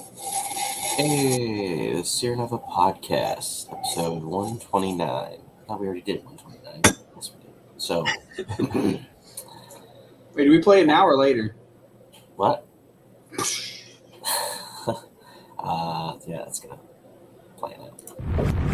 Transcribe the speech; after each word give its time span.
Hey, 0.00 1.92
the 1.92 2.00
SeerNova 2.00 2.66
Podcast, 2.66 3.70
episode 3.70 4.22
129. 4.22 5.00
I 5.08 5.36
thought 5.66 5.78
we 5.78 5.86
already 5.86 6.00
did 6.00 6.24
129. 6.24 6.96
Yes, 7.14 7.32
we 7.34 7.42
did. 7.42 7.52
So, 7.76 8.06
Wait, 10.34 10.44
do 10.44 10.50
we 10.50 10.62
play 10.62 10.80
it 10.80 10.86
now 10.86 11.06
or 11.06 11.18
later? 11.18 11.54
what? 12.36 12.66
uh, 15.58 16.16
yeah, 16.26 16.38
that's 16.38 16.60
gonna 16.60 16.78
play 17.58 17.72
it 17.72 17.80
out. 17.80 18.69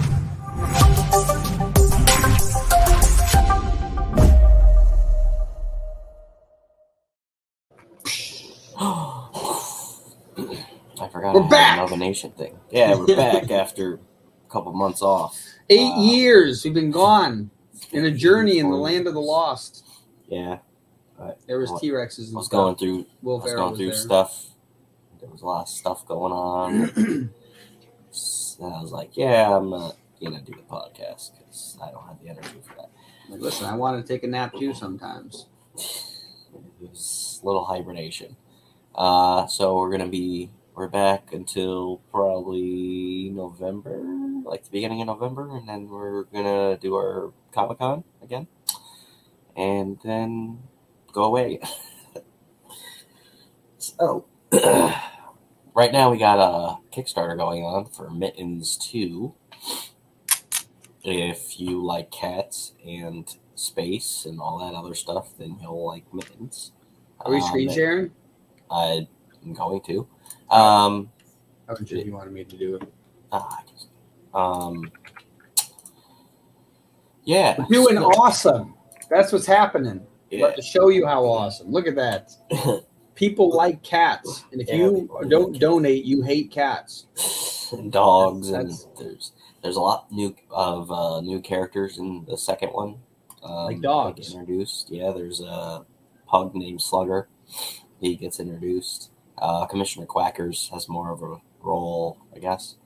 Forgot 11.17 11.35
We're 11.35 11.48
back! 11.48 11.79
Nova 11.79 11.96
Nation 11.96 12.30
thing. 12.33 12.59
Yeah, 12.70 12.95
we're 12.95 13.06
back 13.16 13.51
after 13.51 13.95
a 13.95 14.51
couple 14.52 14.73
months 14.73 15.02
off. 15.02 15.39
Eight 15.70 15.91
Uh, 15.92 16.01
years 16.02 16.62
we've 16.65 16.75
been 16.75 16.91
gone 16.91 17.51
in 17.92 18.05
a 18.05 18.11
journey 18.11 18.59
in 18.59 18.70
the 18.70 18.77
land 18.77 19.06
of 19.06 19.15
the 19.15 19.20
lost. 19.20 19.84
Yeah, 20.29 20.59
There 21.47 21.59
was 21.59 21.73
T 21.80 21.91
Rexes 21.91 22.25
I 22.25 22.27
and 22.27 22.34
was 22.37 22.47
stuff. 22.47 22.51
going 22.59 22.77
through 22.77 23.06
Will 23.23 23.41
I 23.41 23.45
was 23.45 23.52
going 23.55 23.70
was 23.70 23.79
through 23.79 23.87
there. 23.89 23.97
stuff. 23.97 24.47
There 25.20 25.30
was 25.30 25.41
a 25.42 25.47
lot 25.47 25.62
of 25.62 25.69
stuff 25.69 26.06
going 26.06 26.33
on. 26.33 26.73
and 26.97 27.30
I 28.61 28.80
was 28.83 28.92
like, 28.92 29.17
yeah, 29.17 29.56
I'm 29.56 29.70
not 29.70 29.97
gonna 30.23 30.41
do 30.42 30.53
the 30.53 30.62
podcast 30.70 31.33
because 31.39 31.78
I 31.83 31.91
don't 31.91 32.06
have 32.06 32.20
the 32.23 32.28
energy 32.28 32.61
for 32.62 32.75
that. 32.77 32.91
Like, 33.30 33.41
listen, 33.41 33.67
I 33.67 33.75
want 33.77 34.05
to 34.05 34.12
take 34.12 34.23
a 34.25 34.27
nap 34.27 34.55
too 34.59 34.75
sometimes. 34.75 35.47
It 36.83 36.91
was 36.91 37.41
a 37.42 37.47
little 37.47 37.64
hibernation. 37.64 38.37
Uh, 38.95 39.47
so 39.47 39.77
we're 39.77 39.91
gonna 39.91 40.09
be 40.09 40.51
we're 40.77 40.89
back 40.89 41.33
until 41.33 41.98
probably 42.12 43.30
November, 43.34 44.01
like 44.45 44.64
the 44.64 44.70
beginning 44.70 45.03
of 45.03 45.09
November, 45.09 45.56
and 45.56 45.69
then 45.69 45.89
we're 45.89 46.25
gonna 46.25 46.78
do 46.78 46.97
our 46.97 47.33
Comic 47.53 47.78
Con 47.81 48.05
again, 48.23 48.48
and 49.56 49.98
then 50.05 50.61
go 51.12 51.25
away. 51.25 51.61
so 53.78 54.27
right 54.53 55.92
now 55.92 56.11
we 56.11 56.19
got 56.19 56.39
a 56.41 56.78
Kickstarter 56.97 57.37
going 57.37 57.65
on 57.65 57.87
for 57.87 58.11
Mittens 58.11 58.77
Two. 58.78 59.34
If 61.05 61.61
you 61.61 61.84
like 61.84 62.11
cats 62.11 62.75
and 62.87 63.28
space 63.55 64.27
and 64.27 64.41
all 64.41 64.59
that 64.59 64.77
other 64.77 64.95
stuff, 64.95 65.31
then 65.39 65.59
you'll 65.62 65.87
like 65.87 66.12
Mittens. 66.15 66.72
Are 67.20 67.33
we 67.33 67.41
Um, 67.41 67.48
screen 67.48 67.70
sharing? 67.70 68.12
I'm 68.70 69.55
going 69.55 69.83
to. 69.83 70.09
Um, 70.50 71.11
How 71.66 71.75
much 71.78 71.91
you 71.91 72.12
wanted 72.12 72.33
me 72.33 72.44
to 72.44 72.56
do 72.56 72.77
it? 72.77 72.83
guess- 73.33 73.86
um, 74.34 74.91
yeah, 77.25 77.56
We're 77.58 77.66
doing 77.66 77.98
awesome. 77.98 78.75
That's 79.11 79.33
what's 79.33 79.47
happening. 79.47 80.06
yeah. 80.30 80.44
Let 80.47 80.56
to 80.56 80.62
show 80.62 80.88
you 80.88 81.06
how 81.06 81.25
awesome. 81.25 81.70
Look 81.70 81.86
at 81.86 81.97
that. 81.97 82.30
People 83.14 83.50
like 83.56 83.83
cats, 83.83 84.44
and 84.53 84.61
if 84.61 84.69
Yeah, 84.69 84.75
you 84.77 85.08
don't 85.28 85.58
donate, 85.58 86.05
you 86.05 86.20
hate 86.22 86.50
cats. 86.50 87.06
and 87.72 87.91
dogs 88.03 88.48
and 88.50 88.56
That's- 88.70 88.86
there's 88.98 89.33
there's 89.62 89.77
a 89.77 89.81
lot 89.81 90.12
new 90.12 90.36
of 90.50 90.92
uh, 90.92 91.20
new 91.22 91.41
characters 91.41 91.98
in 91.98 92.25
the 92.28 92.36
second 92.36 92.69
one. 92.70 92.97
Um, 93.42 93.64
Like 93.66 93.81
dogs. 93.81 94.33
introduced. 94.33 94.91
Yeah, 94.91 95.12
there's 95.12 95.41
a 95.41 95.84
pug 96.28 96.55
named 96.55 96.81
Slugger. 96.83 97.28
He 98.00 98.14
gets 98.16 98.38
introduced. 98.38 99.10
Uh, 99.39 99.67
Commissioner 99.67 100.06
Quackers 100.06 100.70
has 100.70 100.89
more 100.89 101.11
of 101.11 101.23
a 101.23 101.37
role, 101.61 102.19
I 102.34 102.39
guess. 102.39 102.77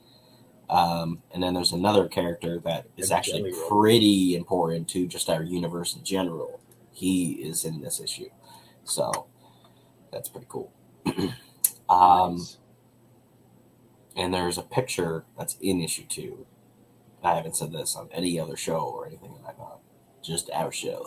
Um, 0.69 1.23
and 1.33 1.43
then 1.43 1.55
there's 1.55 1.73
another 1.73 2.07
character 2.09 2.61
that 2.61 2.87
is 2.97 3.11
actually 3.11 3.53
pretty 3.69 4.37
important 4.37 4.89
to 4.91 5.07
just 5.09 5.29
our 5.29 5.43
universe 5.43 5.97
in 5.97 6.05
general. 6.05 6.61
He 6.93 7.33
is 7.33 7.65
in 7.65 7.81
this 7.81 8.01
issue, 8.01 8.31
so 8.85 9.27
that's 10.13 10.29
pretty 10.29 10.47
cool. 10.49 10.73
um, 11.89 12.37
Nice. 12.37 12.59
and 14.17 14.33
there's 14.33 14.59
a 14.59 14.63
picture 14.63 15.25
that's 15.37 15.57
in 15.61 15.81
issue 15.81 16.05
two. 16.09 16.47
I 17.23 17.35
haven't 17.35 17.57
said 17.57 17.73
this 17.73 17.97
on 17.97 18.09
any 18.13 18.39
other 18.39 18.57
show 18.57 18.79
or 18.81 19.07
anything 19.07 19.33
like 19.45 19.57
that, 19.59 19.79
just 20.23 20.51
our 20.53 20.71
show. 20.73 21.05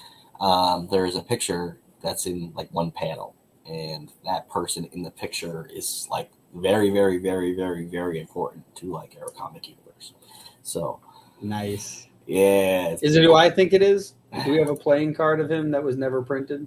um, 0.40 0.88
there 0.90 1.04
is 1.04 1.16
a 1.16 1.22
picture 1.22 1.78
that's 2.02 2.26
in 2.26 2.52
like 2.54 2.72
one 2.72 2.92
panel, 2.92 3.34
and 3.68 4.10
that 4.24 4.48
person 4.48 4.84
in 4.92 5.02
the 5.02 5.10
picture 5.10 5.68
is 5.72 6.06
like 6.10 6.30
very, 6.54 6.90
very, 6.90 7.18
very, 7.18 7.54
very, 7.54 7.86
very 7.86 8.20
important 8.20 8.64
to 8.76 8.86
like 8.92 9.16
our 9.20 9.28
comic 9.30 9.68
universe. 9.68 10.14
So 10.62 11.00
Nice. 11.42 12.08
yeah, 12.26 12.96
Is 13.00 13.16
it 13.16 13.22
who 13.22 13.34
I 13.34 13.48
think 13.50 13.72
it 13.72 13.82
is? 13.82 14.14
Do 14.44 14.52
we 14.52 14.58
have 14.58 14.68
a 14.68 14.76
playing 14.86 15.14
card 15.14 15.40
of 15.40 15.50
him 15.50 15.70
that 15.70 15.82
was 15.82 15.96
never 15.96 16.22
printed? 16.22 16.66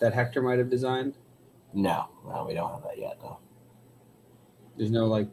That 0.00 0.14
Hector 0.14 0.42
might 0.42 0.58
have 0.58 0.70
designed? 0.70 1.14
no, 1.74 2.08
no, 2.26 2.46
we 2.48 2.54
don't 2.54 2.70
have 2.72 2.82
that 2.84 2.98
yet. 2.98 3.18
No. 3.22 3.38
There's 4.76 4.90
no 4.90 5.06
like 5.06 5.28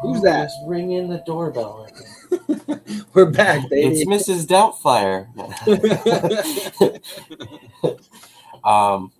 Who's 0.00 0.22
that? 0.22 0.44
Just 0.44 0.58
ringing 0.66 1.08
the 1.08 1.22
doorbell. 1.26 1.88
We're 3.14 3.30
back, 3.30 3.68
baby. 3.68 4.00
It's. 4.00 4.08
Mrs. 4.08 4.46
Doubtfire. 4.46 5.26
um, 8.64 9.12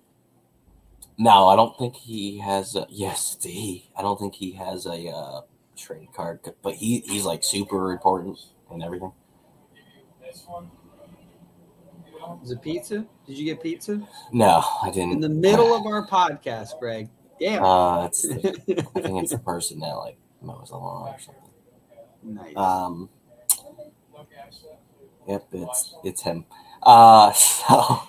no, 1.17 1.47
I 1.47 1.55
don't 1.55 1.77
think 1.77 1.95
he 1.95 2.39
has. 2.39 2.75
A, 2.75 2.87
yes, 2.89 3.35
it's 3.35 3.45
he. 3.45 3.89
I 3.97 4.01
don't 4.01 4.19
think 4.19 4.35
he 4.35 4.51
has 4.53 4.85
a 4.85 5.09
uh, 5.09 5.41
trading 5.75 6.09
card, 6.15 6.39
but 6.61 6.75
he 6.75 6.99
he's 6.99 7.25
like 7.25 7.43
super 7.43 7.91
important 7.91 8.39
and 8.71 8.81
everything. 8.81 9.11
Is 12.43 12.51
it 12.51 12.61
pizza? 12.61 13.05
Did 13.25 13.37
you 13.37 13.45
get 13.45 13.61
pizza? 13.61 14.01
No, 14.31 14.63
I 14.83 14.91
didn't. 14.91 15.13
In 15.13 15.19
the 15.19 15.29
middle 15.29 15.75
of 15.75 15.85
our 15.85 16.07
podcast, 16.07 16.79
Greg. 16.79 17.09
Damn. 17.39 17.63
Uh, 17.63 18.05
I 18.05 18.09
think 18.09 19.23
it's 19.23 19.31
the 19.31 19.41
person 19.43 19.79
that 19.79 19.93
like 19.93 20.17
mows 20.41 20.69
the 20.69 20.77
lawn 20.77 21.13
or 21.13 21.19
something. 21.19 21.51
nice. 22.23 22.55
Um, 22.55 23.09
yep, 25.27 25.47
it's 25.51 25.95
it's 26.03 26.21
him. 26.23 26.45
Uh, 26.83 27.31
so 27.33 28.01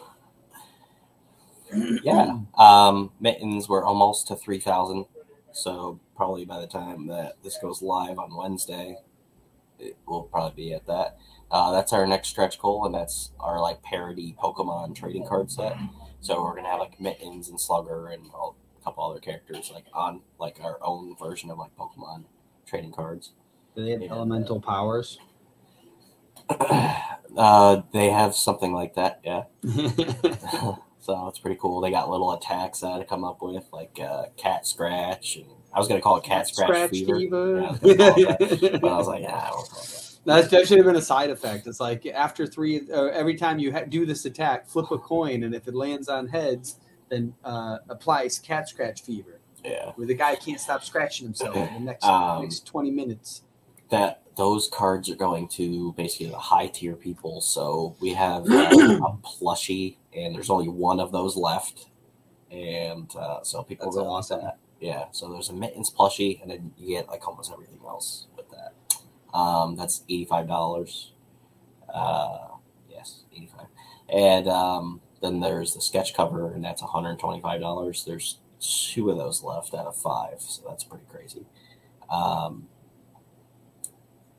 yeah, 2.03 2.39
um, 2.59 3.13
mittens 3.21 3.69
were 3.69 3.85
almost 3.85 4.29
to 4.29 4.37
three 4.37 4.61
thousand. 4.61 5.07
So 5.53 6.01
probably 6.17 6.45
by 6.45 6.61
the 6.61 6.67
time 6.67 7.07
that 7.09 7.37
this 7.43 7.59
goes 7.59 7.83
live 7.83 8.19
on 8.19 8.37
Wednesday, 8.37 8.97
it 9.79 9.97
will 10.07 10.23
probably 10.25 10.65
be 10.65 10.75
at 10.75 10.87
that. 10.87 11.17
Uh, 11.51 11.73
that's 11.73 11.93
our 11.93 12.07
next 12.07 12.29
stretch 12.29 12.59
goal, 12.61 12.85
and 12.85 12.95
that's 12.95 13.33
our 13.41 13.61
like 13.61 13.83
parody 13.83 14.37
Pokemon 14.41 14.95
trading 14.95 15.27
card 15.27 15.51
set. 15.51 15.77
So 16.21 16.43
we're 16.43 16.55
gonna 16.55 16.69
have 16.69 16.81
like 16.81 17.01
mittens 17.01 17.49
and 17.49 17.61
Slugger 17.61 18.09
and 18.09 18.31
a 18.81 18.85
couple 18.85 19.05
other 19.05 19.21
characters 19.21 19.71
like 19.75 19.87
on 19.93 20.21
like 20.39 20.59
our 20.63 20.79
own 20.83 21.17
version 21.17 21.51
of 21.51 21.59
like 21.59 21.75
Pokemon 21.77 22.25
trading 22.67 22.93
cards. 22.93 23.33
Do 23.77 23.85
they 23.85 23.93
have 23.93 24.03
yeah. 24.03 24.11
elemental 24.11 24.61
powers? 24.61 25.19
uh, 27.37 27.83
they 27.93 28.11
have 28.11 28.35
something 28.35 28.73
like 28.73 28.95
that, 28.95 29.21
yeah. 29.25 29.45
so 31.01 31.29
it's 31.29 31.39
pretty 31.39 31.59
cool. 31.61 31.81
They 31.81 31.91
got 31.91 32.11
little 32.11 32.33
attacks 32.33 32.81
that 32.81 33.01
I 33.01 33.05
come 33.05 33.25
up 33.25 33.43
with, 33.43 33.67
like 33.73 33.99
uh, 34.01 34.27
cat 34.37 34.67
scratch, 34.67 35.37
and 35.37 35.47
I 35.73 35.79
was 35.79 35.89
gonna 35.89 36.01
call 36.01 36.17
it 36.17 36.25
cat 36.25 36.49
scratch, 36.49 36.91
fever. 36.91 37.61
Yeah, 37.61 37.67
I 37.67 37.71
was 37.71 37.81
gonna 37.81 37.97
call 37.97 38.37
it 38.41 38.61
that, 38.61 38.81
but 38.81 38.93
I 38.93 38.97
was 38.97 39.07
like, 39.07 39.23
yeah, 39.23 39.37
I 39.37 39.51
won't 39.53 39.69
call 39.69 39.83
it 39.83 39.89
that. 39.89 40.07
That's, 40.27 40.49
that 40.49 40.69
should 40.69 40.77
have 40.77 40.87
been 40.87 40.97
a 40.97 41.03
side 41.03 41.31
effect. 41.31 41.67
It's 41.67 41.81
like 41.81 42.05
after 42.07 42.47
three, 42.47 42.83
uh, 42.93 43.07
every 43.07 43.37
time 43.37 43.59
you 43.59 43.73
ha- 43.73 43.85
do 43.89 44.05
this 44.05 44.27
attack, 44.27 44.67
flip 44.67 44.91
a 44.91 44.99
coin, 44.99 45.45
and 45.45 45.55
if 45.55 45.67
it 45.67 45.75
lands 45.75 46.09
on 46.09 46.29
heads, 46.29 46.77
then 47.11 47.35
uh, 47.45 47.79
applies 47.89 48.39
cat 48.39 48.69
scratch 48.69 49.03
fever, 49.03 49.41
Yeah, 49.65 49.93
where 49.97 50.07
the 50.07 50.15
guy 50.15 50.37
can't 50.37 50.61
stop 50.61 50.83
scratching 50.85 51.27
himself 51.27 51.55
in 51.57 51.75
the 51.75 51.81
next 51.81 52.05
Um, 52.05 52.43
next 52.43 52.67
twenty 52.67 52.91
minutes. 52.91 53.43
that 53.91 54.23
those 54.37 54.69
cards 54.69 55.11
are 55.11 55.17
going 55.17 55.49
to 55.49 55.93
basically 55.95 56.29
the 56.29 56.39
high 56.39 56.69
tier 56.69 56.95
people. 56.97 57.41
So 57.43 57.97
we 58.01 58.15
have 58.15 58.47
uh, 58.51 58.71
a 58.73 59.17
plushie, 59.23 59.97
and 60.15 60.35
there's 60.35 60.49
only 60.51 60.69
one 60.69 60.99
of 61.01 61.13
those 61.13 61.37
left, 61.37 61.89
and 62.51 63.15
uh, 63.17 63.43
so 63.43 63.63
people 63.63 63.87
That's 63.87 63.97
really 63.97 64.09
awesome. 64.09 64.41
that. 64.41 64.59
Yeah, 64.81 65.07
so 65.13 65.31
there's 65.31 65.51
a 65.51 65.53
mittens 65.53 65.91
plushie, 65.91 66.41
and 66.41 66.51
then 66.51 66.73
you 66.79 66.97
get 66.97 67.09
like 67.09 67.27
almost 67.29 67.53
everything 67.53 67.81
else 67.87 68.29
with 68.37 68.47
that. 68.51 68.73
Um, 69.37 69.77
that's 69.77 70.05
eighty 70.09 70.25
five 70.25 70.47
dollars. 70.49 71.13
Uh, 71.93 72.47
yes, 72.89 73.25
eighty 73.35 73.51
five, 73.55 73.67
and 74.09 74.49
um, 74.49 75.01
then 75.23 75.41
there's 75.41 75.75
the 75.75 75.81
sketch 75.81 76.15
cover, 76.15 76.53
and 76.53 76.65
that's 76.65 76.83
one 76.83 76.91
hundred 76.91 77.19
twenty 77.19 77.41
five 77.41 77.61
dollars. 77.61 78.05
There's 78.05 78.39
two 78.61 79.11
of 79.11 79.17
those 79.19 79.43
left 79.43 79.75
out 79.75 79.87
of 79.87 79.97
five, 79.97 80.41
so 80.41 80.63
that's 80.69 80.85
pretty 80.85 81.05
crazy. 81.11 81.45
Um, 82.11 82.69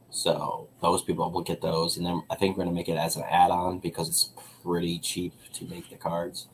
so 0.10 0.68
those 0.81 1.01
people 1.04 1.31
will 1.31 1.42
get 1.42 1.62
those, 1.62 1.98
and 1.98 2.06
then 2.06 2.24
I 2.30 2.36
think 2.36 2.57
we're 2.57 2.66
gonna 2.66 2.75
make 2.75 2.89
it 2.89 2.98
as 2.98 3.16
an 3.16 3.24
add-on 3.30 3.80
because 3.80 4.10
it's 4.10 4.31
pretty 4.63 5.00
cheap 5.00 5.33
to 5.54 5.66
make 5.66 5.89
the 5.89 5.95
cards. 5.95 6.48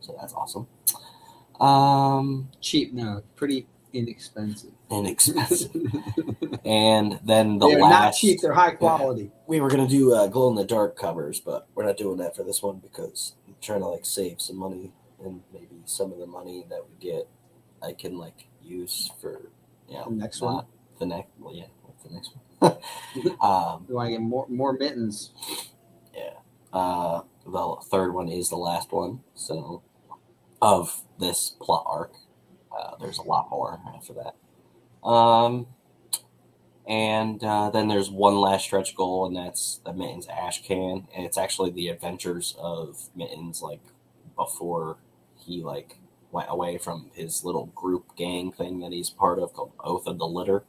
So 0.00 0.16
that's 0.20 0.32
awesome. 0.34 0.66
Um, 1.60 2.48
Cheap, 2.60 2.92
no, 2.94 3.22
pretty 3.36 3.66
inexpensive. 3.92 4.72
inexpensive. 4.90 5.70
and 6.64 7.20
then 7.24 7.58
the 7.58 7.68
they're 7.68 7.78
last 7.80 7.90
not 7.90 8.14
cheap; 8.14 8.40
they're 8.40 8.52
high 8.54 8.72
quality. 8.72 9.30
we 9.46 9.60
were 9.60 9.68
gonna 9.70 9.86
do 9.86 10.12
uh, 10.14 10.26
glow 10.26 10.48
in 10.48 10.56
the 10.56 10.64
dark 10.64 10.96
covers, 10.96 11.40
but 11.40 11.68
we're 11.74 11.84
not 11.84 11.96
doing 11.96 12.18
that 12.18 12.34
for 12.34 12.42
this 12.42 12.62
one 12.62 12.78
because 12.78 13.34
trying 13.64 13.80
to 13.80 13.88
like 13.88 14.06
save 14.06 14.40
some 14.40 14.56
money 14.56 14.92
and 15.24 15.42
maybe 15.52 15.82
some 15.86 16.12
of 16.12 16.18
the 16.18 16.26
money 16.26 16.64
that 16.70 16.80
we 16.88 16.94
get 17.00 17.28
I 17.82 17.92
can 17.92 18.18
like 18.18 18.46
use 18.62 19.10
for 19.20 19.50
you 19.88 19.94
know 19.94 20.06
The 20.08 20.16
next 20.16 20.40
one? 20.40 20.66
The 20.98 21.06
next, 21.06 21.28
well, 21.38 21.54
yeah, 21.54 21.66
the 22.06 22.14
next 22.14 22.30
one? 22.58 22.72
um, 23.42 23.86
You 23.88 23.94
want 23.94 24.06
to 24.08 24.12
get 24.12 24.20
more 24.20 24.46
more 24.48 24.72
mittens? 24.72 25.32
Yeah. 26.14 26.34
Uh, 26.72 27.22
the 27.46 27.76
third 27.90 28.14
one 28.14 28.28
is 28.28 28.48
the 28.48 28.56
last 28.56 28.92
one. 28.92 29.20
So 29.34 29.82
of 30.62 31.02
this 31.18 31.56
plot 31.60 31.84
arc, 31.86 32.12
uh, 32.76 32.96
there's 33.00 33.18
a 33.18 33.22
lot 33.22 33.50
more 33.50 33.80
after 33.94 34.14
that. 34.14 34.34
Um, 35.08 35.66
and 36.86 37.42
uh, 37.42 37.70
then 37.70 37.88
there's 37.88 38.10
one 38.10 38.36
last 38.36 38.64
stretch 38.64 38.94
goal, 38.94 39.26
and 39.26 39.34
that's 39.34 39.80
the 39.84 39.92
Mittens 39.92 40.26
Ash 40.28 40.62
Can, 40.62 41.08
and 41.14 41.24
it's 41.24 41.38
actually 41.38 41.70
the 41.70 41.88
adventures 41.88 42.54
of 42.58 43.08
Mittens, 43.16 43.62
like 43.62 43.80
before 44.36 44.98
he 45.36 45.62
like 45.62 45.98
went 46.30 46.48
away 46.50 46.76
from 46.76 47.10
his 47.14 47.44
little 47.44 47.66
group 47.66 48.16
gang 48.16 48.52
thing 48.52 48.80
that 48.80 48.92
he's 48.92 49.08
part 49.08 49.38
of 49.38 49.52
called 49.54 49.72
Oath 49.80 50.06
of 50.06 50.18
the 50.18 50.26
Litter. 50.26 50.64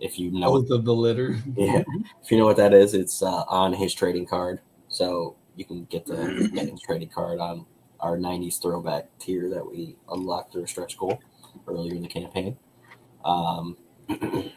If 0.00 0.18
you 0.18 0.30
know, 0.32 0.56
Oath 0.56 0.70
of 0.70 0.84
the 0.84 0.94
litter. 0.94 1.38
yeah, 1.56 1.82
if 2.22 2.30
you 2.30 2.38
know 2.38 2.46
what 2.46 2.56
that 2.56 2.72
is, 2.72 2.94
it's 2.94 3.22
uh, 3.22 3.44
on 3.48 3.74
his 3.74 3.94
trading 3.94 4.26
card, 4.26 4.60
so 4.88 5.36
you 5.54 5.64
can 5.64 5.84
get 5.84 6.06
the 6.06 6.48
Mittens 6.52 6.80
trading 6.80 7.10
card 7.10 7.38
on 7.38 7.66
our 8.00 8.16
'90s 8.16 8.60
throwback 8.60 9.06
tier 9.18 9.50
that 9.50 9.64
we 9.64 9.96
unlocked 10.10 10.52
through 10.52 10.64
a 10.64 10.68
stretch 10.68 10.96
goal 10.96 11.20
earlier 11.68 11.94
in 11.94 12.02
the 12.02 12.08
campaign. 12.08 12.56
Um, 13.24 13.76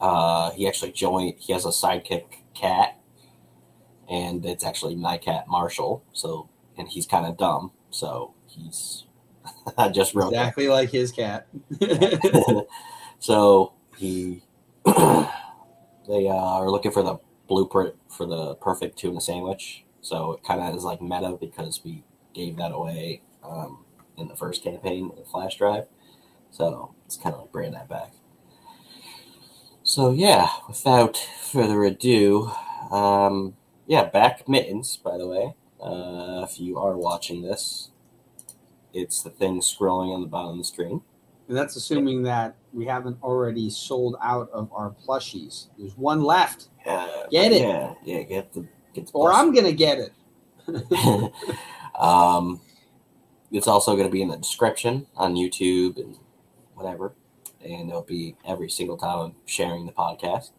uh, 0.00 0.50
he 0.52 0.68
actually 0.68 0.92
joined. 0.92 1.34
He 1.38 1.52
has 1.52 1.64
a 1.64 1.68
sidekick 1.68 2.24
cat, 2.54 2.98
and 4.08 4.44
it's 4.44 4.64
actually 4.64 4.94
my 4.94 5.18
cat 5.18 5.48
Marshall. 5.48 6.04
So, 6.12 6.48
and 6.76 6.88
he's 6.88 7.06
kind 7.06 7.26
of 7.26 7.36
dumb. 7.36 7.72
So 7.90 8.34
he's. 8.46 9.04
I 9.78 9.88
just 9.88 10.14
wrote 10.14 10.32
that. 10.32 10.40
Exactly 10.40 10.68
like 10.68 10.90
his 10.90 11.12
cat. 11.12 11.48
so 13.18 13.72
he. 13.96 14.42
they 14.86 16.28
uh, 16.28 16.34
are 16.34 16.70
looking 16.70 16.92
for 16.92 17.02
the 17.02 17.18
blueprint 17.46 17.94
for 18.08 18.26
the 18.26 18.54
perfect 18.56 18.98
tuna 18.98 19.20
sandwich. 19.20 19.84
So 20.00 20.32
it 20.32 20.44
kind 20.44 20.60
of 20.60 20.74
is 20.74 20.84
like 20.84 21.02
meta 21.02 21.36
because 21.38 21.82
we 21.84 22.04
gave 22.34 22.56
that 22.56 22.72
away 22.72 23.22
um, 23.42 23.84
in 24.16 24.28
the 24.28 24.36
first 24.36 24.62
campaign 24.62 25.10
with 25.14 25.26
Flash 25.26 25.58
Drive. 25.58 25.86
So 26.50 26.94
it's 27.04 27.16
kind 27.16 27.34
of 27.34 27.42
like 27.42 27.52
bringing 27.52 27.74
that 27.74 27.88
back. 27.88 28.12
So 29.98 30.12
yeah, 30.12 30.48
without 30.68 31.16
further 31.16 31.82
ado, 31.82 32.52
um, 32.92 33.56
yeah, 33.88 34.04
back 34.04 34.48
mittens. 34.48 34.96
By 34.96 35.18
the 35.18 35.26
way, 35.26 35.54
uh, 35.82 36.46
if 36.48 36.60
you 36.60 36.78
are 36.78 36.96
watching 36.96 37.42
this, 37.42 37.90
it's 38.94 39.24
the 39.24 39.30
thing 39.30 39.58
scrolling 39.58 40.14
on 40.14 40.20
the 40.20 40.28
bottom 40.28 40.52
of 40.52 40.58
the 40.58 40.64
screen. 40.64 41.02
and 41.48 41.56
that's 41.56 41.74
assuming 41.74 42.22
that 42.22 42.54
we 42.72 42.86
haven't 42.86 43.20
already 43.24 43.70
sold 43.70 44.14
out 44.22 44.48
of 44.52 44.72
our 44.72 44.94
plushies. 45.04 45.66
There's 45.76 45.96
one 45.96 46.22
left, 46.22 46.68
Get 47.32 47.50
it. 47.50 47.62
Yeah, 47.62 47.94
yeah, 48.04 48.22
get 48.22 48.52
the 48.52 48.68
get 48.94 49.06
the 49.06 49.12
or 49.14 49.32
I'm 49.32 49.52
gonna 49.52 49.72
get 49.72 49.98
it. 49.98 50.12
um, 51.98 52.60
it's 53.50 53.66
also 53.66 53.96
going 53.96 54.06
to 54.06 54.12
be 54.12 54.22
in 54.22 54.28
the 54.28 54.36
description 54.36 55.08
on 55.16 55.34
YouTube 55.34 55.96
and 55.96 56.16
whatever, 56.74 57.14
and 57.62 57.88
it'll 57.88 58.02
be 58.02 58.36
every 58.46 58.70
single 58.70 58.96
time 58.96 59.18
I'm 59.18 59.34
sharing 59.46 59.86
the 59.86 59.92
podcast. 59.92 60.50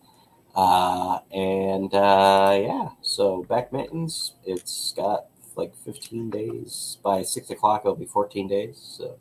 Uh, 0.56 1.20
and 1.32 1.94
uh, 1.94 2.58
yeah, 2.60 2.90
so 3.02 3.44
back 3.44 3.72
mittens, 3.72 4.34
it's 4.46 4.94
got 4.96 5.28
like 5.56 5.76
15 5.86 6.30
days. 6.30 6.98
By 7.04 7.22
six 7.24 7.50
o'clock, 7.50 7.82
it'll 7.84 7.96
be 7.96 8.06
14 8.06 8.48
days. 8.48 8.80
So 8.98 9.20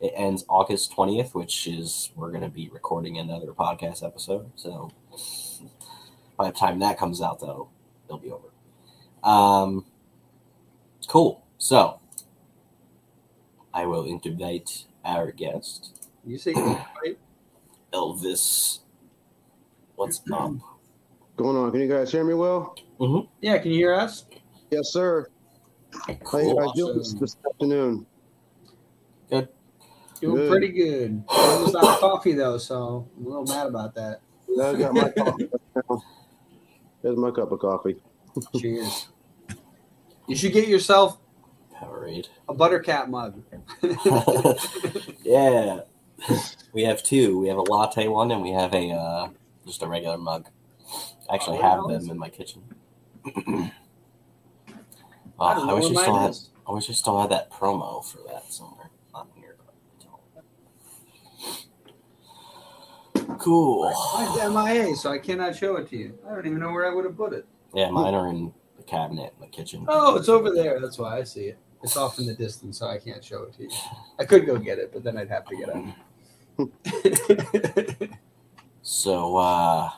it 0.00 0.12
ends 0.14 0.44
August 0.48 0.94
20th, 0.96 1.34
which 1.34 1.66
is 1.66 2.10
we're 2.16 2.30
going 2.30 2.42
to 2.42 2.48
be 2.48 2.68
recording 2.68 3.18
another 3.18 3.52
podcast 3.52 4.04
episode. 4.04 4.50
So 4.56 4.90
by 6.36 6.50
the 6.50 6.56
time 6.56 6.78
that 6.78 6.98
comes 6.98 7.20
out, 7.20 7.40
though, 7.40 7.68
it'll 8.06 8.18
be 8.18 8.30
over. 8.30 8.48
Um, 9.24 9.84
cool. 11.08 11.44
So 11.58 12.00
I 13.74 13.86
will 13.86 14.04
invite 14.04 14.84
our 15.04 15.32
guest, 15.32 15.97
You 16.28 16.36
say 16.36 16.52
right? 16.52 17.18
Elvis. 17.94 18.80
What's 19.96 20.20
up? 20.30 20.52
going 21.38 21.56
on? 21.56 21.70
Can 21.72 21.80
you 21.80 21.88
guys 21.88 22.12
hear 22.12 22.22
me 22.22 22.34
well? 22.34 22.76
Mm-hmm. 23.00 23.26
Yeah, 23.40 23.56
can 23.58 23.70
you 23.70 23.78
hear 23.78 23.94
us? 23.94 24.26
Yes, 24.70 24.92
sir. 24.92 25.26
How 26.06 26.12
you 26.12 26.18
Cool. 26.22 26.54
guys 26.56 26.72
doing 26.76 26.98
this, 26.98 27.14
this 27.14 27.36
afternoon? 27.50 28.04
Good. 29.30 29.48
Doing 30.20 30.36
Good. 30.36 30.50
pretty 30.50 30.68
good. 30.68 31.24
Almost 31.28 31.76
out 31.76 31.84
of 31.84 32.00
coffee 32.00 32.34
though, 32.34 32.58
so 32.58 33.08
I'm 33.16 33.24
a 33.24 33.28
little 33.28 33.46
mad 33.46 33.66
about 33.66 33.94
that. 33.94 34.20
I 34.60 34.74
got 34.74 34.92
my 34.92 35.08
coffee. 35.16 35.48
There's 37.02 37.16
my 37.16 37.30
cup 37.30 37.52
of 37.52 37.58
coffee. 37.60 37.96
Cheers. 38.58 39.08
You 40.26 40.36
should 40.36 40.52
get 40.52 40.68
yourself 40.68 41.18
Powerade. 41.74 42.26
a 42.50 42.54
buttercat 42.54 43.08
mug. 43.08 43.42
yeah. 45.22 45.80
We 46.74 46.82
have 46.84 47.02
two. 47.02 47.38
We 47.38 47.48
have 47.48 47.56
a 47.56 47.62
latte 47.62 48.08
one 48.08 48.30
and 48.30 48.42
we 48.42 48.50
have 48.52 48.74
a 48.74 48.90
uh, 48.90 49.28
just 49.66 49.82
a 49.82 49.86
regular 49.86 50.18
mug. 50.18 50.46
I 51.30 51.34
actually 51.34 51.58
Oh, 51.58 51.62
have 51.62 51.88
them 51.88 52.10
in 52.10 52.18
my 52.18 52.28
kitchen. 52.28 52.62
Oh, 53.26 53.70
I 55.40 55.70
I 55.70 55.72
wish 55.72 55.86
I 55.86 56.02
still 56.02 56.18
had. 56.18 56.30
is. 56.30 56.50
I 56.68 56.72
wish 56.72 56.90
I 56.90 56.92
still 56.92 57.20
had 57.20 57.30
that 57.30 57.50
promo 57.50 58.04
for 58.04 58.18
that 58.28 58.52
somewhere 58.52 58.90
on 59.14 59.28
here. 59.34 59.56
Cool. 63.38 63.90
Mine's 64.14 64.54
MIA, 64.54 64.96
so 64.96 65.10
I 65.10 65.18
cannot 65.18 65.54
show 65.56 65.76
it 65.76 65.88
to 65.90 65.96
you. 65.96 66.18
I 66.28 66.34
don't 66.34 66.46
even 66.46 66.58
know 66.60 66.72
where 66.72 66.90
I 66.90 66.94
would 66.94 67.04
have 67.04 67.16
put 67.16 67.32
it. 67.32 67.46
Yeah, 67.74 67.90
mine 67.90 68.14
are 68.14 68.28
in 68.28 68.52
the 68.76 68.82
cabinet 68.82 69.32
in 69.36 69.40
the 69.40 69.46
kitchen. 69.48 69.84
Oh, 69.88 70.16
it's 70.16 70.28
over 70.28 70.50
there. 70.50 70.80
That's 70.80 70.98
why 70.98 71.18
I 71.18 71.24
see 71.24 71.44
it. 71.46 71.58
It's 71.82 71.96
off 71.96 72.18
in 72.18 72.26
the 72.26 72.34
distance, 72.34 72.78
so 72.78 72.86
I 72.88 72.98
can't 72.98 73.22
show 73.24 73.44
it 73.44 73.54
to 73.54 73.62
you. 73.64 73.70
I 74.18 74.24
could 74.24 74.44
go 74.46 74.56
get 74.58 74.78
it, 74.78 74.92
but 74.92 75.04
then 75.04 75.16
I'd 75.16 75.28
have 75.28 75.46
to 75.46 75.56
get 75.56 75.68
up. 75.68 75.82
So 78.82 79.36
uh, 79.36 79.90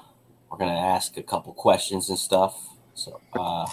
we're 0.50 0.58
gonna 0.58 0.72
ask 0.72 1.16
a 1.16 1.22
couple 1.22 1.52
questions 1.52 2.08
and 2.08 2.18
stuff. 2.18 2.68
So, 2.94 3.20
uh, 3.32 3.66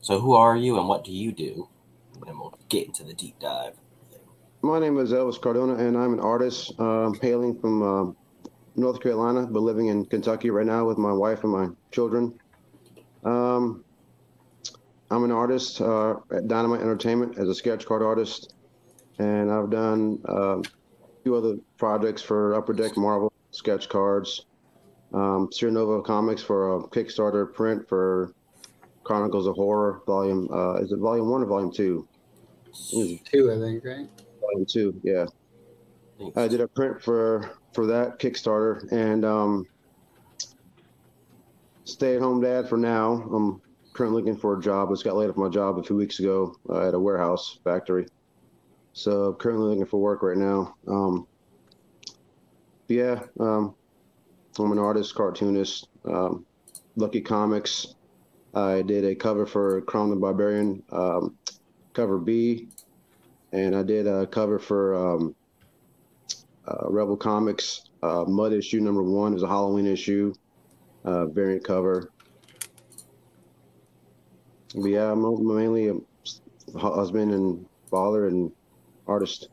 so 0.00 0.18
who 0.18 0.32
are 0.32 0.56
you 0.56 0.78
and 0.78 0.88
what 0.88 1.04
do 1.04 1.12
you 1.12 1.30
do? 1.30 1.68
And 2.26 2.40
we'll 2.40 2.58
get 2.68 2.86
into 2.86 3.04
the 3.04 3.12
deep 3.12 3.38
dive. 3.38 3.74
My 4.62 4.78
name 4.78 4.98
is 4.98 5.12
Elvis 5.12 5.38
Cardona, 5.40 5.74
and 5.74 5.96
I'm 5.96 6.14
an 6.14 6.20
artist 6.20 6.72
um, 6.80 7.18
hailing 7.20 7.60
from 7.60 7.82
um 7.82 8.16
North 8.76 9.00
Carolina, 9.00 9.46
but 9.46 9.60
living 9.60 9.88
in 9.88 10.04
Kentucky 10.06 10.50
right 10.50 10.66
now 10.66 10.86
with 10.86 10.98
my 10.98 11.12
wife 11.12 11.44
and 11.44 11.52
my 11.52 11.68
children. 11.92 12.32
Um, 13.24 13.84
I'm 15.10 15.22
an 15.22 15.30
artist 15.32 15.80
uh, 15.80 16.16
at 16.34 16.48
Dynamite 16.48 16.80
Entertainment 16.80 17.38
as 17.38 17.48
a 17.48 17.54
sketch 17.54 17.86
card 17.86 18.02
artist, 18.02 18.54
and 19.18 19.50
I've 19.50 19.70
done 19.70 20.18
uh, 20.28 20.58
a 20.58 20.62
few 21.24 21.34
other 21.34 21.56
projects 21.78 22.22
for 22.22 22.54
Upper 22.54 22.74
Deck 22.74 22.96
Marvel 22.96 23.32
sketch 23.50 23.88
cards, 23.88 24.44
um, 25.14 25.48
SeerNova 25.48 26.04
Comics 26.04 26.42
for 26.42 26.76
a 26.76 26.82
Kickstarter 26.88 27.52
print 27.52 27.88
for 27.88 28.32
Chronicles 29.04 29.46
of 29.46 29.56
Horror 29.56 30.02
Volume. 30.06 30.48
Uh, 30.52 30.74
is 30.74 30.92
it 30.92 30.98
Volume 30.98 31.30
One 31.30 31.42
or 31.42 31.46
Volume 31.46 31.72
Two? 31.72 32.06
Two, 33.24 33.52
I 33.52 33.58
think, 33.58 33.84
right? 33.84 34.06
Volume 34.40 34.66
Two, 34.68 35.00
yeah. 35.02 35.24
Thanks. 36.18 36.36
I 36.36 36.46
did 36.46 36.60
a 36.60 36.68
print 36.68 37.02
for 37.02 37.50
for 37.72 37.86
that 37.86 38.18
Kickstarter 38.18 38.90
and 38.92 39.24
um, 39.24 39.66
stay 41.84 42.16
at 42.16 42.20
home 42.20 42.40
dad 42.40 42.68
for 42.68 42.76
now. 42.76 43.12
I'm 43.34 43.62
currently 43.94 44.20
looking 44.20 44.38
for 44.38 44.58
a 44.58 44.60
job. 44.60 44.88
I 44.88 44.92
just 44.92 45.04
got 45.04 45.16
laid 45.16 45.30
off 45.30 45.36
my 45.36 45.48
job 45.48 45.78
a 45.78 45.82
few 45.82 45.96
weeks 45.96 46.20
ago 46.20 46.54
uh, 46.68 46.88
at 46.88 46.94
a 46.94 47.00
warehouse 47.00 47.58
factory. 47.64 48.06
So 48.94 49.24
I'm 49.24 49.34
currently 49.34 49.70
looking 49.70 49.86
for 49.86 50.00
work 50.00 50.22
right 50.22 50.36
now. 50.36 50.76
Um, 50.86 51.26
yeah, 52.86 53.24
um, 53.40 53.74
I'm 54.56 54.70
an 54.70 54.78
artist, 54.78 55.16
cartoonist. 55.16 55.88
Um, 56.04 56.46
Lucky 56.94 57.20
Comics. 57.20 57.96
I 58.54 58.82
did 58.82 59.04
a 59.04 59.16
cover 59.16 59.46
for 59.46 59.80
Crown 59.82 60.10
the 60.10 60.16
Barbarian, 60.16 60.80
um, 60.92 61.36
cover 61.92 62.18
B, 62.18 62.68
and 63.52 63.74
I 63.74 63.82
did 63.82 64.06
a 64.06 64.28
cover 64.28 64.60
for 64.60 64.94
um, 64.94 65.34
uh, 66.68 66.88
Rebel 66.88 67.16
Comics. 67.16 67.90
Uh, 68.00 68.24
Mud 68.28 68.52
issue 68.52 68.78
number 68.78 69.02
one 69.02 69.34
is 69.34 69.42
a 69.42 69.48
Halloween 69.48 69.88
issue, 69.88 70.32
uh, 71.04 71.26
variant 71.26 71.64
cover. 71.64 72.12
But 74.72 74.86
yeah, 74.86 75.10
I'm 75.10 75.22
mainly 75.44 75.88
a 75.88 76.78
husband 76.78 77.32
and 77.32 77.66
father 77.90 78.28
and 78.28 78.52
artist? 79.06 79.48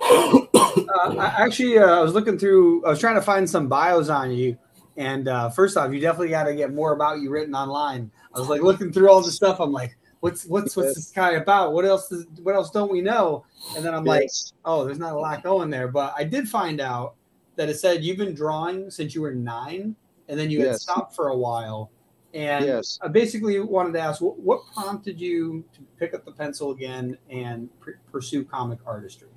Uh, 0.00 1.16
I, 1.18 1.34
actually, 1.38 1.78
uh, 1.78 1.86
I 1.86 2.00
was 2.00 2.14
looking 2.14 2.38
through. 2.38 2.84
I 2.86 2.90
was 2.90 3.00
trying 3.00 3.16
to 3.16 3.22
find 3.22 3.48
some 3.48 3.68
bios 3.68 4.08
on 4.08 4.30
you, 4.30 4.56
and 4.96 5.28
uh, 5.28 5.50
first 5.50 5.76
off, 5.76 5.92
you 5.92 6.00
definitely 6.00 6.30
got 6.30 6.44
to 6.44 6.54
get 6.54 6.72
more 6.72 6.92
about 6.92 7.20
you 7.20 7.30
written 7.30 7.54
online. 7.54 8.10
I 8.34 8.38
was 8.38 8.48
like 8.48 8.62
looking 8.62 8.92
through 8.92 9.10
all 9.10 9.22
the 9.22 9.30
stuff. 9.30 9.60
I'm 9.60 9.72
like, 9.72 9.96
what's 10.20 10.44
what's 10.46 10.76
what's 10.76 10.94
this 10.94 11.10
guy 11.10 11.32
about? 11.32 11.72
What 11.72 11.84
else? 11.84 12.10
Is, 12.12 12.26
what 12.42 12.54
else 12.54 12.70
don't 12.70 12.90
we 12.90 13.00
know? 13.00 13.44
And 13.76 13.84
then 13.84 13.94
I'm 13.94 14.04
like, 14.04 14.28
oh, 14.64 14.84
there's 14.84 14.98
not 14.98 15.12
a 15.12 15.18
lot 15.18 15.42
going 15.42 15.70
there. 15.70 15.88
But 15.88 16.14
I 16.16 16.24
did 16.24 16.48
find 16.48 16.80
out 16.80 17.14
that 17.56 17.68
it 17.68 17.78
said 17.78 18.04
you've 18.04 18.18
been 18.18 18.34
drawing 18.34 18.90
since 18.90 19.14
you 19.14 19.20
were 19.20 19.34
nine, 19.34 19.96
and 20.28 20.38
then 20.38 20.50
you 20.50 20.64
had 20.64 20.76
stopped 20.76 21.14
for 21.14 21.28
a 21.28 21.36
while. 21.36 21.90
And 22.34 22.64
Yes. 22.64 22.98
I 23.02 23.08
basically 23.08 23.58
wanted 23.60 23.92
to 23.94 24.00
ask, 24.00 24.20
what, 24.20 24.38
what 24.38 24.66
prompted 24.74 25.20
you 25.20 25.64
to 25.74 25.80
pick 25.98 26.14
up 26.14 26.24
the 26.24 26.32
pencil 26.32 26.72
again 26.72 27.16
and 27.30 27.68
pr- 27.80 27.92
pursue 28.10 28.44
comic 28.44 28.78
artistry? 28.86 29.28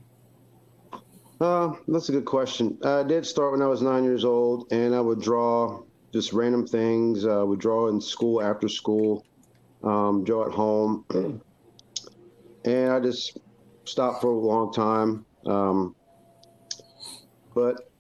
Uh, 1.40 1.74
that's 1.88 2.10
a 2.10 2.12
good 2.12 2.26
question. 2.26 2.78
I 2.84 3.04
did 3.04 3.26
start 3.26 3.54
when 3.54 3.62
I 3.62 3.68
was 3.68 3.82
nine 3.82 4.04
years 4.04 4.26
old, 4.26 4.72
and 4.72 4.94
I 4.94 5.02
would 5.02 5.22
draw 5.22 5.82
just 6.14 6.34
random 6.34 6.68
things. 6.68 7.26
I 7.26 7.42
would 7.42 7.60
draw 7.60 7.88
in 7.88 8.00
school, 8.00 8.42
after 8.42 8.68
school, 8.68 9.26
um, 9.84 10.24
draw 10.24 10.46
at 10.46 10.52
home, 10.52 11.06
and 12.66 12.92
I 12.92 13.00
just 13.00 13.40
stopped 13.86 14.22
for 14.22 14.32
a 14.32 14.38
long 14.38 14.72
time. 14.72 15.26
Um, 15.46 15.96
but 17.56 17.91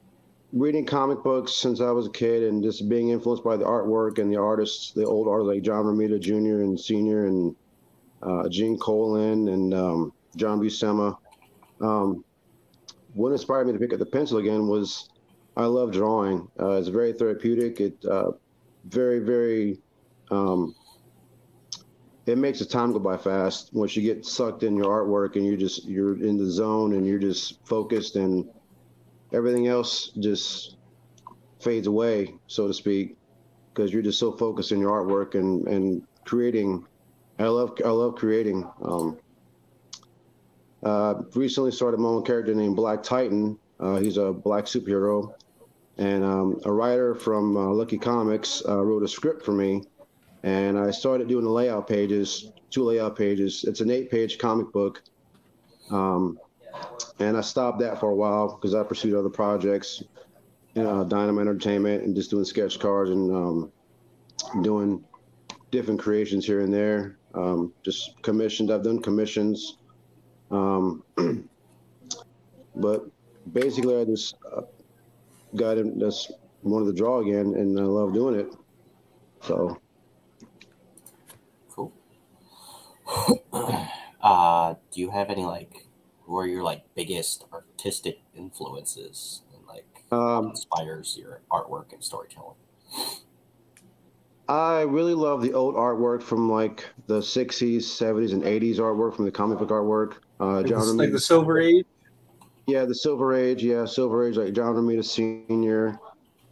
reading 0.54 0.86
comic 0.86 1.24
books 1.24 1.54
since 1.54 1.82
I 1.82 1.92
was 1.92 2.08
a 2.08 2.12
kid, 2.12 2.44
and 2.44 2.64
just 2.64 2.90
being 2.90 3.10
influenced 3.10 3.44
by 3.44 3.58
the 3.58 3.66
artwork 3.66 4.20
and 4.20 4.32
the 4.32 4.38
artists, 4.38 4.92
the 4.92 5.06
old 5.06 5.28
artists 5.28 5.48
like 5.48 5.64
John 5.64 5.86
Romita 5.86 6.20
Jr. 6.20 6.62
and 6.62 6.80
Senior, 6.80 7.26
and 7.26 7.56
uh, 8.22 8.48
Gene 8.50 8.78
Colan 8.78 9.48
and 9.48 9.74
um, 9.74 10.14
John 10.36 10.60
Buscema. 10.60 11.18
Um, 11.80 12.24
what 13.14 13.32
inspired 13.32 13.68
me 13.68 13.74
to 13.74 13.80
pick 13.80 13.94
up 13.94 14.00
the 14.00 14.06
pencil 14.06 14.38
again 14.38 14.68
was 14.68 15.10
I 15.58 15.66
love 15.66 15.92
drawing. 15.92 16.48
Uh, 16.60 16.72
it's 16.72 16.88
very 16.88 17.14
therapeutic. 17.14 17.82
It 17.82 18.06
uh, 18.06 18.32
very 18.86 19.20
very 19.20 19.80
um, 20.30 20.76
it 22.26 22.38
makes 22.38 22.60
the 22.60 22.66
time 22.66 22.94
go 22.94 23.00
by 23.00 23.18
fast 23.18 23.74
once 23.74 23.96
you 23.96 24.02
get 24.02 24.26
sucked 24.26 24.64
in 24.64 24.76
your 24.76 24.86
artwork 24.86 25.36
and 25.36 25.46
you 25.46 25.58
just 25.58 25.86
you're 25.86 26.22
in 26.24 26.38
the 26.38 26.50
zone 26.50 26.94
and 26.94 27.06
you're 27.06 27.20
just 27.20 27.66
focused 27.66 28.16
and 28.16 28.48
everything 29.34 29.68
else 29.68 30.12
just 30.20 30.78
fades 31.60 31.88
away 31.88 32.34
so 32.48 32.68
to 32.68 32.74
speak 32.74 33.16
because 33.74 33.94
you're 33.94 34.02
just 34.02 34.20
so 34.20 34.32
focused 34.32 34.72
in 34.72 34.80
your 34.80 34.92
artwork 34.92 35.36
and 35.36 35.68
and 35.68 36.04
creating. 36.26 36.86
I 37.40 37.46
love 37.46 37.78
i 37.84 37.90
love 37.90 38.16
creating. 38.16 38.70
Um, 38.84 39.18
uh, 40.84 41.22
recently 41.36 41.72
started 41.72 42.00
my 42.00 42.10
own 42.10 42.24
character 42.24 42.54
named 42.54 42.76
Black 42.76 43.04
Titan. 43.04 43.58
Uh, 43.80 43.98
he's 43.98 44.18
a 44.18 44.32
black 44.32 44.66
superhero, 44.66 45.34
and 45.98 46.24
um, 46.24 46.60
a 46.66 46.72
writer 46.72 47.16
from 47.16 47.58
uh, 47.58 47.68
Lucky 47.70 47.98
Comics 47.98 48.64
uh, 48.68 48.84
wrote 48.84 49.04
a 49.04 49.08
script 49.08 49.44
for 49.44 49.54
me, 49.54 49.84
and 50.44 50.78
I 50.78 50.92
started 50.92 51.28
doing 51.28 51.46
the 51.46 51.52
layout 51.52 51.88
pages, 51.88 52.52
two 52.70 52.84
layout 52.84 53.16
pages. 53.16 53.64
It's 53.68 53.82
an 53.82 53.90
eight-page 53.90 54.38
comic 54.38 54.72
book, 54.72 55.02
um, 55.90 56.40
and 57.20 57.38
I 57.38 57.42
stopped 57.42 57.80
that 57.80 58.00
for 58.00 58.10
a 58.10 58.16
while 58.16 58.56
because 58.56 58.74
I 58.74 58.84
pursued 58.84 59.16
other 59.16 59.30
projects, 59.30 60.04
know, 60.76 61.04
Dynamite 61.04 61.48
Entertainment, 61.48 62.04
and 62.04 62.16
just 62.16 62.30
doing 62.32 62.46
sketch 62.46 62.80
cards 62.80 63.12
and 63.12 63.36
um, 63.36 63.72
doing 64.64 65.04
different 65.72 66.00
creations 66.00 66.46
here 66.46 66.62
and 66.62 66.74
there. 66.74 67.18
Um, 67.34 67.74
just 67.84 68.22
commissioned. 68.22 68.72
I've 68.72 68.84
done 68.84 69.02
commissions. 69.02 69.78
Um, 70.50 71.04
but 72.76 73.06
basically, 73.54 74.02
I 74.02 74.06
just 74.06 74.36
uh, 74.52 74.62
got 75.56 75.78
in, 75.78 76.00
just 76.00 76.32
wanted 76.64 76.88
to 76.88 76.94
draw 76.94 77.20
again, 77.20 77.54
and 77.56 77.80
I 77.80 77.84
love 77.84 78.14
doing 78.14 78.40
it. 78.40 78.54
So, 79.42 79.80
Cool. 81.70 81.94
uh, 84.22 84.76
do 84.92 85.02
you 85.02 85.10
have 85.10 85.30
any 85.30 85.46
like 85.46 85.88
who 86.32 86.38
are 86.38 86.48
your 86.48 86.64
like 86.64 86.82
biggest 86.96 87.44
artistic 87.52 88.22
influences 88.34 89.42
and 89.54 89.68
like 89.68 90.06
um, 90.14 90.52
inspires 90.52 91.18
your 91.20 91.42
artwork 91.52 91.92
and 91.92 92.02
storytelling? 92.02 92.56
I 94.48 94.82
really 94.82 95.14
love 95.14 95.42
the 95.42 95.54
old 95.54 95.76
artwork 95.76 96.24
from 96.24 96.50
like 96.50 96.86
the 97.08 97.20
60s, 97.20 97.80
70s, 97.80 98.32
and 98.32 98.44
80s 98.44 98.78
artwork 98.78 99.14
from 99.16 99.26
the 99.26 99.32
comic 99.32 99.60
book 99.60 99.70
artwork. 99.70 100.20
Uh, 100.40 100.64
John 100.64 100.80
the, 100.88 100.94
like 100.94 101.10
Romita- 101.10 101.12
the 101.14 101.20
Silver 101.20 101.60
Age? 101.60 101.86
Yeah, 102.66 102.86
the 102.86 102.96
Silver 102.96 103.36
Age. 103.36 103.62
Yeah, 103.62 103.84
Silver 103.84 104.26
Age, 104.26 104.38
like 104.38 104.54
John 104.54 104.74
Romita 104.76 105.04
Sr. 105.04 106.00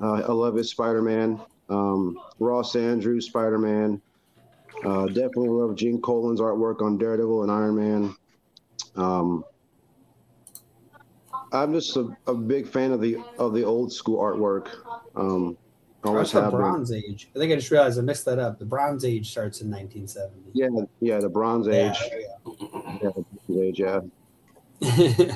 Uh, 0.02 0.14
I 0.14 0.32
love 0.34 0.56
his 0.56 0.70
Spider 0.70 1.02
Man. 1.02 1.40
Um, 1.70 2.20
Ross 2.40 2.74
Andru's, 2.74 3.28
Spider 3.28 3.58
Man. 3.58 4.02
Uh, 4.84 5.06
definitely 5.08 5.50
love 5.50 5.76
Gene 5.78 6.02
Colan's 6.02 6.42
artwork 6.42 6.82
on 6.82 6.98
Daredevil 6.98 7.44
and 7.44 7.52
Iron 7.52 7.76
Man. 7.76 8.16
Um, 8.96 9.46
I'm 11.52 11.74
just 11.74 11.96
a, 11.98 12.16
a 12.28 12.34
big 12.34 12.68
fan 12.68 12.92
of 12.92 13.02
the 13.02 13.18
of 13.38 13.54
the 13.54 13.64
old 13.64 13.92
school 13.92 14.20
artwork. 14.20 14.70
Um, 15.16 15.58
always 16.04 16.32
the. 16.32 16.50
Bronze 16.50 16.92
Age. 16.92 17.30
I 17.36 17.40
think 17.40 17.52
I 17.52 17.56
just 17.56 17.72
realized 17.72 18.00
I 18.00 18.02
mixed 18.02 18.26
that 18.26 18.40
up. 18.40 18.60
The 18.60 18.66
Bronze 18.66 19.06
Age 19.06 19.30
starts 19.30 19.62
in 19.62 19.70
1970. 19.70 20.52
Yeah, 20.54 20.68
yeah, 21.00 21.20
the 21.20 21.30
Bronze 21.30 21.68
Age. 21.68 21.98
Yeah, 22.46 23.00
Yeah, 23.02 23.10
the 23.48 23.62
Age. 23.62 23.80
Yeah. 23.80 24.00
yeah. 24.82 25.36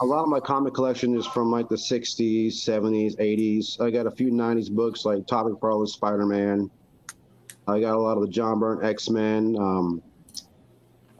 a 0.00 0.04
lot 0.04 0.22
of 0.22 0.28
my 0.28 0.40
comic 0.40 0.74
collection 0.74 1.16
is 1.16 1.26
from 1.26 1.50
like 1.50 1.68
the 1.68 1.76
60s 1.76 2.48
70s 2.48 3.16
80s 3.18 3.80
i 3.80 3.88
got 3.88 4.06
a 4.06 4.10
few 4.10 4.32
90s 4.32 4.68
books 4.68 5.04
like 5.04 5.24
Todd 5.28 5.46
McFarlane 5.46 5.86
spider-man 5.86 6.68
i 7.68 7.78
got 7.78 7.94
a 7.94 7.98
lot 7.98 8.16
of 8.16 8.22
the 8.22 8.28
john 8.28 8.58
byrne 8.58 8.84
x-men 8.84 9.56
um, 9.60 10.02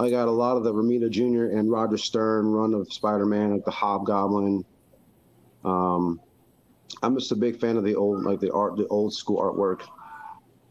i 0.01 0.11
got 0.11 0.29
a 0.29 0.31
lot 0.31 0.57
of 0.57 0.65
the 0.65 0.73
romita 0.73 1.11
jr 1.11 1.57
and 1.57 1.71
roger 1.71 1.97
stern 1.97 2.47
run 2.47 2.75
of 2.75 2.93
spider-man 2.93 3.53
like 3.53 3.65
the 3.65 3.71
hobgoblin. 3.71 4.65
Um, 5.65 6.21
i'm 7.03 7.17
just 7.17 7.33
a 7.33 7.37
big 7.37 7.61
fan 7.61 7.77
of 7.77 7.85
the 7.85 7.95
old 7.95 8.25
like 8.25 8.41
the 8.41 8.53
art 8.53 8.77
the 8.77 8.87
old 8.89 9.15
school 9.15 9.39
artwork. 9.39 9.83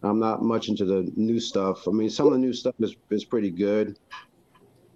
I'm 0.01 0.19
not 0.19 0.41
much 0.41 0.69
into 0.69 0.85
the 0.85 1.11
new 1.17 1.41
stuff. 1.41 1.87
I 1.87 1.91
mean 1.91 2.09
some 2.09 2.25
of 2.27 2.31
the 2.31 2.39
new 2.39 2.53
stuff 2.53 2.75
is, 2.79 2.95
is 3.09 3.25
pretty 3.25 3.51
good 3.51 3.97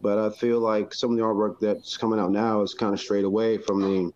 but 0.03 0.19
I 0.19 0.29
feel 0.29 0.59
like 0.59 0.93
some 0.93 1.11
of 1.11 1.17
the 1.17 1.23
artwork 1.23 1.61
that's 1.61 1.95
coming 1.95 2.19
out 2.19 2.31
now 2.31 2.61
is 2.61 2.73
kind 2.73 2.93
of 2.93 2.99
straight 2.99 3.23
away 3.23 3.57
from 3.57 3.81
the 3.81 4.11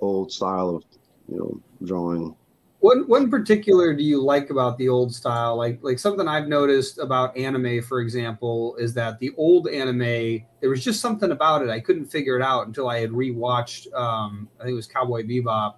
old 0.00 0.30
style 0.30 0.68
of, 0.68 0.84
you 1.28 1.38
know, 1.38 1.60
drawing. 1.86 2.36
What 2.80 3.08
what 3.08 3.22
in 3.22 3.30
particular 3.30 3.92
do 3.92 4.04
you 4.04 4.22
like 4.22 4.50
about 4.50 4.78
the 4.78 4.88
old 4.88 5.12
style? 5.12 5.56
Like 5.56 5.80
like 5.82 5.98
something 5.98 6.28
I've 6.28 6.46
noticed 6.46 6.98
about 6.98 7.36
anime, 7.36 7.82
for 7.82 8.00
example, 8.00 8.76
is 8.76 8.94
that 8.94 9.18
the 9.18 9.32
old 9.36 9.68
anime 9.68 10.44
there 10.60 10.70
was 10.70 10.84
just 10.84 11.00
something 11.00 11.32
about 11.32 11.62
it 11.62 11.70
I 11.70 11.80
couldn't 11.80 12.06
figure 12.06 12.36
it 12.36 12.42
out 12.42 12.66
until 12.66 12.88
I 12.88 13.00
had 13.00 13.10
rewatched. 13.10 13.92
Um, 13.94 14.48
I 14.60 14.64
think 14.64 14.72
it 14.72 14.76
was 14.76 14.86
Cowboy 14.86 15.24
Bebop, 15.24 15.74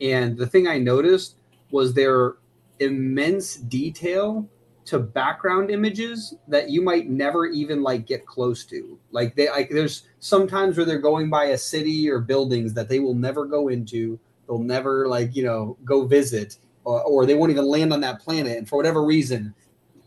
and 0.00 0.36
the 0.36 0.46
thing 0.46 0.66
I 0.66 0.78
noticed 0.78 1.36
was 1.70 1.94
their 1.94 2.34
immense 2.80 3.56
detail 3.56 4.48
to 4.84 4.98
background 4.98 5.70
images 5.70 6.34
that 6.48 6.68
you 6.68 6.82
might 6.82 7.08
never 7.08 7.46
even 7.46 7.84
like 7.84 8.04
get 8.04 8.26
close 8.26 8.64
to. 8.66 8.98
Like 9.12 9.36
they 9.36 9.48
like 9.48 9.70
there's 9.70 10.08
sometimes 10.18 10.76
where 10.76 10.84
they're 10.84 10.98
going 10.98 11.30
by 11.30 11.46
a 11.46 11.58
city 11.58 12.10
or 12.10 12.18
buildings 12.18 12.74
that 12.74 12.88
they 12.88 12.98
will 12.98 13.14
never 13.14 13.44
go 13.44 13.68
into 13.68 14.18
they'll 14.52 14.62
never 14.62 15.08
like 15.08 15.34
you 15.34 15.44
know 15.44 15.76
go 15.84 16.04
visit 16.04 16.58
or, 16.84 17.02
or 17.02 17.26
they 17.26 17.34
won't 17.34 17.50
even 17.50 17.64
land 17.64 17.92
on 17.92 18.00
that 18.00 18.20
planet. 18.20 18.58
And 18.58 18.68
for 18.68 18.76
whatever 18.76 19.04
reason 19.04 19.54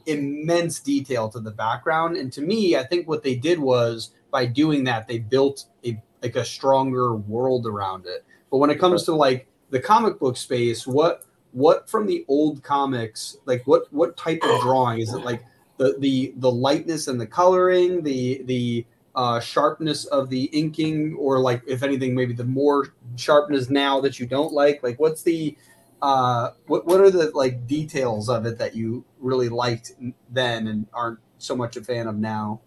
immense 0.06 0.80
detail 0.80 1.30
to 1.30 1.40
the 1.40 1.52
background. 1.52 2.16
And 2.16 2.32
to 2.34 2.42
me 2.42 2.78
i 2.78 2.84
think 2.84 3.08
what 3.08 3.24
they 3.24 3.36
did 3.36 3.60
was 3.60 4.12
by 4.32 4.46
doing 4.46 4.84
that 4.84 5.08
they 5.08 5.20
built 5.20 5.66
a 5.84 6.00
like 6.22 6.36
a 6.36 6.46
stronger 6.46 7.16
world 7.16 7.66
around 7.66 8.06
it. 8.06 8.24
But 8.52 8.58
when 8.58 8.70
it 8.70 8.80
comes 8.80 9.04
to 9.06 9.16
like 9.16 9.48
the 9.72 9.80
comic 9.80 10.20
book 10.20 10.38
space 10.38 10.86
what 10.86 11.24
what 11.52 11.90
from 11.90 12.06
the 12.06 12.24
old 12.28 12.62
comics 12.62 13.38
like 13.46 13.66
what 13.66 13.92
what 13.92 14.16
type 14.16 14.40
of 14.44 14.62
drawing? 14.62 15.00
Is 15.00 15.12
it 15.14 15.24
like 15.24 15.44
the 15.78 15.96
the 16.00 16.34
the 16.38 16.52
lightness 16.52 17.08
and 17.08 17.20
the 17.20 17.26
coloring 17.26 18.04
the 18.04 18.44
the 18.46 18.86
uh, 19.16 19.40
sharpness 19.40 20.06
of 20.06 20.30
the 20.30 20.46
inking 20.46 21.16
or 21.16 21.40
like 21.40 21.62
if 21.68 21.84
anything 21.84 22.14
maybe 22.14 22.34
the 22.34 22.44
more 22.44 22.94
sharpness 23.16 23.70
now 23.70 24.02
that 24.02 24.20
you 24.20 24.26
don't 24.26 24.54
like 24.54 24.84
like 24.84 25.00
what's 25.00 25.24
the 25.24 25.56
uh 26.02 26.52
what 26.68 26.86
what 26.86 27.00
are 27.00 27.10
the 27.10 27.32
like 27.32 27.66
details 27.66 28.30
of 28.30 28.46
it 28.46 28.58
that 28.58 28.76
you 28.76 29.06
really 29.20 29.48
liked 29.50 29.94
then 30.30 30.68
and 30.68 30.86
aren't 30.94 31.20
so 31.38 31.56
much 31.56 31.78
a 31.78 31.82
fan 31.84 32.08
of 32.08 32.16
now 32.18 32.60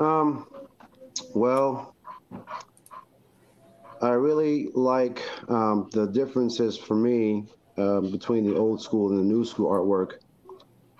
Um, 0.00 0.46
well, 1.34 1.94
I 4.00 4.10
really 4.10 4.68
like 4.74 5.22
um, 5.50 5.88
the 5.92 6.06
differences 6.06 6.78
for 6.78 6.94
me 6.94 7.46
um, 7.76 8.10
between 8.10 8.44
the 8.48 8.56
old 8.56 8.80
school 8.80 9.10
and 9.10 9.18
the 9.18 9.24
new 9.24 9.44
school 9.44 9.70
artwork. 9.70 10.18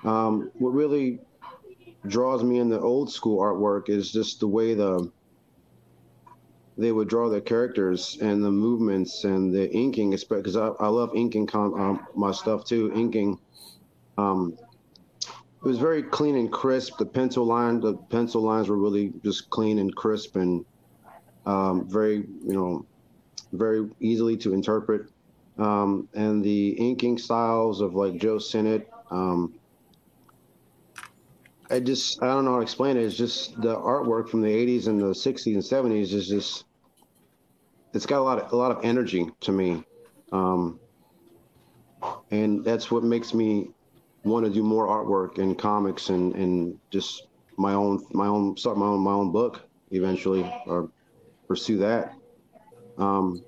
Um, 0.04 0.50
what 0.58 0.70
really 0.70 1.20
draws 2.06 2.42
me 2.44 2.58
in 2.58 2.68
the 2.68 2.80
old 2.80 3.12
school 3.12 3.40
artwork 3.40 3.88
is 3.88 4.12
just 4.12 4.40
the 4.40 4.48
way 4.48 4.74
the 4.74 5.10
they 6.78 6.92
would 6.92 7.08
draw 7.08 7.28
their 7.28 7.40
characters 7.40 8.18
and 8.20 8.42
the 8.42 8.50
movements 8.50 9.24
and 9.24 9.52
the 9.52 9.68
inking, 9.74 10.10
because 10.28 10.56
I, 10.56 10.68
I 10.78 10.86
love 10.86 11.10
inking 11.14 11.48
com, 11.48 11.74
um, 11.74 12.06
my 12.14 12.30
stuff 12.30 12.64
too. 12.64 12.92
Inking, 12.94 13.40
um, 14.16 14.56
it 15.20 15.64
was 15.64 15.78
very 15.78 16.04
clean 16.04 16.36
and 16.36 16.52
crisp. 16.52 16.98
The 16.98 17.04
pencil 17.04 17.44
line, 17.44 17.80
the 17.80 17.94
pencil 17.94 18.42
lines 18.42 18.68
were 18.68 18.78
really 18.78 19.12
just 19.24 19.50
clean 19.50 19.80
and 19.80 19.92
crisp 19.96 20.36
and 20.36 20.64
um, 21.46 21.88
very, 21.88 22.18
you 22.46 22.52
know, 22.52 22.86
very 23.52 23.90
easily 23.98 24.36
to 24.36 24.54
interpret. 24.54 25.10
Um, 25.58 26.08
and 26.14 26.44
the 26.44 26.70
inking 26.78 27.18
styles 27.18 27.80
of 27.80 27.96
like 27.96 28.18
Joe 28.18 28.38
Sinnott, 28.38 28.88
um, 29.10 29.54
I 31.70 31.80
just 31.80 32.22
I 32.22 32.26
don't 32.26 32.44
know 32.44 32.52
how 32.52 32.56
to 32.58 32.62
explain 32.62 32.96
it. 32.96 33.02
It's 33.04 33.16
just 33.16 33.60
the 33.60 33.76
artwork 33.76 34.28
from 34.28 34.40
the 34.40 34.48
80s 34.48 34.86
and 34.86 35.00
the 35.00 35.06
60s 35.06 35.54
and 35.54 35.62
70s 35.62 36.14
is 36.14 36.28
just 36.28 36.64
it's 37.92 38.06
got 38.06 38.20
a 38.20 38.22
lot 38.22 38.38
of 38.38 38.52
a 38.52 38.56
lot 38.56 38.70
of 38.70 38.84
energy 38.84 39.28
to 39.40 39.52
me, 39.52 39.82
um, 40.32 40.78
and 42.30 42.64
that's 42.64 42.90
what 42.90 43.02
makes 43.02 43.34
me 43.34 43.70
want 44.24 44.44
to 44.46 44.52
do 44.52 44.62
more 44.62 44.86
artwork 44.88 45.38
and 45.38 45.58
comics 45.58 46.08
and 46.08 46.34
and 46.34 46.78
just 46.90 47.26
my 47.56 47.74
own 47.74 48.04
my 48.12 48.26
own 48.26 48.56
start 48.56 48.78
my 48.78 48.86
own 48.86 49.00
my 49.00 49.12
own 49.12 49.32
book 49.32 49.60
eventually 49.90 50.50
or 50.66 50.90
pursue 51.48 51.78
that. 51.78 52.14
Um, 52.98 53.42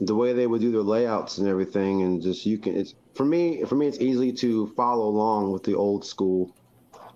the 0.00 0.14
way 0.14 0.32
they 0.32 0.46
would 0.46 0.60
do 0.60 0.72
their 0.72 0.82
layouts 0.82 1.38
and 1.38 1.48
everything, 1.48 2.02
and 2.02 2.20
just 2.20 2.44
you 2.44 2.58
can 2.58 2.76
it's 2.76 2.94
for 3.14 3.24
me 3.24 3.64
for 3.64 3.76
me 3.76 3.86
it's 3.86 4.00
easy 4.00 4.32
to 4.32 4.72
follow 4.76 5.08
along 5.08 5.52
with 5.52 5.62
the 5.62 5.74
old 5.74 6.04
school 6.04 6.54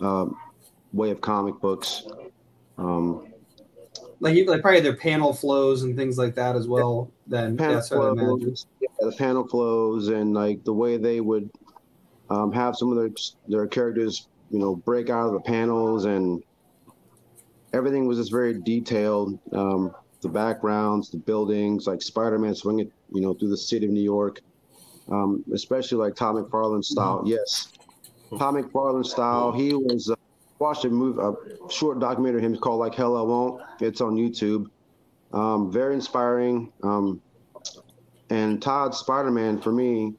um, 0.00 0.37
way 0.92 1.11
of 1.11 1.21
comic 1.21 1.61
books. 1.61 2.04
Um, 2.78 3.26
like 4.21 4.37
like 4.47 4.61
probably 4.61 4.80
their 4.80 4.97
panel 4.97 5.33
flows 5.33 5.83
and 5.83 5.97
things 5.97 6.19
like 6.19 6.35
that 6.35 6.57
as 6.57 6.69
well. 6.69 7.11
Then 7.26 7.57
panel 7.57 7.83
what 7.90 8.16
Yeah, 8.80 8.88
the 9.00 9.12
panel 9.12 9.47
flows 9.49 10.09
and 10.09 10.35
like 10.35 10.62
the 10.64 10.75
way 10.75 10.99
they 10.99 11.21
would 11.21 11.50
um, 12.28 12.52
have 12.52 12.76
some 12.76 12.92
of 12.92 12.99
their 12.99 13.11
their 13.49 13.66
characters, 13.66 14.28
you 14.50 14.59
know, 14.59 14.76
break 14.76 15.11
out 15.11 15.26
of 15.26 15.33
the 15.33 15.40
panels 15.40 16.04
and 16.04 16.42
everything 17.73 18.07
was 18.07 18.19
just 18.19 18.30
very 18.30 18.61
detailed. 18.61 19.38
Um, 19.52 19.95
the 20.21 20.28
backgrounds, 20.28 21.11
the 21.11 21.16
buildings, 21.16 21.87
like 21.87 22.02
Spider-Man 22.02 22.54
swinging, 22.54 22.90
you 23.11 23.23
know, 23.23 23.33
through 23.33 23.49
the 23.49 23.57
city 23.57 23.87
of 23.87 23.92
New 23.92 24.02
York, 24.02 24.40
um, 25.11 25.42
especially 25.54 25.97
like 25.97 26.14
Tom 26.14 26.37
McFarlane 26.37 26.85
style. 26.85 27.19
Mm-hmm. 27.19 27.28
Yes, 27.28 27.73
Todd 28.39 28.55
McFarlane 28.55 29.05
style. 29.05 29.53
He 29.53 29.75
was 29.75 30.11
uh, 30.11 30.17
watched 30.59 30.85
a 30.85 30.91
movie, 30.91 31.21
a 31.21 31.71
short 31.71 31.99
documentary 31.99 32.43
him 32.43 32.57
called 32.57 32.81
Like 32.81 32.95
Hell 32.95 33.17
I 33.17 33.23
Won't. 33.23 33.63
It's 33.81 34.01
on 34.01 34.17
YouTube. 34.17 34.67
Um, 35.33 35.71
very 35.73 35.95
inspiring. 35.95 36.73
Um, 36.83 37.21
and 38.31 38.63
Todd 38.63 38.95
Spider-Man 38.95 39.61
for 39.61 39.73
me 39.73 40.15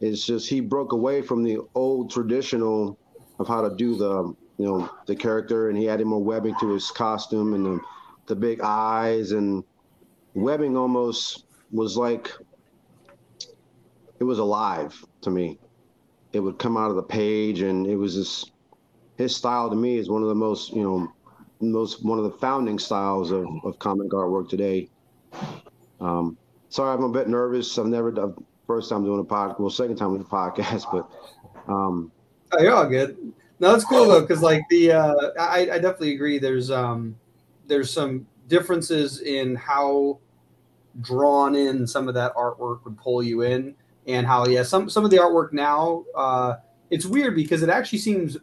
is 0.00 0.26
just 0.26 0.48
he 0.48 0.60
broke 0.60 0.92
away 0.92 1.22
from 1.22 1.42
the 1.42 1.58
old 1.74 2.10
traditional 2.10 2.98
of 3.38 3.48
how 3.48 3.62
to 3.62 3.74
do 3.76 3.96
the 3.96 4.34
you 4.58 4.64
know 4.64 4.90
the 5.06 5.14
character, 5.14 5.68
and 5.68 5.78
he 5.78 5.88
added 5.88 6.06
more 6.06 6.22
webbing 6.22 6.54
to 6.60 6.72
his 6.72 6.90
costume 6.90 7.54
and 7.54 7.66
the 7.66 7.80
the 8.26 8.34
big 8.34 8.60
eyes 8.60 9.32
and 9.32 9.62
webbing 10.34 10.76
almost 10.76 11.44
was 11.70 11.96
like 11.96 12.32
it 14.18 14.24
was 14.24 14.38
alive 14.38 15.04
to 15.20 15.30
me. 15.30 15.58
It 16.36 16.40
would 16.40 16.58
come 16.58 16.76
out 16.76 16.90
of 16.90 16.96
the 16.96 17.02
page, 17.02 17.62
and 17.62 17.86
it 17.86 17.96
was 17.96 18.14
just 18.14 18.52
his 19.16 19.34
style 19.34 19.70
to 19.70 19.76
me 19.76 19.96
is 19.96 20.10
one 20.10 20.22
of 20.22 20.28
the 20.28 20.34
most 20.34 20.72
you 20.72 20.82
know 20.82 21.12
most 21.60 22.04
one 22.04 22.18
of 22.18 22.24
the 22.24 22.38
founding 22.38 22.78
styles 22.78 23.30
of, 23.30 23.46
of 23.64 23.78
comic 23.78 24.10
artwork 24.10 24.48
today. 24.48 24.88
Um, 26.00 26.36
sorry, 26.68 26.94
I'm 26.94 27.04
a 27.04 27.08
bit 27.08 27.28
nervous. 27.28 27.78
I've 27.78 27.86
never 27.86 28.12
done 28.12 28.34
first 28.66 28.90
time 28.90 29.04
doing 29.04 29.20
a 29.20 29.24
podcast. 29.24 29.58
Well, 29.58 29.70
second 29.70 29.96
time 29.96 30.10
doing 30.10 30.20
a 30.20 30.24
podcast, 30.24 30.84
but 30.92 31.08
um, 31.72 32.12
oh, 32.52 32.62
you're 32.62 32.74
all 32.74 32.88
good. 32.88 33.16
No, 33.58 33.72
that's 33.72 33.84
cool 33.84 34.06
though, 34.06 34.20
because 34.20 34.42
like 34.42 34.62
the 34.68 34.92
uh, 34.92 35.14
I, 35.38 35.60
I 35.60 35.78
definitely 35.78 36.14
agree. 36.14 36.38
There's 36.38 36.70
um 36.70 37.16
there's 37.66 37.90
some 37.90 38.26
differences 38.48 39.20
in 39.22 39.56
how 39.56 40.18
drawn 41.00 41.54
in 41.54 41.86
some 41.86 42.08
of 42.08 42.14
that 42.14 42.34
artwork 42.34 42.84
would 42.84 42.98
pull 42.98 43.22
you 43.22 43.42
in, 43.42 43.74
and 44.06 44.26
how 44.26 44.46
yeah 44.46 44.62
some 44.62 44.88
some 44.88 45.04
of 45.04 45.10
the 45.10 45.16
artwork 45.16 45.52
now 45.52 46.04
uh, 46.14 46.54
it's 46.90 47.06
weird 47.06 47.34
because 47.34 47.62
it 47.62 47.68
actually 47.68 47.98
seems 47.98 48.36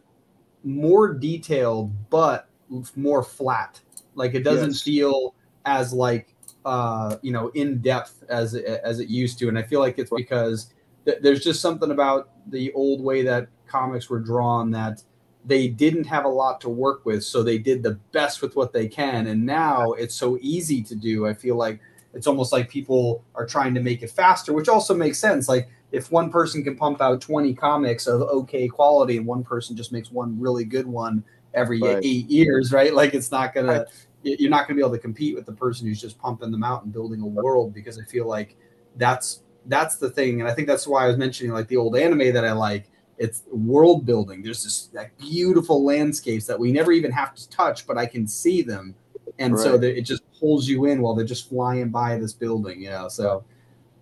more 0.62 1.12
detailed 1.12 1.92
but 2.10 2.48
more 2.96 3.22
flat. 3.22 3.80
Like 4.14 4.34
it 4.34 4.42
doesn't 4.42 4.70
yes. 4.70 4.82
feel 4.82 5.34
as 5.64 5.92
like 5.92 6.34
uh, 6.64 7.16
you 7.22 7.32
know 7.32 7.48
in 7.48 7.78
depth 7.78 8.24
as 8.28 8.54
it, 8.54 8.64
as 8.64 9.00
it 9.00 9.08
used 9.08 9.38
to, 9.40 9.48
and 9.48 9.58
I 9.58 9.62
feel 9.62 9.80
like 9.80 9.98
it's 9.98 10.10
because 10.10 10.72
th- 11.04 11.18
there's 11.20 11.42
just 11.42 11.60
something 11.60 11.90
about 11.90 12.30
the 12.46 12.72
old 12.72 13.02
way 13.02 13.22
that 13.22 13.48
comics 13.66 14.08
were 14.08 14.20
drawn 14.20 14.70
that 14.70 15.02
they 15.46 15.68
didn't 15.68 16.04
have 16.04 16.24
a 16.24 16.28
lot 16.28 16.60
to 16.62 16.70
work 16.70 17.04
with, 17.04 17.22
so 17.24 17.42
they 17.42 17.58
did 17.58 17.82
the 17.82 17.98
best 18.12 18.40
with 18.40 18.56
what 18.56 18.72
they 18.72 18.88
can. 18.88 19.26
And 19.26 19.44
now 19.44 19.92
it's 19.92 20.14
so 20.14 20.38
easy 20.40 20.82
to 20.84 20.94
do. 20.94 21.26
I 21.26 21.34
feel 21.34 21.56
like 21.56 21.80
it's 22.14 22.26
almost 22.26 22.52
like 22.52 22.68
people 22.68 23.24
are 23.34 23.46
trying 23.46 23.74
to 23.74 23.80
make 23.80 24.02
it 24.02 24.10
faster, 24.10 24.52
which 24.52 24.68
also 24.68 24.94
makes 24.94 25.18
sense. 25.18 25.48
Like 25.48 25.68
if 25.92 26.10
one 26.10 26.30
person 26.30 26.62
can 26.62 26.76
pump 26.76 27.00
out 27.00 27.20
20 27.20 27.54
comics 27.54 28.06
of 28.06 28.22
okay 28.22 28.68
quality 28.68 29.16
and 29.16 29.26
one 29.26 29.42
person 29.42 29.76
just 29.76 29.92
makes 29.92 30.10
one 30.10 30.38
really 30.38 30.64
good 30.64 30.86
one 30.86 31.24
every 31.54 31.80
right. 31.80 31.98
eight 32.02 32.28
years, 32.30 32.72
right? 32.72 32.94
Like 32.94 33.14
it's 33.14 33.30
not 33.30 33.54
going 33.54 33.66
to, 33.66 33.86
you're 34.24 34.50
not 34.50 34.66
gonna 34.66 34.76
be 34.76 34.80
able 34.80 34.92
to 34.92 34.98
compete 34.98 35.34
with 35.34 35.46
the 35.46 35.52
person 35.52 35.86
who's 35.86 36.00
just 36.00 36.18
pumping 36.18 36.50
them 36.50 36.64
out 36.64 36.84
and 36.84 36.92
building 36.92 37.20
a 37.20 37.26
world 37.26 37.74
because 37.74 37.98
I 37.98 38.04
feel 38.04 38.26
like 38.26 38.56
that's 38.96 39.42
that's 39.66 39.96
the 39.96 40.10
thing. 40.10 40.40
And 40.40 40.48
I 40.48 40.54
think 40.54 40.68
that's 40.68 40.86
why 40.86 41.04
I 41.04 41.08
was 41.08 41.16
mentioning 41.16 41.52
like 41.52 41.68
the 41.68 41.76
old 41.76 41.96
anime 41.96 42.32
that 42.32 42.44
I 42.44 42.52
like. 42.52 42.90
It's 43.16 43.44
world 43.52 44.04
building. 44.04 44.42
There's 44.42 44.64
this 44.64 44.90
like 44.92 45.16
beautiful 45.18 45.84
landscapes 45.84 46.46
that 46.46 46.58
we 46.58 46.72
never 46.72 46.90
even 46.90 47.12
have 47.12 47.34
to 47.34 47.48
touch, 47.48 47.86
but 47.86 47.96
I 47.96 48.06
can 48.06 48.26
see 48.26 48.62
them. 48.62 48.94
And 49.38 49.54
right. 49.54 49.62
so 49.62 49.78
that 49.78 49.96
it 49.96 50.02
just 50.02 50.22
pulls 50.44 50.68
you 50.68 50.84
in 50.84 51.00
while 51.00 51.14
they're 51.14 51.24
just 51.24 51.48
flying 51.48 51.88
by 51.88 52.18
this 52.18 52.34
building, 52.34 52.82
you 52.82 52.90
know. 52.90 53.08
So 53.08 53.44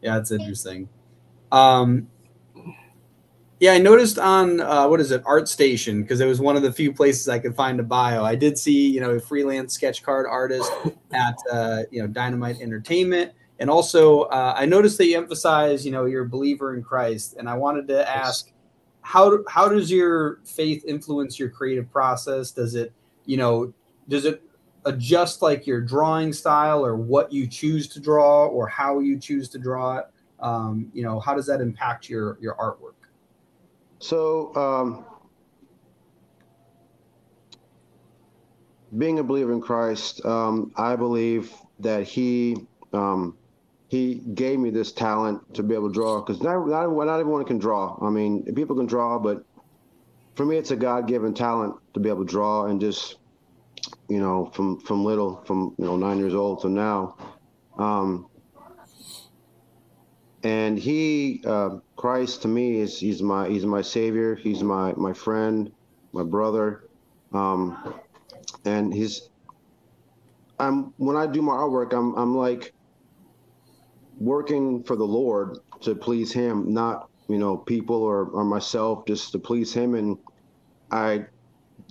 yeah, 0.00 0.18
it's 0.18 0.32
interesting. 0.32 0.88
Um, 1.52 2.08
yeah, 3.60 3.74
I 3.74 3.78
noticed 3.78 4.18
on 4.18 4.60
uh, 4.60 4.88
what 4.88 4.98
is 4.98 5.12
it, 5.12 5.22
ArtStation, 5.22 6.02
because 6.02 6.20
it 6.20 6.26
was 6.26 6.40
one 6.40 6.56
of 6.56 6.62
the 6.62 6.72
few 6.72 6.92
places 6.92 7.28
I 7.28 7.38
could 7.38 7.54
find 7.54 7.78
a 7.78 7.84
bio. 7.84 8.24
I 8.24 8.34
did 8.34 8.58
see, 8.58 8.90
you 8.90 9.00
know, 9.00 9.10
a 9.10 9.20
freelance 9.20 9.72
sketch 9.72 10.02
card 10.02 10.26
artist 10.26 10.72
at, 11.12 11.36
uh, 11.52 11.82
you 11.92 12.02
know, 12.02 12.08
Dynamite 12.08 12.60
Entertainment, 12.60 13.30
and 13.60 13.70
also 13.70 14.22
uh, 14.22 14.54
I 14.56 14.66
noticed 14.66 14.98
that 14.98 15.06
you 15.06 15.16
emphasize, 15.16 15.86
you 15.86 15.92
know, 15.92 16.06
you're 16.06 16.24
a 16.24 16.28
believer 16.28 16.74
in 16.74 16.82
Christ, 16.82 17.36
and 17.38 17.48
I 17.48 17.54
wanted 17.54 17.86
to 17.86 18.10
ask, 18.10 18.50
how 19.02 19.44
how 19.48 19.68
does 19.68 19.92
your 19.92 20.40
faith 20.44 20.84
influence 20.84 21.38
your 21.38 21.50
creative 21.50 21.88
process? 21.92 22.50
Does 22.50 22.74
it, 22.74 22.92
you 23.26 23.36
know, 23.36 23.72
does 24.08 24.24
it 24.24 24.42
adjust 24.84 25.42
like 25.42 25.66
your 25.66 25.80
drawing 25.80 26.32
style 26.32 26.84
or 26.84 26.96
what 26.96 27.32
you 27.32 27.46
choose 27.46 27.86
to 27.88 28.00
draw 28.00 28.46
or 28.46 28.66
how 28.66 28.98
you 28.98 29.18
choose 29.18 29.48
to 29.48 29.58
draw 29.58 29.98
it? 29.98 30.06
um, 30.42 30.90
you 30.92 31.02
know 31.02 31.20
how 31.20 31.34
does 31.34 31.46
that 31.46 31.60
impact 31.60 32.08
your 32.08 32.36
your 32.40 32.54
artwork 32.56 32.94
so 33.98 34.54
um, 34.56 35.04
being 38.98 39.20
a 39.20 39.22
believer 39.22 39.52
in 39.52 39.60
christ 39.60 40.24
um, 40.26 40.72
i 40.76 40.94
believe 40.94 41.52
that 41.78 42.02
he 42.02 42.56
um, 42.92 43.36
he 43.88 44.16
gave 44.34 44.58
me 44.58 44.70
this 44.70 44.92
talent 44.92 45.54
to 45.54 45.62
be 45.62 45.74
able 45.74 45.88
to 45.88 45.94
draw 45.94 46.20
because 46.20 46.42
not, 46.42 46.66
not, 46.66 46.90
not 46.90 47.20
everyone 47.20 47.44
can 47.44 47.58
draw 47.58 47.96
i 48.02 48.10
mean 48.10 48.42
people 48.54 48.76
can 48.76 48.86
draw 48.86 49.18
but 49.18 49.44
for 50.34 50.44
me 50.44 50.56
it's 50.56 50.72
a 50.72 50.76
god-given 50.76 51.32
talent 51.32 51.74
to 51.94 52.00
be 52.00 52.08
able 52.08 52.24
to 52.24 52.30
draw 52.30 52.66
and 52.66 52.80
just 52.80 53.16
you 54.12 54.20
know 54.20 54.50
from 54.52 54.78
from 54.80 55.04
little 55.04 55.42
from 55.46 55.74
you 55.78 55.86
know 55.86 55.96
nine 55.96 56.18
years 56.18 56.34
old 56.34 56.60
to 56.62 56.68
now. 56.68 57.16
Um, 57.78 58.26
and 60.42 60.78
he 60.78 61.42
uh, 61.46 61.78
christ 61.96 62.42
to 62.42 62.48
me 62.48 62.80
is 62.80 62.98
he's 62.98 63.22
my 63.22 63.48
he's 63.48 63.64
my 63.64 63.80
savior. 63.80 64.34
He's 64.34 64.62
my 64.62 64.92
my 64.96 65.14
friend 65.14 65.72
my 66.12 66.22
brother. 66.22 66.84
Um, 67.32 67.94
and 68.66 68.92
he's 68.92 69.30
i'm 70.58 70.92
when 70.98 71.16
i 71.16 71.26
do 71.26 71.40
my 71.40 71.54
artwork 71.54 71.94
i'm 71.94 72.14
i'm 72.14 72.36
like 72.36 72.74
working 74.18 74.82
for 74.84 74.96
the 74.96 75.04
lord 75.04 75.58
to 75.80 75.94
please 75.94 76.30
him 76.30 76.72
not 76.72 77.08
you 77.28 77.38
know 77.38 77.56
people 77.56 78.02
or 78.02 78.26
or 78.26 78.44
myself 78.44 79.06
just 79.06 79.32
to 79.32 79.38
please 79.38 79.72
him. 79.72 79.94
And 79.94 80.18
i 80.90 81.24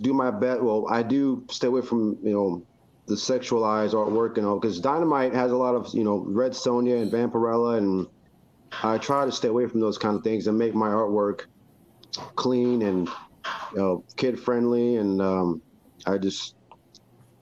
do 0.02 0.14
my 0.14 0.32
best 0.32 0.62
well 0.62 0.86
i 0.90 1.02
do 1.04 1.46
stay 1.50 1.68
away 1.68 1.82
from 1.82 2.18
you 2.24 2.34
know 2.34 2.66
the 3.08 3.16
sexualized 3.16 3.94
artwork 3.94 4.38
and 4.38 4.46
all 4.46 4.60
because 4.60 4.80
dynamite 4.80 5.34
has 5.34 5.52
a 5.52 5.56
lot 5.56 5.76
of 5.76 5.88
you 5.94 6.04
know 6.04 6.24
red 6.28 6.52
sonja 6.52 7.02
and 7.02 7.12
vampirella 7.12 7.78
and 7.78 8.08
I 8.84 8.98
try 8.98 9.26
to 9.26 9.32
stay 9.32 9.50
away 9.50 9.68
from 9.68 9.80
those 9.80 9.98
kind 9.98 10.16
of 10.16 10.24
things 10.24 10.48
and 10.48 10.58
make 10.58 10.74
my 10.74 10.90
artwork 10.90 11.42
clean 12.36 12.82
and 12.82 13.08
you 13.74 13.78
know, 13.78 14.04
kid 14.16 14.40
friendly, 14.40 14.98
and 14.98 15.22
um, 15.22 15.62
I 16.06 16.18
just 16.18 16.56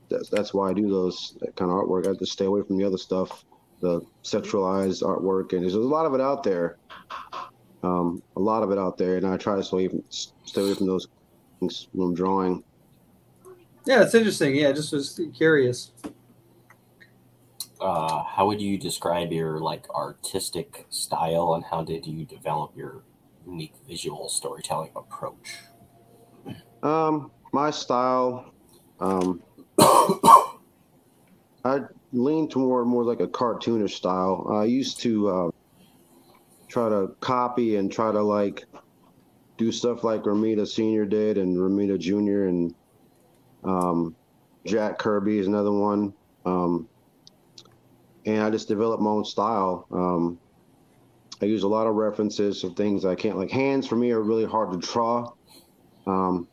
that's 0.10 0.30
that's 0.30 0.54
why 0.54 0.70
I 0.70 0.74
do 0.74 0.90
those 0.90 1.38
kind 1.56 1.72
of 1.72 1.78
artwork. 1.78 2.08
I 2.08 2.18
just 2.18 2.34
stay 2.34 2.46
away 2.46 2.62
from 2.64 2.78
the 2.78 2.86
other 2.86 2.98
stuff, 2.98 3.46
the 3.80 4.02
sexualized 4.24 5.04
artwork, 5.04 5.54
and 5.54 5.64
there's 5.64 5.76
a 5.76 5.80
lot 5.80 6.06
of 6.06 6.14
it 6.14 6.22
out 6.22 6.44
there. 6.44 6.78
Um, 7.82 8.22
a 8.36 8.40
lot 8.40 8.64
of 8.64 8.72
it 8.72 8.78
out 8.78 8.98
there, 8.98 9.16
and 9.16 9.26
I 9.26 9.38
try 9.38 9.56
to 9.56 9.64
stay 9.64 9.78
away 9.78 9.88
from, 9.88 10.04
stay 10.10 10.62
away 10.62 10.74
from 10.74 10.88
those 10.88 11.08
when 11.60 11.72
I'm 12.00 12.14
drawing. 12.14 12.64
Yeah, 13.86 14.04
it's 14.04 14.14
interesting. 14.14 14.56
Yeah, 14.56 14.72
just 14.72 14.94
was 14.94 15.20
curious. 15.36 15.92
Uh, 17.82 18.24
how 18.24 18.46
would 18.46 18.62
you 18.62 18.78
describe 18.78 19.32
your 19.32 19.60
like 19.60 19.90
artistic 19.92 20.86
style, 20.90 21.54
and 21.54 21.64
how 21.64 21.84
did 21.84 22.06
you 22.06 22.26
develop 22.26 22.76
your 22.76 23.04
unique 23.46 23.74
visual 23.88 24.30
storytelling 24.30 24.92
approach? 24.96 25.60
Um, 26.84 27.32
my 27.54 27.72
style, 27.72 28.54
um, 29.00 29.42
I 29.80 31.80
lean 32.12 32.50
toward 32.50 32.88
more 32.88 33.04
like 33.04 33.22
a 33.22 33.28
cartoonish 33.28 33.92
style. 33.92 34.48
I 34.52 34.66
used 34.66 35.00
to 35.02 35.30
uh, 35.30 35.52
try 36.68 36.90
to 36.90 37.16
copy 37.22 37.78
and 37.78 37.92
try 37.92 38.12
to 38.12 38.22
like 38.22 38.66
do 39.60 39.72
stuff 39.74 40.06
like 40.06 40.24
Romita 40.24 40.66
Senior 40.66 41.06
did 41.06 41.38
and 41.38 41.58
Romita 41.58 42.00
Junior 42.00 42.48
and 42.48 42.74
um, 43.66 44.16
Jack 44.66 44.98
Kirby 44.98 45.38
is 45.38 45.48
another 45.48 45.72
one. 45.72 46.14
Um, 46.46 46.88
and 48.26 48.42
I 48.42 48.50
just 48.50 48.70
developed 48.70 49.04
my 49.04 49.10
own 49.10 49.26
style. 49.26 49.86
Um, 49.92 50.40
I 51.42 51.46
use 51.46 51.64
a 51.64 51.68
lot 51.68 51.88
of 51.88 51.96
references 51.96 52.64
of 52.64 52.76
things 52.78 53.04
I 53.04 53.16
can't 53.16 53.38
like. 53.38 53.52
Hands 53.52 53.86
for 53.86 53.98
me 53.98 54.12
are 54.12 54.22
really 54.22 54.46
hard 54.46 54.72
to 54.72 54.78
draw. 54.78 55.34
Um, 56.08 56.48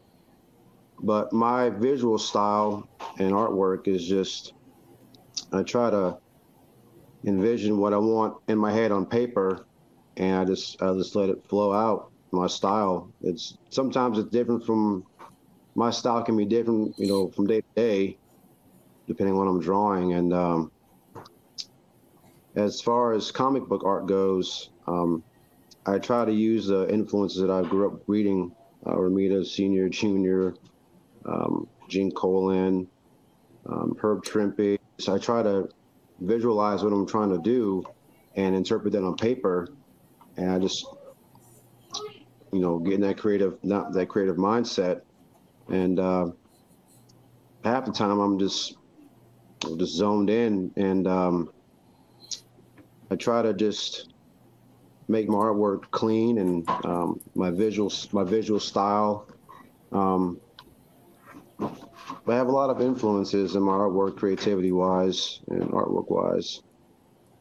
but 1.01 1.33
my 1.33 1.71
visual 1.71 2.19
style 2.19 2.89
and 3.21 3.33
artwork 3.33 3.87
is 3.87 4.07
just 4.07 4.53
I 5.53 5.63
try 5.63 5.91
to 5.91 6.19
envision 7.25 7.79
what 7.79 7.93
I 7.93 7.99
want 7.99 8.39
in 8.49 8.59
my 8.59 8.73
head 8.73 8.91
on 8.91 9.07
paper, 9.07 9.65
and 10.17 10.37
I 10.37 10.45
just 10.45 10.83
I 10.83 10.93
just 10.95 11.15
let 11.15 11.29
it 11.29 11.45
flow 11.49 11.73
out. 11.73 12.11
My 12.37 12.47
style. 12.47 13.11
It's 13.23 13.57
sometimes 13.71 14.19
it's 14.19 14.31
different 14.31 14.65
from 14.65 15.05
my 15.77 15.91
style 15.91 16.23
can 16.23 16.37
be 16.37 16.47
different, 16.47 16.99
you 16.99 17.07
know, 17.07 17.29
from 17.29 17.47
day 17.47 17.61
to 17.61 17.67
day, 17.77 18.19
depending 19.07 19.35
on 19.35 19.39
what 19.39 19.49
I'm 19.49 19.61
drawing. 19.61 20.15
And 20.15 20.33
um, 20.33 20.73
as 22.55 22.81
far 22.81 23.13
as 23.13 23.31
comic 23.31 23.67
book 23.69 23.85
art 23.85 24.07
goes, 24.07 24.71
um, 24.87 25.23
I 25.85 25.99
try 25.99 26.25
to 26.25 26.33
use 26.33 26.67
the 26.67 26.89
influences 26.93 27.41
that 27.43 27.51
I 27.51 27.63
grew 27.63 27.89
up 27.89 28.01
reading, 28.07 28.53
uh, 28.87 28.95
Romita 28.95 29.47
Senior, 29.47 29.91
Junior, 29.91 30.55
um, 31.27 31.69
Gene 31.89 32.11
Colan, 32.11 32.89
um, 33.67 33.97
Herb 34.01 34.25
Trimpe. 34.25 34.79
So 34.99 35.15
I 35.15 35.19
try 35.19 35.43
to 35.43 35.69
visualize 36.21 36.83
what 36.83 36.93
I'm 36.93 37.07
trying 37.07 37.31
to 37.31 37.39
do 37.39 37.85
and 38.35 38.57
interpret 38.57 38.95
that 38.95 39.05
on 39.05 39.17
paper, 39.17 39.69
and 40.39 40.51
I 40.51 40.59
just, 40.59 40.87
you 42.53 42.61
know, 42.61 42.79
getting 42.79 43.01
that 43.01 43.19
creative, 43.19 43.59
not 43.63 43.93
that 43.93 44.09
creative 44.09 44.37
mindset, 44.37 45.01
and 45.69 45.99
uh, 45.99 46.27
half 47.65 47.85
the 47.85 47.93
time 47.93 48.19
I'm 48.19 48.39
just, 48.39 48.77
just 49.77 49.97
zoned 49.97 50.31
in, 50.31 50.73
and 50.77 51.07
um, 51.07 51.51
I 53.11 53.17
try 53.17 53.43
to 53.43 53.53
just 53.53 54.13
make 55.09 55.29
my 55.29 55.37
artwork 55.37 55.91
clean 55.91 56.39
and 56.39 56.69
um, 56.85 57.21
my 57.35 57.51
visual, 57.51 57.93
my 58.13 58.25
visual 58.25 58.61
style. 58.61 59.27
Um, 59.93 60.41
I 61.61 62.35
have 62.35 62.49
a 62.49 62.53
lot 62.53 62.71
of 62.71 62.81
influences 62.81 63.55
in 63.55 63.63
my 63.63 63.73
artwork, 63.73 64.17
creativity 64.17 64.73
wise 64.73 65.41
and 65.49 65.63
artwork 65.71 66.11
wise. 66.11 66.61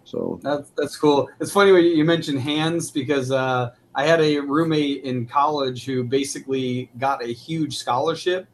So 0.03 0.39
that's 0.43 0.69
that's 0.77 0.95
cool. 0.95 1.27
It's 1.39 1.51
funny 1.51 1.71
when 1.71 1.83
you 1.83 2.05
mentioned 2.05 2.39
hands 2.39 2.91
because 2.91 3.31
uh, 3.31 3.71
I 3.95 4.03
had 4.03 4.19
a 4.19 4.39
roommate 4.39 5.03
in 5.03 5.25
college 5.25 5.85
who 5.85 6.03
basically 6.03 6.91
got 6.97 7.23
a 7.23 7.27
huge 7.27 7.77
scholarship 7.77 8.47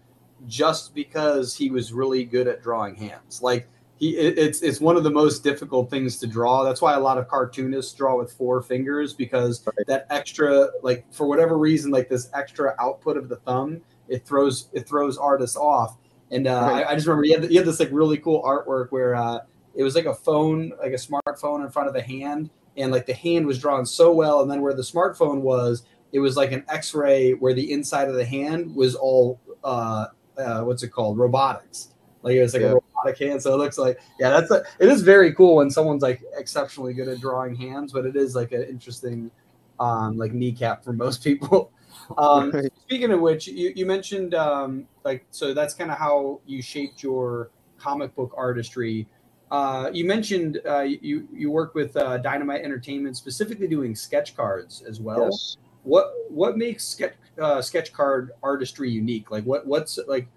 just 0.47 0.93
because 0.93 1.55
he 1.55 1.71
was 1.71 1.91
really 1.91 2.23
good 2.23 2.47
at 2.47 2.61
drawing 2.61 2.95
hands. 2.95 3.41
Like 3.41 3.67
he, 3.97 4.17
it, 4.17 4.37
it's 4.37 4.61
it's 4.61 4.79
one 4.79 4.97
of 4.97 5.03
the 5.03 5.09
most 5.09 5.43
difficult 5.43 5.89
things 5.89 6.17
to 6.19 6.27
draw. 6.27 6.63
That's 6.63 6.81
why 6.81 6.93
a 6.93 6.99
lot 6.99 7.17
of 7.17 7.27
cartoonists 7.27 7.93
draw 7.93 8.17
with 8.17 8.31
four 8.33 8.61
fingers 8.61 9.13
because 9.13 9.65
right. 9.65 9.87
that 9.87 10.05
extra, 10.11 10.69
like 10.83 11.11
for 11.11 11.27
whatever 11.27 11.57
reason, 11.57 11.91
like 11.91 12.07
this 12.07 12.29
extra 12.35 12.75
output 12.79 13.17
of 13.17 13.27
the 13.27 13.37
thumb, 13.37 13.81
it 14.09 14.25
throws 14.25 14.69
it 14.73 14.87
throws 14.87 15.17
artists 15.17 15.57
off. 15.57 15.97
And 16.29 16.47
uh, 16.47 16.69
right. 16.71 16.85
I, 16.85 16.91
I, 16.91 16.95
just 16.95 17.07
remember 17.07 17.25
he 17.25 17.31
had, 17.33 17.43
he 17.43 17.55
had 17.57 17.65
this 17.65 17.79
like 17.79 17.89
really 17.91 18.17
cool 18.17 18.41
artwork 18.43 18.91
where 18.91 19.15
uh, 19.15 19.39
it 19.75 19.83
was 19.83 19.95
like 19.95 20.05
a 20.05 20.15
phone, 20.15 20.71
like 20.79 20.93
a 20.93 20.95
smartphone 20.95 21.63
in 21.63 21.69
front 21.69 21.89
of 21.89 21.95
a 21.95 22.01
hand, 22.01 22.49
and 22.77 22.91
like 22.91 23.05
the 23.05 23.13
hand 23.13 23.45
was 23.45 23.59
drawn 23.59 23.85
so 23.85 24.11
well, 24.11 24.41
and 24.41 24.49
then 24.49 24.61
where 24.61 24.73
the 24.73 24.81
smartphone 24.81 25.41
was, 25.41 25.83
it 26.11 26.19
was 26.19 26.37
like 26.37 26.51
an 26.51 26.63
X-ray 26.67 27.33
where 27.33 27.53
the 27.53 27.71
inside 27.71 28.07
of 28.07 28.15
the 28.15 28.25
hand 28.25 28.75
was 28.75 28.95
all 28.95 29.39
uh, 29.63 30.07
uh 30.37 30.61
what's 30.61 30.83
it 30.83 30.89
called, 30.89 31.17
robotics. 31.17 31.89
Like 32.23 32.35
it 32.35 32.41
was 32.41 32.53
like 32.53 32.61
yeah. 32.63 32.69
a 32.69 32.73
robotic 32.75 33.19
hand, 33.19 33.41
so 33.41 33.53
it 33.53 33.57
looks 33.57 33.77
like 33.77 33.99
yeah, 34.19 34.29
that's 34.29 34.51
a, 34.51 34.63
it 34.79 34.89
is 34.89 35.01
very 35.01 35.33
cool 35.33 35.57
when 35.57 35.69
someone's 35.69 36.03
like 36.03 36.21
exceptionally 36.37 36.93
good 36.93 37.07
at 37.07 37.19
drawing 37.19 37.55
hands, 37.55 37.91
but 37.93 38.05
it 38.05 38.15
is 38.15 38.35
like 38.35 38.51
an 38.51 38.63
interesting 38.63 39.31
um, 39.79 40.17
like 40.17 40.33
kneecap 40.33 40.83
for 40.83 40.93
most 40.93 41.23
people. 41.23 41.71
Um, 42.17 42.51
right. 42.51 42.71
Speaking 42.83 43.11
of 43.11 43.21
which, 43.21 43.47
you, 43.47 43.71
you 43.75 43.85
mentioned 43.85 44.33
um, 44.33 44.87
like 45.03 45.25
so 45.31 45.53
that's 45.53 45.73
kind 45.73 45.91
of 45.91 45.97
how 45.97 46.41
you 46.45 46.61
shaped 46.61 47.03
your 47.03 47.51
comic 47.77 48.15
book 48.15 48.33
artistry. 48.35 49.07
Uh, 49.51 49.91
you 49.93 50.05
mentioned 50.05 50.61
uh, 50.65 50.79
you 50.79 51.27
you 51.33 51.51
work 51.51 51.75
with 51.75 51.95
uh, 51.97 52.17
Dynamite 52.17 52.63
Entertainment, 52.63 53.17
specifically 53.17 53.67
doing 53.67 53.93
sketch 53.93 54.35
cards 54.35 54.81
as 54.87 55.01
well. 55.01 55.25
Yes. 55.25 55.57
What 55.83 56.13
what 56.29 56.57
makes 56.57 56.85
sketch 56.85 57.15
uh, 57.39 57.61
sketch 57.61 57.91
card 57.91 58.31
artistry 58.41 58.89
unique? 58.89 59.29
Like 59.29 59.43
what 59.43 59.67
what's 59.67 59.99
like? 60.07 60.27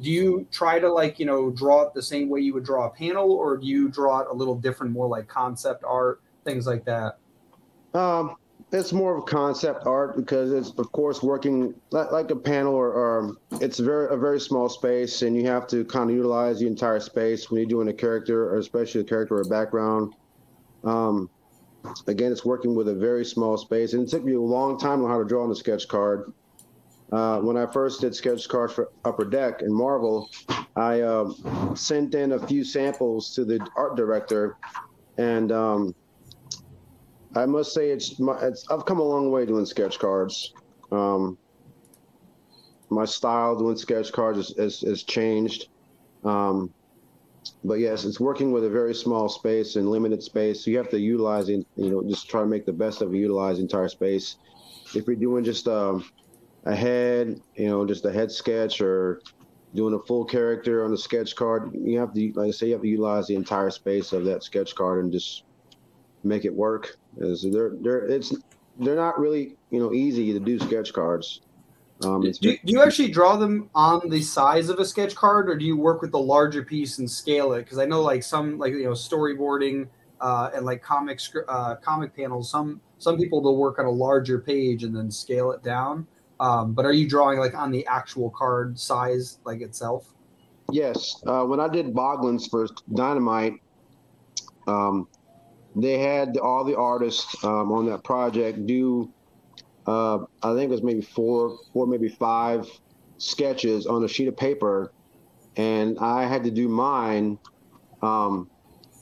Do 0.00 0.08
you 0.08 0.46
try 0.52 0.78
to 0.78 0.90
like 0.90 1.18
you 1.18 1.26
know 1.26 1.50
draw 1.50 1.82
it 1.82 1.94
the 1.94 2.02
same 2.02 2.28
way 2.28 2.40
you 2.40 2.54
would 2.54 2.64
draw 2.64 2.86
a 2.86 2.90
panel, 2.90 3.32
or 3.32 3.56
do 3.56 3.66
you 3.66 3.88
draw 3.88 4.20
it 4.20 4.28
a 4.30 4.34
little 4.34 4.54
different, 4.54 4.92
more 4.92 5.08
like 5.08 5.26
concept 5.26 5.82
art, 5.84 6.22
things 6.44 6.64
like 6.64 6.84
that? 6.84 7.18
Um, 7.92 8.36
it's 8.72 8.92
more 8.92 9.16
of 9.16 9.26
concept 9.26 9.86
art 9.86 10.16
because 10.16 10.52
it's 10.52 10.70
of 10.78 10.92
course 10.92 11.22
working 11.22 11.74
like, 11.90 12.30
a 12.30 12.36
panel 12.36 12.74
or, 12.74 12.92
or, 12.92 13.36
it's 13.60 13.78
very 13.78 14.12
a 14.12 14.16
very 14.16 14.40
small 14.40 14.68
space 14.68 15.22
and 15.22 15.36
you 15.36 15.46
have 15.46 15.66
to 15.66 15.84
kind 15.84 16.10
of 16.10 16.16
utilize 16.16 16.60
the 16.60 16.66
entire 16.66 17.00
space 17.00 17.50
when 17.50 17.60
you're 17.60 17.68
doing 17.68 17.88
a 17.88 17.92
character 17.92 18.50
or 18.50 18.58
especially 18.58 19.00
a 19.00 19.04
character 19.04 19.36
or 19.36 19.40
a 19.40 19.46
background. 19.46 20.14
Um, 20.84 21.28
again 22.06 22.30
it's 22.30 22.44
working 22.44 22.74
with 22.74 22.88
a 22.88 22.94
very 22.94 23.24
small 23.24 23.56
space 23.56 23.92
and 23.92 24.06
it 24.06 24.10
took 24.10 24.24
me 24.24 24.34
a 24.34 24.40
long 24.40 24.78
time 24.78 25.02
on 25.02 25.10
how 25.10 25.18
to 25.18 25.24
draw 25.24 25.42
on 25.42 25.48
the 25.48 25.56
sketch 25.56 25.88
card. 25.88 26.32
Uh, 27.12 27.40
when 27.40 27.56
I 27.56 27.66
first 27.66 28.02
did 28.02 28.14
sketch 28.14 28.48
cards 28.48 28.72
for 28.72 28.90
Upper 29.04 29.24
Deck 29.24 29.62
and 29.62 29.74
Marvel, 29.74 30.30
I 30.76 31.00
uh, 31.00 31.74
sent 31.74 32.14
in 32.14 32.32
a 32.32 32.46
few 32.46 32.62
samples 32.62 33.34
to 33.34 33.44
the 33.44 33.66
art 33.76 33.96
director, 33.96 34.56
and 35.18 35.50
um, 35.50 35.94
I 37.36 37.46
must 37.46 37.72
say 37.72 37.90
it's, 37.90 38.18
my, 38.18 38.38
it's 38.40 38.66
I've 38.70 38.84
come 38.84 38.98
a 38.98 39.04
long 39.04 39.30
way 39.30 39.46
doing 39.46 39.66
sketch 39.66 39.98
cards. 39.98 40.54
Um, 40.90 41.38
my 42.90 43.04
style 43.04 43.56
doing 43.56 43.76
sketch 43.76 44.12
cards 44.12 44.54
has, 44.58 45.04
changed. 45.04 45.68
Um, 46.24 46.72
but 47.64 47.74
yes, 47.74 48.04
it's 48.04 48.18
working 48.18 48.52
with 48.52 48.64
a 48.64 48.70
very 48.70 48.94
small 48.94 49.28
space 49.28 49.76
and 49.76 49.88
limited 49.88 50.22
space. 50.22 50.64
So 50.64 50.70
you 50.70 50.78
have 50.78 50.90
to 50.90 50.98
utilize, 50.98 51.48
you 51.48 51.64
know, 51.76 52.02
just 52.08 52.28
try 52.28 52.40
to 52.40 52.46
make 52.46 52.66
the 52.66 52.72
best 52.72 53.00
of 53.00 53.14
utilize 53.14 53.58
entire 53.58 53.88
space. 53.88 54.36
If 54.94 55.06
you're 55.06 55.16
doing 55.16 55.44
just 55.44 55.68
um, 55.68 56.04
a 56.64 56.74
head, 56.74 57.40
you 57.54 57.68
know, 57.68 57.86
just 57.86 58.04
a 58.04 58.12
head 58.12 58.32
sketch 58.32 58.80
or 58.80 59.20
doing 59.74 59.94
a 59.94 60.00
full 60.00 60.24
character 60.24 60.84
on 60.84 60.90
the 60.90 60.98
sketch 60.98 61.36
card, 61.36 61.70
you 61.74 61.98
have 61.98 62.12
to, 62.14 62.32
like 62.34 62.48
I 62.48 62.50
say, 62.50 62.66
you 62.66 62.72
have 62.72 62.82
to 62.82 62.88
utilize 62.88 63.28
the 63.28 63.36
entire 63.36 63.70
space 63.70 64.12
of 64.12 64.24
that 64.24 64.42
sketch 64.42 64.74
card 64.74 65.04
and 65.04 65.12
just 65.12 65.44
make 66.24 66.44
it 66.44 66.52
work. 66.52 66.96
Is 67.18 67.46
they're 67.50 67.72
they're 67.80 68.06
it's 68.06 68.34
they're 68.78 68.96
not 68.96 69.18
really 69.18 69.56
you 69.70 69.80
know 69.80 69.92
easy 69.92 70.32
to 70.32 70.40
do 70.40 70.58
sketch 70.58 70.92
cards. 70.92 71.40
Um, 72.02 72.22
do, 72.22 72.32
do, 72.32 72.56
you 72.64 72.82
actually 72.82 73.10
draw 73.10 73.36
them 73.36 73.68
on 73.74 74.08
the 74.08 74.22
size 74.22 74.70
of 74.70 74.78
a 74.78 74.86
sketch 74.86 75.14
card, 75.14 75.50
or 75.50 75.56
do 75.56 75.66
you 75.66 75.76
work 75.76 76.00
with 76.00 76.12
the 76.12 76.18
larger 76.18 76.62
piece 76.62 76.98
and 76.98 77.10
scale 77.10 77.52
it? 77.52 77.64
Because 77.64 77.76
I 77.76 77.84
know 77.84 78.00
like 78.00 78.22
some 78.22 78.58
like 78.58 78.72
you 78.72 78.84
know 78.84 78.92
storyboarding 78.92 79.86
uh, 80.20 80.50
and 80.54 80.64
like 80.64 80.82
comic 80.82 81.20
uh, 81.48 81.76
comic 81.76 82.16
panels. 82.16 82.50
Some 82.50 82.80
some 82.98 83.18
people 83.18 83.42
will 83.42 83.56
work 83.56 83.78
on 83.78 83.84
a 83.84 83.90
larger 83.90 84.38
page 84.40 84.84
and 84.84 84.96
then 84.96 85.10
scale 85.10 85.52
it 85.52 85.62
down. 85.62 86.06
Um, 86.38 86.72
but 86.72 86.86
are 86.86 86.92
you 86.92 87.06
drawing 87.06 87.38
like 87.38 87.54
on 87.54 87.70
the 87.70 87.86
actual 87.86 88.30
card 88.30 88.78
size 88.78 89.38
like 89.44 89.60
itself? 89.60 90.14
Yes. 90.72 91.22
Uh, 91.26 91.44
when 91.44 91.60
I 91.60 91.68
did 91.68 91.92
Boglins 91.92 92.48
for 92.48 92.66
Dynamite, 92.94 93.54
um, 94.66 95.06
they 95.76 95.98
had 95.98 96.36
all 96.36 96.64
the 96.64 96.76
artists 96.76 97.42
um, 97.44 97.70
on 97.72 97.86
that 97.86 98.02
project 98.04 98.66
do 98.66 99.12
uh, 99.86 100.18
I 100.42 100.54
think 100.54 100.64
it 100.64 100.70
was 100.70 100.82
maybe 100.82 101.00
four, 101.00 101.58
four, 101.72 101.86
maybe 101.86 102.08
five 102.08 102.68
sketches 103.18 103.86
on 103.86 104.04
a 104.04 104.08
sheet 104.08 104.28
of 104.28 104.36
paper, 104.36 104.92
and 105.56 105.98
I 105.98 106.26
had 106.26 106.44
to 106.44 106.50
do 106.50 106.68
mine 106.68 107.38
um, 108.02 108.48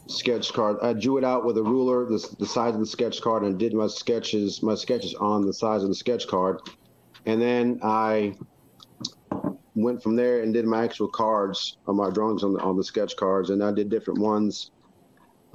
sketch 0.06 0.52
card. 0.52 0.78
I 0.82 0.92
drew 0.92 1.18
it 1.18 1.24
out 1.24 1.44
with 1.44 1.58
a 1.58 1.62
ruler, 1.62 2.06
the, 2.06 2.36
the 2.38 2.46
size 2.46 2.74
of 2.74 2.80
the 2.80 2.86
sketch 2.86 3.20
card, 3.20 3.42
and 3.42 3.58
did 3.58 3.74
my 3.74 3.86
sketches, 3.86 4.62
my 4.62 4.74
sketches 4.74 5.14
on 5.14 5.44
the 5.44 5.52
size 5.52 5.82
of 5.82 5.88
the 5.88 5.94
sketch 5.94 6.26
card, 6.26 6.60
and 7.26 7.40
then 7.42 7.80
I 7.82 8.34
went 9.74 10.02
from 10.02 10.16
there 10.16 10.42
and 10.42 10.54
did 10.54 10.64
my 10.64 10.84
actual 10.84 11.08
cards 11.08 11.76
on 11.86 11.96
my 11.96 12.10
drawings 12.10 12.42
on 12.42 12.54
the 12.54 12.60
on 12.60 12.76
the 12.76 12.84
sketch 12.84 13.16
cards, 13.16 13.50
and 13.50 13.62
I 13.62 13.72
did 13.72 13.90
different 13.90 14.20
ones. 14.20 14.70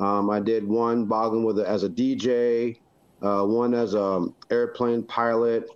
Um, 0.03 0.29
I 0.29 0.41
did 0.41 0.67
one 0.67 1.07
Boglin 1.07 1.45
with 1.45 1.59
it 1.59 1.65
as 1.65 1.83
a 1.83 1.89
DJ, 1.89 2.77
uh, 3.21 3.45
one 3.45 3.73
as 3.73 3.93
a 3.93 4.25
airplane 4.51 5.01
pilot, 5.03 5.69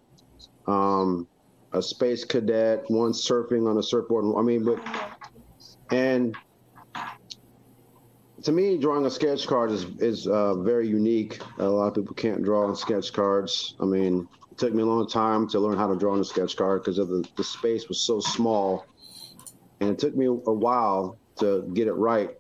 um, 0.68 1.26
a 1.72 1.82
space 1.82 2.26
cadet, 2.26 2.84
one 2.90 3.14
surfing 3.14 3.70
on 3.70 3.78
a 3.78 3.84
surfboard. 3.84 4.26
I 4.38 4.42
mean, 4.42 4.66
but 4.66 4.80
and 5.92 6.36
to 8.44 8.52
me, 8.52 8.78
drawing 8.78 9.06
a 9.06 9.10
sketch 9.10 9.48
card 9.48 9.72
is 9.72 9.86
is 10.00 10.28
uh, 10.28 10.56
very 10.56 10.90
unique. 10.90 11.40
A 11.60 11.64
lot 11.64 11.88
of 11.88 11.96
people 11.96 12.14
can't 12.14 12.44
draw 12.44 12.68
on 12.68 12.76
sketch 12.76 13.14
cards. 13.14 13.76
I 13.80 13.86
mean, 13.86 14.28
it 14.52 14.58
took 14.58 14.74
me 14.74 14.84
a 14.84 14.86
long 14.86 15.08
time 15.08 15.48
to 15.50 15.60
learn 15.62 15.78
how 15.78 15.88
to 15.88 15.96
draw 15.96 16.12
on 16.12 16.20
a 16.20 16.26
sketch 16.26 16.58
card 16.58 16.84
because 16.84 16.98
the, 16.98 17.26
the 17.38 17.46
space 17.46 17.88
was 17.88 18.02
so 18.02 18.20
small, 18.20 18.88
and 19.80 19.90
it 19.90 20.00
took 20.00 20.18
me 20.18 20.26
a 20.26 20.30
while 20.30 21.18
to 21.38 21.62
get 21.74 21.88
it 21.88 21.94
right. 21.94 22.32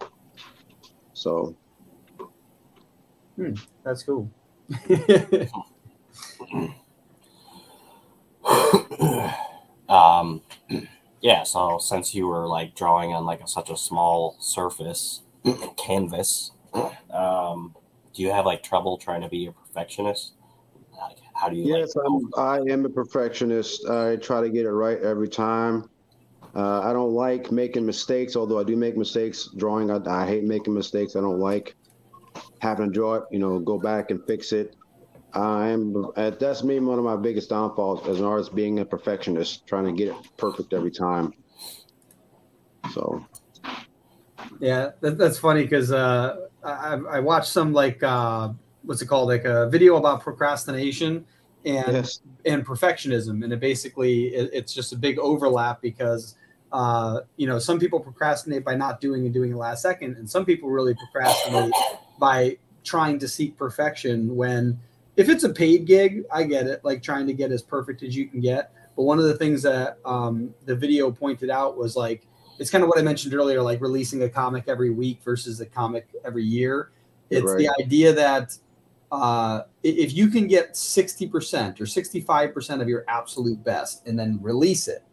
So, 1.13 1.55
hmm, 3.37 3.53
that's 3.83 4.03
cool. 4.03 4.29
um, 9.87 10.41
yeah. 11.21 11.43
So 11.43 11.77
since 11.79 12.13
you 12.13 12.27
were 12.27 12.45
like 12.47 12.75
drawing 12.75 13.13
on 13.13 13.25
like 13.25 13.41
a, 13.41 13.47
such 13.47 13.69
a 13.69 13.77
small 13.77 14.35
surface 14.39 15.21
canvas, 15.77 16.51
um, 17.11 17.73
do 18.13 18.23
you 18.23 18.31
have 18.31 18.45
like 18.45 18.63
trouble 18.63 18.97
trying 18.97 19.21
to 19.21 19.29
be 19.29 19.47
a 19.47 19.51
perfectionist? 19.51 20.33
Like, 20.99 21.17
how 21.33 21.49
do 21.49 21.55
you? 21.55 21.77
Yes, 21.77 21.95
like, 21.95 22.05
I'm, 22.07 22.29
I 22.37 22.57
am 22.71 22.85
a 22.85 22.89
perfectionist. 22.89 23.87
I 23.87 24.17
try 24.17 24.41
to 24.41 24.49
get 24.49 24.65
it 24.65 24.71
right 24.71 24.99
every 24.99 25.29
time. 25.29 25.89
Uh, 26.55 26.81
I 26.81 26.93
don't 26.93 27.13
like 27.13 27.51
making 27.51 27.85
mistakes, 27.85 28.35
although 28.35 28.59
I 28.59 28.63
do 28.63 28.75
make 28.75 28.97
mistakes 28.97 29.49
drawing. 29.57 29.91
I, 29.91 29.99
I 30.07 30.25
hate 30.25 30.43
making 30.43 30.73
mistakes. 30.73 31.15
I 31.15 31.21
don't 31.21 31.39
like 31.39 31.75
having 32.59 32.87
to 32.87 32.91
draw 32.91 33.15
it, 33.15 33.23
you 33.31 33.39
know, 33.39 33.59
go 33.59 33.77
back 33.77 34.11
and 34.11 34.25
fix 34.25 34.51
it. 34.51 34.75
I 35.33 35.69
am 35.69 36.11
that's 36.15 36.63
me 36.63 36.79
one 36.79 36.97
of 36.97 37.05
my 37.05 37.15
biggest 37.15 37.49
downfalls 37.49 38.07
as 38.07 38.19
an 38.19 38.25
artist 38.25 38.55
being 38.55 38.79
a 38.79 38.85
perfectionist, 38.85 39.67
trying 39.67 39.85
to 39.85 39.91
get 39.91 40.07
it 40.07 40.15
perfect 40.37 40.73
every 40.73 40.91
time. 40.91 41.33
So 42.93 43.25
yeah, 44.59 44.91
that, 45.01 45.17
that's 45.17 45.37
funny 45.37 45.63
because 45.63 45.91
uh, 45.91 46.47
I, 46.63 46.99
I 47.09 47.19
watched 47.19 47.49
some 47.51 47.73
like 47.73 48.01
uh, 48.01 48.49
what's 48.83 49.01
it 49.01 49.07
called, 49.07 49.27
like 49.27 49.45
a 49.45 49.69
video 49.69 49.97
about 49.97 50.21
procrastination 50.21 51.25
and 51.65 51.93
yes. 51.93 52.21
and 52.45 52.65
perfectionism, 52.65 53.43
and 53.43 53.51
it 53.53 53.59
basically 53.59 54.27
it, 54.27 54.49
it's 54.53 54.73
just 54.73 54.93
a 54.93 54.95
big 54.95 55.19
overlap 55.19 55.81
because 55.81 56.35
uh, 56.71 57.21
you 57.35 57.47
know 57.47 57.59
some 57.59 57.79
people 57.79 57.99
procrastinate 57.99 58.63
by 58.63 58.75
not 58.75 59.01
doing 59.01 59.25
and 59.25 59.33
doing 59.33 59.51
it 59.51 59.57
last 59.57 59.81
second, 59.81 60.15
and 60.17 60.29
some 60.29 60.45
people 60.45 60.69
really 60.69 60.95
procrastinate 60.95 61.73
by 62.19 62.57
trying 62.83 63.19
to 63.19 63.27
seek 63.27 63.57
perfection 63.57 64.35
when 64.35 64.79
if 65.17 65.29
it's 65.29 65.43
a 65.43 65.49
paid 65.49 65.85
gig, 65.85 66.23
I 66.31 66.43
get 66.43 66.67
it, 66.67 66.85
like 66.85 67.01
trying 67.01 67.25
to 67.27 67.33
get 67.33 67.51
as 67.51 67.61
perfect 67.61 68.03
as 68.03 68.15
you 68.15 68.27
can 68.27 68.39
get. 68.39 68.71
But 68.95 69.03
one 69.03 69.17
of 69.19 69.25
the 69.25 69.35
things 69.35 69.63
that 69.63 69.97
um, 70.05 70.53
the 70.65 70.75
video 70.75 71.11
pointed 71.11 71.49
out 71.49 71.77
was 71.77 71.95
like, 71.95 72.27
it's 72.59 72.69
kind 72.69 72.83
of 72.83 72.87
what 72.87 72.97
I 72.97 73.01
mentioned 73.01 73.33
earlier, 73.33 73.61
like 73.61 73.81
releasing 73.81 74.23
a 74.23 74.29
comic 74.29 74.65
every 74.67 74.89
week 74.89 75.21
versus 75.23 75.59
a 75.59 75.65
comic 75.65 76.07
every 76.23 76.43
year. 76.43 76.91
It's 77.29 77.45
right. 77.45 77.57
the 77.57 77.83
idea 77.83 78.13
that 78.13 78.57
uh, 79.11 79.63
if 79.83 80.13
you 80.13 80.27
can 80.29 80.47
get 80.47 80.73
60% 80.73 81.79
or 81.79 81.85
65% 81.85 82.81
of 82.81 82.87
your 82.87 83.03
absolute 83.07 83.63
best 83.63 84.05
and 84.07 84.17
then 84.17 84.39
release 84.41 84.87
it, 84.87 85.03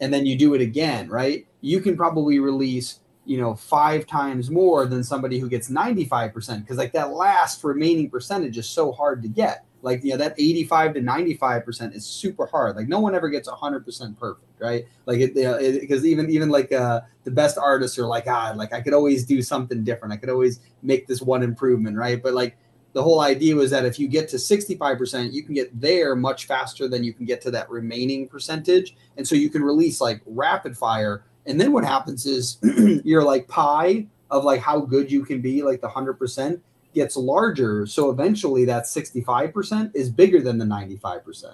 and 0.00 0.12
then 0.12 0.26
you 0.26 0.36
do 0.36 0.54
it 0.54 0.60
again, 0.60 1.08
right? 1.08 1.46
You 1.60 1.80
can 1.80 1.96
probably 1.96 2.40
release 2.40 3.00
you 3.24 3.40
know 3.40 3.54
five 3.54 4.06
times 4.06 4.50
more 4.50 4.86
than 4.86 5.04
somebody 5.04 5.38
who 5.38 5.48
gets 5.48 5.70
95% 5.70 6.60
because 6.60 6.76
like 6.76 6.92
that 6.92 7.12
last 7.12 7.62
remaining 7.62 8.10
percentage 8.10 8.58
is 8.58 8.68
so 8.68 8.92
hard 8.92 9.22
to 9.22 9.28
get. 9.28 9.64
Like 9.82 10.04
you 10.04 10.10
know 10.10 10.16
that 10.18 10.34
85 10.38 10.94
to 10.94 11.00
95% 11.00 11.94
is 11.94 12.06
super 12.06 12.46
hard. 12.46 12.76
Like 12.76 12.88
no 12.88 13.00
one 13.00 13.14
ever 13.14 13.28
gets 13.28 13.48
100% 13.48 14.18
perfect 14.18 14.52
right? 14.60 14.86
Like 15.06 15.20
it 15.20 15.34
because 15.80 16.04
even 16.04 16.30
even 16.30 16.48
like 16.48 16.72
uh 16.72 17.02
the 17.24 17.30
best 17.30 17.58
artists 17.58 17.98
are 17.98 18.06
like 18.06 18.24
ah 18.28 18.52
like 18.56 18.72
i 18.72 18.80
could 18.80 18.94
always 18.94 19.24
do 19.24 19.42
something 19.42 19.84
different. 19.84 20.12
I 20.14 20.16
could 20.16 20.30
always 20.30 20.60
make 20.82 21.06
this 21.06 21.20
one 21.20 21.42
improvement 21.42 21.96
right? 21.96 22.22
But 22.22 22.34
like 22.34 22.56
the 22.92 23.02
whole 23.02 23.20
idea 23.20 23.56
was 23.56 23.70
that 23.70 23.84
if 23.84 23.98
you 23.98 24.06
get 24.06 24.28
to 24.28 24.36
65% 24.36 25.32
you 25.32 25.42
can 25.42 25.54
get 25.54 25.80
there 25.80 26.14
much 26.14 26.46
faster 26.46 26.88
than 26.88 27.02
you 27.02 27.12
can 27.12 27.24
get 27.24 27.40
to 27.42 27.50
that 27.50 27.70
remaining 27.70 28.28
percentage. 28.28 28.94
And 29.16 29.26
so 29.26 29.34
you 29.34 29.50
can 29.50 29.62
release 29.62 30.00
like 30.00 30.20
rapid 30.26 30.76
fire 30.76 31.24
and 31.46 31.60
then 31.60 31.72
what 31.72 31.84
happens 31.84 32.26
is 32.26 32.58
your 33.04 33.22
like 33.22 33.48
pie 33.48 34.06
of 34.30 34.44
like 34.44 34.60
how 34.60 34.80
good 34.80 35.10
you 35.10 35.24
can 35.24 35.40
be, 35.40 35.62
like 35.62 35.80
the 35.80 35.88
hundred 35.88 36.14
percent 36.14 36.62
gets 36.94 37.16
larger. 37.16 37.86
So 37.86 38.10
eventually 38.10 38.64
that 38.66 38.84
65% 38.84 39.90
is 39.94 40.10
bigger 40.10 40.40
than 40.40 40.58
the 40.58 40.64
95%. 40.64 41.44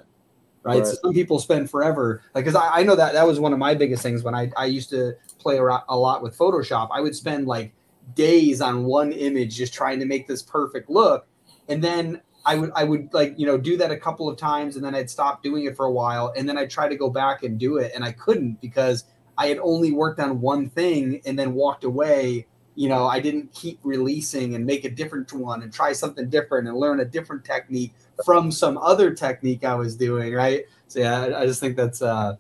Right. 0.63 0.79
right. 0.79 0.87
So 0.87 0.95
some 1.03 1.13
people 1.13 1.39
spend 1.39 1.71
forever. 1.71 2.23
Like, 2.35 2.45
cause 2.45 2.55
I, 2.55 2.81
I, 2.81 2.83
know 2.83 2.97
that 2.97 3.13
that 3.13 3.27
was 3.27 3.39
one 3.39 3.53
of 3.53 3.59
my 3.59 3.75
biggest 3.75 4.03
things 4.03 4.23
when 4.23 4.35
I, 4.35 4.51
I 4.57 4.67
used 4.67 4.91
to 4.91 5.15
play 5.39 5.57
around 5.57 5.85
a 5.89 5.97
lot 5.97 6.23
with 6.23 6.37
Photoshop. 6.37 6.89
I 6.93 7.01
would 7.01 7.15
spend 7.15 7.47
like 7.47 7.73
days 8.15 8.61
on 8.61 8.85
one 8.85 9.13
image 9.13 9.57
just 9.57 9.73
trying 9.73 10.01
to 10.01 10.07
make 10.07 10.27
this 10.27 10.43
perfect 10.43 10.91
look. 10.91 11.27
And 11.69 11.83
then 11.83 12.21
I 12.45 12.57
would, 12.57 12.73
I 12.75 12.85
would 12.85 13.13
like, 13.13 13.39
you 13.39 13.47
know, 13.47 13.59
do 13.59 13.77
that 13.77 13.91
a 13.91 13.97
couple 13.97 14.29
of 14.29 14.37
times 14.37 14.77
and 14.77 14.85
then 14.85 14.95
I'd 14.95 15.11
stop 15.11 15.43
doing 15.43 15.65
it 15.65 15.77
for 15.77 15.87
a 15.87 15.93
while. 15.93 16.33
And 16.37 16.49
then 16.49 16.59
I'd 16.59 16.71
try 16.71 16.89
to 16.89 16.97
go 16.97 17.11
back 17.11 17.45
and 17.45 17.59
do 17.59 17.77
it. 17.77 17.93
And 17.95 18.05
I 18.05 18.13
couldn't 18.13 18.61
because 18.61 19.05
I 19.39 19.47
had 19.47 19.59
only 19.59 19.93
worked 19.93 20.21
on 20.21 20.41
one 20.41 20.69
thing 20.69 21.21
and 21.25 21.39
then 21.39 21.55
walked 21.55 21.85
away. 21.85 22.47
You 22.75 22.89
know, 22.89 23.07
I 23.07 23.21
didn't 23.21 23.53
keep 23.55 23.79
releasing 23.83 24.55
and 24.55 24.67
make 24.67 24.85
a 24.85 24.91
different 24.91 25.33
one 25.33 25.63
and 25.63 25.73
try 25.73 25.93
something 25.93 26.29
different 26.29 26.69
and 26.69 26.77
learn 26.77 27.01
a 27.01 27.05
different 27.05 27.45
technique 27.45 27.95
from 28.25 28.53
some 28.53 28.77
other 28.79 29.15
technique 29.15 29.65
I 29.65 29.75
was 29.75 29.97
doing. 29.97 30.35
Right. 30.35 30.65
So 30.89 31.01
yeah, 31.01 31.39
I, 31.39 31.47
just 31.47 31.61
think 31.61 31.77
that's 31.77 32.03
uh, 32.03 32.37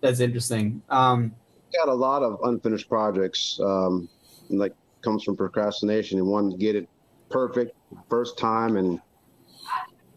that's 0.00 0.20
interesting. 0.20 0.82
Um, 0.88 1.34
got 1.74 1.88
a 1.88 1.94
lot 1.94 2.22
of 2.22 2.40
unfinished 2.44 2.88
projects. 2.88 3.60
Um, 3.62 4.08
like 4.50 4.74
comes 5.02 5.24
from 5.24 5.36
procrastination 5.36 6.18
and 6.18 6.26
wanting 6.26 6.52
to 6.52 6.56
get 6.56 6.74
it 6.74 6.88
perfect 7.30 7.76
first 8.08 8.38
time. 8.38 8.76
And 8.76 9.00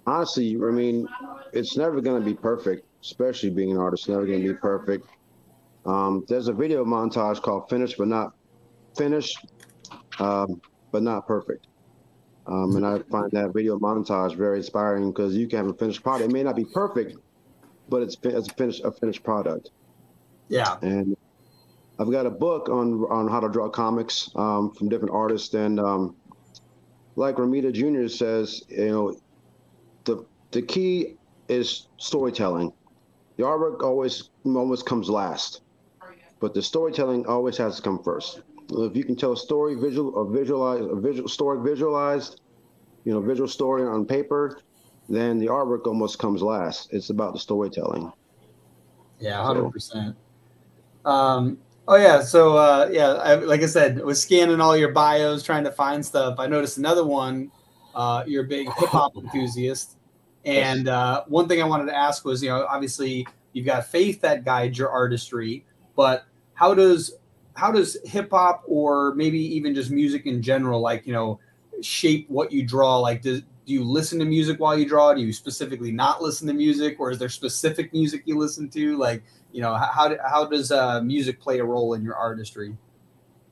honestly, 0.07 0.55
I 0.55 0.71
mean, 0.71 1.07
it's 1.53 1.77
never 1.77 2.01
going 2.01 2.21
to 2.21 2.25
be 2.25 2.35
perfect, 2.35 2.85
especially 3.01 3.49
being 3.49 3.71
an 3.71 3.77
artist. 3.77 4.07
Never 4.07 4.25
going 4.25 4.41
to 4.41 4.53
be 4.53 4.59
perfect. 4.59 5.07
Um, 5.85 6.25
there's 6.27 6.47
a 6.47 6.53
video 6.53 6.85
montage 6.85 7.41
called 7.41 7.69
"Finished 7.69 7.97
but 7.97 8.07
Not 8.07 8.33
Finished, 8.95 9.45
um, 10.19 10.61
but 10.91 11.01
Not 11.01 11.27
Perfect," 11.27 11.67
um, 12.45 12.75
and 12.75 12.85
I 12.85 12.99
find 13.09 13.31
that 13.31 13.51
video 13.53 13.79
montage 13.79 14.35
very 14.35 14.57
inspiring 14.57 15.11
because 15.11 15.35
you 15.35 15.47
can 15.47 15.57
have 15.57 15.67
a 15.67 15.73
finished 15.73 16.03
product. 16.03 16.29
It 16.29 16.33
may 16.33 16.43
not 16.43 16.55
be 16.55 16.65
perfect, 16.65 17.17
but 17.89 18.03
it's 18.03 18.15
it's 18.23 18.47
a 18.47 18.53
finished 18.53 18.83
a 18.83 18.91
finished 18.91 19.23
product. 19.23 19.71
Yeah. 20.49 20.77
And 20.81 21.17
I've 21.97 22.11
got 22.11 22.25
a 22.27 22.31
book 22.31 22.69
on 22.69 23.05
on 23.05 23.27
how 23.27 23.39
to 23.39 23.49
draw 23.49 23.67
comics 23.67 24.29
um, 24.35 24.71
from 24.73 24.87
different 24.87 25.13
artists, 25.13 25.53
and 25.55 25.79
um, 25.79 26.15
like 27.15 27.37
Romita 27.37 27.73
Jr. 27.73 28.07
says, 28.07 28.63
you 28.69 28.89
know, 28.89 29.19
the 30.03 30.25
the 30.51 30.61
key 30.61 31.15
is 31.47 31.87
storytelling. 31.97 32.71
The 33.37 33.43
artwork 33.43 33.81
always 33.81 34.29
almost 34.45 34.85
comes 34.85 35.09
last 35.09 35.61
but 36.41 36.55
the 36.55 36.61
storytelling 36.61 37.25
always 37.27 37.55
has 37.57 37.77
to 37.77 37.81
come 37.81 38.03
first. 38.03 38.41
If 38.71 38.95
you 38.95 39.03
can 39.03 39.15
tell 39.15 39.33
a 39.33 39.37
story 39.37 39.75
visual 39.75 40.13
or 40.15 40.25
visualize 40.25 40.81
a 40.81 40.95
visual 40.95 41.29
story 41.29 41.61
visualized, 41.63 42.41
you 43.05 43.13
know, 43.13 43.21
visual 43.21 43.47
story 43.47 43.83
on 43.83 44.05
paper, 44.05 44.59
then 45.07 45.37
the 45.37 45.47
artwork 45.47 45.85
almost 45.85 46.19
comes 46.19 46.41
last. 46.41 46.91
It's 46.91 47.09
about 47.09 47.33
the 47.33 47.39
storytelling. 47.39 48.11
Yeah, 49.19 49.43
hundred 49.43 49.63
so. 49.63 49.69
percent. 49.69 50.15
Um, 51.05 51.59
oh 51.87 51.95
yeah, 51.95 52.21
so 52.21 52.57
uh, 52.57 52.89
yeah, 52.91 53.13
I, 53.13 53.35
like 53.35 53.61
I 53.61 53.67
said, 53.67 53.99
I 53.99 54.03
was 54.03 54.21
scanning 54.21 54.59
all 54.59 54.75
your 54.75 54.91
bios 54.91 55.43
trying 55.43 55.63
to 55.65 55.71
find 55.71 56.03
stuff. 56.03 56.39
I 56.39 56.47
noticed 56.47 56.77
another 56.77 57.05
one. 57.05 57.51
Uh, 57.93 58.23
you're 58.25 58.45
a 58.45 58.47
big 58.47 58.67
hip 58.73 58.89
hop 58.89 59.15
enthusiast, 59.17 59.97
and 60.45 60.87
uh, 60.87 61.23
one 61.27 61.47
thing 61.47 61.61
I 61.61 61.65
wanted 61.65 61.85
to 61.85 61.95
ask 61.95 62.25
was, 62.25 62.41
you 62.41 62.49
know, 62.49 62.65
obviously 62.65 63.27
you've 63.53 63.65
got 63.65 63.85
faith 63.85 64.21
that 64.21 64.45
guides 64.45 64.77
your 64.77 64.89
artistry, 64.89 65.65
but 65.95 66.25
how 66.61 66.75
does 66.75 67.15
how 67.55 67.71
does 67.71 67.97
hip 68.05 68.29
hop 68.31 68.63
or 68.67 69.15
maybe 69.15 69.39
even 69.39 69.75
just 69.75 69.91
music 69.91 70.25
in 70.27 70.41
general, 70.41 70.79
like 70.79 71.05
you 71.07 71.13
know, 71.13 71.39
shape 71.81 72.29
what 72.29 72.51
you 72.51 72.65
draw? 72.65 72.99
Like, 72.99 73.21
do, 73.21 73.41
do 73.41 73.47
do 73.65 73.73
you 73.73 73.83
listen 73.83 74.19
to 74.19 74.25
music 74.25 74.59
while 74.59 74.77
you 74.77 74.87
draw? 74.87 75.13
Do 75.13 75.21
you 75.21 75.31
specifically 75.31 75.91
not 75.91 76.21
listen 76.21 76.47
to 76.47 76.53
music, 76.53 76.99
or 76.99 77.11
is 77.11 77.19
there 77.19 77.29
specific 77.29 77.93
music 77.93 78.23
you 78.25 78.37
listen 78.37 78.69
to? 78.71 78.97
Like, 78.97 79.23
you 79.51 79.61
know, 79.61 79.73
how 79.75 80.15
how 80.27 80.45
does 80.45 80.71
uh, 80.71 81.01
music 81.01 81.39
play 81.39 81.59
a 81.59 81.63
role 81.63 81.93
in 81.93 82.03
your 82.03 82.15
artistry? 82.15 82.75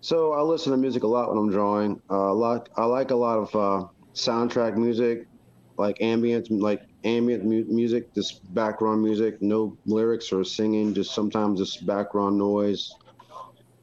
So 0.02 0.34
I 0.34 0.42
listen 0.42 0.72
to 0.72 0.78
music 0.78 1.04
a 1.04 1.08
lot 1.08 1.30
when 1.30 1.38
I'm 1.38 1.52
drawing. 1.52 2.02
Uh, 2.10 2.16
a 2.16 2.34
lot, 2.34 2.70
I 2.78 2.86
like 2.86 3.12
a 3.12 3.16
lot 3.16 3.38
of 3.38 3.56
uh, 3.56 3.88
soundtrack 4.14 4.76
music, 4.76 5.28
like 5.78 6.02
ambient, 6.02 6.50
like 6.50 6.82
ambient 7.04 7.46
mu- 7.46 7.66
music, 7.68 8.14
just 8.14 8.42
background 8.54 9.02
music, 9.02 9.42
no 9.42 9.78
lyrics 9.86 10.32
or 10.32 10.44
singing, 10.44 10.94
just 10.94 11.14
sometimes 11.14 11.60
just 11.60 11.86
background 11.86 12.38
noise, 12.38 12.90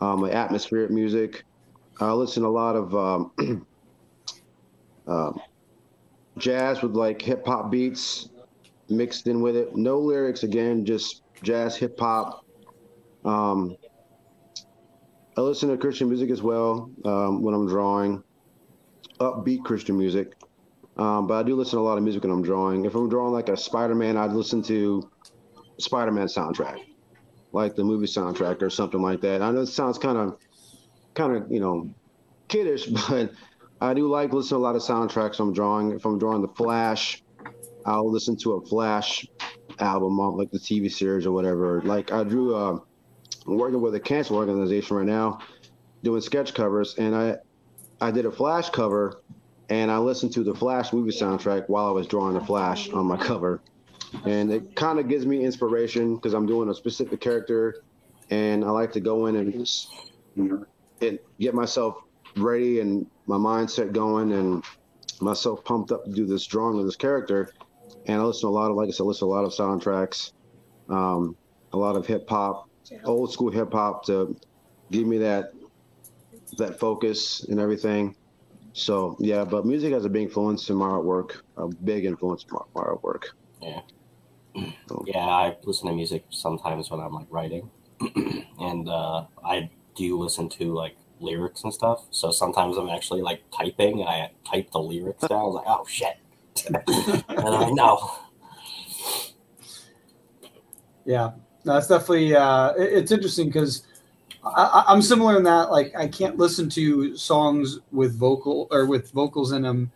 um, 0.00 0.24
atmospheric 0.24 0.90
music. 0.90 1.44
I 2.00 2.12
listen 2.12 2.44
a 2.44 2.50
lot 2.50 2.76
of 2.76 2.94
um, 2.94 3.66
uh, 5.07 5.33
jazz 6.38 6.83
with 6.83 6.92
like 6.92 7.22
hip 7.22 7.46
hop 7.46 7.70
beats 7.70 8.29
mixed 8.88 9.26
in 9.26 9.40
with 9.40 9.57
it. 9.57 9.74
No 9.74 9.98
lyrics 9.98 10.42
again, 10.42 10.85
just 10.85 11.22
jazz, 11.42 11.76
hip 11.76 11.98
hop. 11.98 12.42
Um, 13.24 13.76
I 15.37 15.40
listen 15.40 15.68
to 15.70 15.76
Christian 15.76 16.09
music 16.09 16.31
as 16.31 16.42
well 16.42 16.90
um, 17.05 17.42
when 17.42 17.55
I'm 17.55 17.66
drawing, 17.66 18.22
upbeat 19.20 19.64
Christian 19.64 19.98
music. 19.98 20.36
Um, 20.97 21.27
but 21.27 21.35
I 21.35 21.43
do 21.43 21.55
listen 21.55 21.79
to 21.79 21.81
a 21.81 21.87
lot 21.87 21.99
of 21.99 22.05
music 22.05 22.23
when 22.23 22.33
I'm 22.33 22.43
drawing. 22.43 22.85
If 22.87 22.95
I'm 22.95 23.09
drawing 23.09 23.33
like 23.33 23.49
a 23.49 23.57
Spider-Man, 23.57 24.17
I'd 24.17 24.33
listen 24.33 24.63
to 24.65 25.11
Spider-Man 25.79 26.27
soundtrack, 26.27 26.79
like 27.53 27.77
the 27.77 27.85
movie 27.85 28.07
soundtrack 28.07 28.63
or 28.63 28.71
something 28.71 29.03
like 29.03 29.21
that. 29.21 29.43
I 29.43 29.51
know 29.51 29.61
it 29.61 29.67
sounds 29.67 29.99
kind 29.99 30.17
of, 30.17 30.39
kind 31.15 31.37
of 31.37 31.51
you 31.51 31.61
know, 31.61 31.91
kiddish, 32.49 32.87
but 33.09 33.33
I 33.81 33.93
do 33.93 34.09
like 34.09 34.33
listening 34.33 34.61
to 34.61 34.65
a 34.65 34.67
lot 34.67 34.77
of 34.77 34.83
soundtracks 34.83 35.39
I'm 35.39 35.53
drawing. 35.53 35.93
If 35.93 36.07
I'm 36.07 36.19
drawing 36.19 36.41
The 36.41 36.49
Flash, 36.49 37.23
I'll 37.85 38.11
listen 38.11 38.37
to 38.39 38.55
a 38.55 38.67
Flash 38.67 39.27
album, 39.79 40.19
like 40.19 40.51
the 40.51 40.59
TV 40.59 40.91
series 40.91 41.27
or 41.27 41.33
whatever. 41.33 41.83
Like 41.83 42.11
I 42.11 42.25
drew, 42.25 42.55
uh, 42.55 42.79
I'm 43.47 43.59
working 43.59 43.83
with 43.83 43.95
a 43.95 44.01
cancer 44.01 44.35
organization 44.35 44.97
right 44.97 45.07
now, 45.07 45.41
doing 46.03 46.23
sketch 46.23 46.55
covers, 46.55 46.95
and 46.97 47.15
I, 47.15 47.37
I 48.01 48.11
did 48.11 48.25
a 48.25 48.33
Flash 48.33 48.71
cover, 48.71 49.23
and 49.68 49.90
I 49.90 49.98
listened 49.98 50.33
to 50.35 50.44
the 50.44 50.55
Flash 50.55 50.92
movie 50.92 51.11
soundtrack 51.11 51.68
while 51.68 51.87
I 51.87 51.90
was 51.90 52.07
drawing 52.07 52.35
the 52.35 52.44
Flash 52.44 52.90
on 52.90 53.07
my 53.07 53.16
cover, 53.16 53.61
and 54.24 54.52
it 54.52 54.74
kind 54.76 54.98
of 54.98 55.09
gives 55.09 55.26
me 55.26 55.44
inspiration 55.44 56.16
because 56.16 56.35
I'm 56.35 56.46
doing 56.46 56.68
a 56.68 56.74
specific 56.74 57.20
character, 57.20 57.83
and 58.31 58.64
I 58.64 58.70
like 58.70 58.92
to 58.92 59.00
go 59.00 59.26
in 59.26 59.37
and 59.37 59.68
and 61.00 61.18
get 61.38 61.55
myself 61.55 61.96
ready 62.37 62.81
and 62.81 63.07
my 63.26 63.37
mindset 63.37 63.92
going 63.92 64.33
and 64.33 64.62
myself 65.20 65.64
pumped 65.64 65.92
up 65.92 66.05
to 66.05 66.11
do 66.11 66.26
this 66.26 66.46
drawing 66.46 66.79
of 66.79 66.87
this 66.87 66.96
character. 66.96 67.52
And 68.07 68.20
I 68.20 68.24
listen 68.24 68.42
to 68.42 68.48
a 68.48 68.50
lot 68.50 68.70
of, 68.70 68.76
like 68.76 68.88
I 68.88 68.90
said, 68.92 69.05
listen 69.05 69.26
to 69.26 69.33
a 69.33 69.35
lot 69.35 69.44
of 69.44 69.52
soundtracks, 69.52 70.33
um, 70.88 71.37
a 71.72 71.76
lot 71.76 71.96
of 71.96 72.07
hip 72.07 72.29
hop, 72.29 72.68
old 73.05 73.33
school 73.33 73.50
hip 73.50 73.72
hop 73.72 74.05
to 74.07 74.37
give 74.90 75.07
me 75.07 75.18
that 75.18 75.52
that 76.59 76.79
focus 76.79 77.44
and 77.44 77.59
everything. 77.59 78.14
So 78.77 79.17
yeah, 79.19 79.43
but 79.43 79.65
music 79.65 79.95
has 79.95 80.05
a 80.05 80.09
big 80.11 80.25
influence 80.25 80.69
in 80.69 80.77
my 80.77 80.87
artwork, 80.87 81.41
a 81.57 81.67
big 81.67 82.05
influence 82.05 82.45
in 82.45 82.53
my, 82.53 82.61
my 82.75 82.87
artwork. 82.87 83.25
Yeah. 83.62 83.81
So. 84.89 85.03
Yeah, 85.07 85.27
I 85.27 85.57
listen 85.65 85.89
to 85.89 85.95
music 85.95 86.25
sometimes 86.29 86.91
when 86.91 87.01
I'm 87.01 87.12
like 87.12 87.27
writing, 87.31 87.71
and 88.61 88.87
uh, 88.89 89.25
I 89.43 89.71
do 89.95 90.19
listen 90.19 90.51
to 90.51 90.75
like 90.75 90.95
lyrics 91.21 91.65
and 91.65 91.73
stuff. 91.73 92.05
So 92.11 92.31
sometimes 92.31 92.77
I'm 92.77 92.91
actually 92.91 93.23
like 93.23 93.43
typing 93.51 94.01
and 94.01 94.09
I 94.11 94.31
type 94.45 94.71
the 94.73 94.81
lyrics 94.81 95.27
down. 95.27 95.39
I 95.39 95.43
was 95.45 95.55
like, 95.55 95.67
oh 95.67 95.87
shit. 95.87 96.19
and 97.29 97.49
I 97.49 97.71
know. 97.71 98.11
Yeah, 101.07 101.31
that's 101.65 101.87
definitely, 101.87 102.37
uh, 102.37 102.75
it's 102.77 103.11
interesting 103.11 103.47
because 103.47 103.86
I, 104.55 104.93
am 104.93 105.03
similar 105.03 105.37
in 105.37 105.43
that, 105.45 105.71
like, 105.71 105.95
I 105.97 106.07
can't 106.07 106.37
listen 106.37 106.69
to 106.71 107.17
songs 107.17 107.81
with 107.93 108.19
vocal 108.19 108.69
or 108.71 108.87
with 108.87 109.11
vocals 109.11 109.53
in 109.53 109.63
them. 109.63 109.91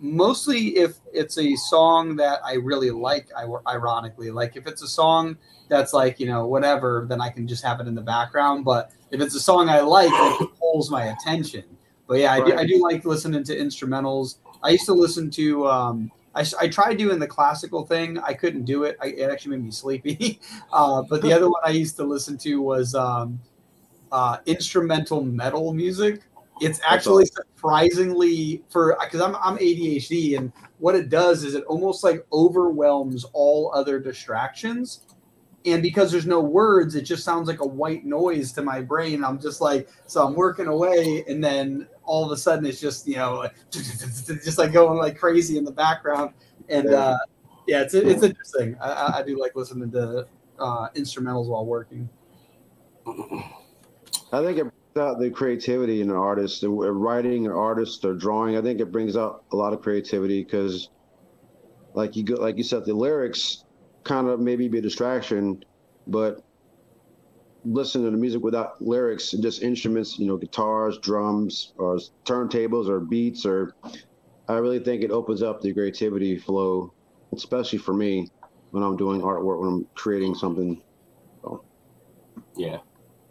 Mostly 0.00 0.76
if 0.78 0.96
it's 1.12 1.38
a 1.38 1.54
song 1.54 2.16
that 2.16 2.40
I 2.44 2.54
really 2.54 2.90
like, 2.90 3.28
ironically, 3.66 4.30
like 4.30 4.56
if 4.56 4.66
it's 4.66 4.82
a 4.82 4.88
song 4.88 5.36
that's 5.68 5.92
like, 5.92 6.18
you 6.18 6.26
know, 6.26 6.46
whatever, 6.46 7.06
then 7.08 7.20
I 7.20 7.30
can 7.30 7.46
just 7.46 7.62
have 7.64 7.80
it 7.80 7.86
in 7.86 7.94
the 7.94 8.02
background. 8.02 8.64
But 8.64 8.90
if 9.10 9.20
it's 9.20 9.34
a 9.34 9.40
song 9.40 9.68
I 9.68 9.80
like, 9.80 10.10
it 10.12 10.48
pulls 10.58 10.90
my 10.90 11.06
attention. 11.06 11.64
But 12.08 12.18
yeah, 12.18 12.32
I, 12.32 12.44
do, 12.44 12.56
I 12.56 12.66
do 12.66 12.82
like 12.82 13.04
listening 13.04 13.44
to 13.44 13.56
instrumentals. 13.56 14.36
I 14.62 14.70
used 14.70 14.86
to 14.86 14.92
listen 14.92 15.30
to. 15.30 15.66
Um, 15.66 16.10
I, 16.34 16.44
I 16.60 16.68
tried 16.68 16.98
doing 16.98 17.18
the 17.18 17.26
classical 17.26 17.86
thing. 17.86 18.18
I 18.18 18.34
couldn't 18.34 18.64
do 18.64 18.84
it. 18.84 18.96
I, 19.00 19.08
it 19.08 19.30
actually 19.30 19.56
made 19.56 19.64
me 19.64 19.70
sleepy. 19.70 20.40
Uh, 20.72 21.02
but 21.02 21.20
the 21.20 21.32
other 21.32 21.50
one 21.50 21.60
I 21.64 21.70
used 21.70 21.96
to 21.96 22.04
listen 22.04 22.38
to 22.38 22.62
was 22.62 22.94
um, 22.94 23.38
uh, 24.12 24.38
instrumental 24.46 25.24
metal 25.24 25.72
music. 25.72 26.20
It's 26.60 26.80
actually 26.86 27.24
surprisingly 27.26 28.62
for 28.68 28.96
because 29.02 29.20
I'm 29.20 29.34
I'm 29.36 29.56
ADHD 29.56 30.38
and 30.38 30.52
what 30.78 30.94
it 30.94 31.08
does 31.08 31.42
is 31.42 31.54
it 31.54 31.64
almost 31.64 32.04
like 32.04 32.24
overwhelms 32.32 33.24
all 33.32 33.72
other 33.74 33.98
distractions. 33.98 35.06
And 35.64 35.82
because 35.82 36.12
there's 36.12 36.26
no 36.26 36.40
words 36.40 36.94
it 36.94 37.02
just 37.02 37.24
sounds 37.24 37.48
like 37.48 37.60
a 37.60 37.66
white 37.66 38.04
noise 38.04 38.52
to 38.52 38.62
my 38.62 38.80
brain. 38.80 39.24
I'm 39.24 39.40
just 39.40 39.60
like 39.60 39.88
so 40.06 40.24
i'm 40.26 40.34
working 40.34 40.66
away 40.66 41.24
and 41.26 41.42
then 41.42 41.88
all 42.04 42.24
of 42.24 42.32
a 42.32 42.36
sudden 42.36 42.66
it's 42.66 42.80
just 42.80 43.08
you 43.08 43.16
know 43.16 43.48
just 43.70 44.58
like 44.58 44.72
going 44.72 44.98
like 44.98 45.16
crazy 45.16 45.56
in 45.56 45.64
the 45.64 45.72
background. 45.72 46.34
And 46.68 46.92
uh 46.92 47.18
yeah 47.66 47.80
it's 47.80 47.94
it's 47.94 48.22
interesting. 48.22 48.76
I, 48.80 49.18
I 49.18 49.22
do 49.26 49.40
like 49.40 49.56
listening 49.56 49.90
to 49.92 50.28
uh 50.58 50.90
instrumentals 50.90 51.48
while 51.48 51.64
working 51.64 52.08
i 54.32 54.42
think 54.42 54.58
it 54.58 54.64
brings 54.64 55.08
out 55.08 55.20
the 55.20 55.30
creativity 55.30 56.00
in 56.00 56.10
an 56.10 56.16
artist 56.16 56.64
writing 56.66 57.46
an 57.46 57.52
artist 57.52 58.04
or 58.04 58.14
drawing 58.14 58.56
i 58.56 58.60
think 58.60 58.80
it 58.80 58.90
brings 58.90 59.16
out 59.16 59.44
a 59.52 59.56
lot 59.56 59.72
of 59.72 59.80
creativity 59.80 60.42
because 60.42 60.88
like 61.94 62.16
you 62.16 62.24
go 62.24 62.34
like 62.34 62.56
you 62.56 62.64
said 62.64 62.84
the 62.84 62.94
lyrics 62.94 63.64
kind 64.04 64.28
of 64.28 64.40
maybe 64.40 64.68
be 64.68 64.78
a 64.78 64.82
distraction, 64.82 65.64
but 66.06 66.42
listen 67.64 68.02
to 68.04 68.10
the 68.10 68.16
music 68.16 68.42
without 68.42 68.80
lyrics, 68.82 69.32
and 69.32 69.42
just 69.42 69.62
instruments, 69.62 70.18
you 70.18 70.26
know, 70.26 70.36
guitars, 70.36 70.98
drums, 70.98 71.72
or 71.78 71.98
turntables, 72.24 72.88
or 72.88 73.00
beats, 73.00 73.46
or 73.46 73.74
I 74.48 74.54
really 74.54 74.80
think 74.80 75.02
it 75.02 75.10
opens 75.10 75.42
up 75.42 75.60
the 75.60 75.72
creativity 75.72 76.38
flow, 76.38 76.92
especially 77.32 77.78
for 77.78 77.94
me 77.94 78.28
when 78.70 78.82
I'm 78.82 78.96
doing 78.96 79.20
artwork, 79.20 79.60
when 79.60 79.68
I'm 79.68 79.86
creating 79.94 80.34
something. 80.34 80.82
So. 81.42 81.64
Yeah, 82.56 82.78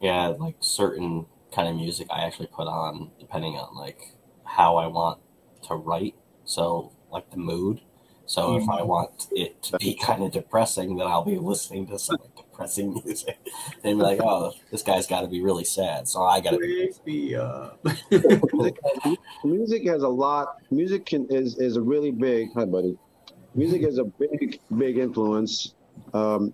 yeah, 0.02 0.28
like 0.28 0.56
certain 0.60 1.28
kind 1.54 1.68
of 1.68 1.76
music 1.76 2.08
I 2.10 2.26
actually 2.26 2.48
put 2.48 2.68
on 2.68 3.12
depending 3.20 3.54
on 3.54 3.76
like 3.76 4.16
how 4.46 4.78
I 4.78 4.88
want 4.88 5.20
to 5.68 5.76
write. 5.76 6.16
So 6.44 6.92
like 7.12 7.30
the 7.30 7.38
mood. 7.38 7.82
So 8.26 8.50
mm-hmm. 8.50 8.64
if 8.64 8.70
I 8.70 8.80
mm-hmm. 8.80 8.88
want 8.88 9.28
it 9.32 9.62
to 9.64 9.78
be 9.78 9.94
kind 9.94 10.24
of 10.24 10.32
depressing, 10.32 10.96
then 10.98 11.08
I'll 11.08 11.26
be 11.26 11.38
listening 11.38 11.88
to 11.88 12.00
some 12.00 12.18
like, 12.22 12.36
depressing 12.36 12.94
music 13.06 13.38
and 13.84 14.00
be 14.00 14.04
like, 14.04 14.20
"Oh, 14.22 14.54
this 14.72 14.82
guy's 14.82 15.06
got 15.06 15.22
to 15.22 15.28
be 15.28 15.42
really 15.42 15.66
sad." 15.66 16.08
So 16.08 16.24
I 16.24 16.40
got 16.40 16.52
to 16.52 16.60
be. 17.06 17.36
music 19.44 19.86
has 19.88 20.04
a 20.04 20.08
lot. 20.08 20.58
Music 20.72 21.06
can, 21.06 21.28
is 21.30 21.60
is 21.60 21.76
a 21.76 21.82
really 21.82 22.12
big. 22.12 22.50
Hi, 22.56 22.66
buddy. 22.66 22.98
Music 23.54 23.82
is 23.82 23.98
a 23.98 24.06
big 24.06 24.60
big 24.78 24.98
influence. 24.98 25.74
Um, 26.14 26.54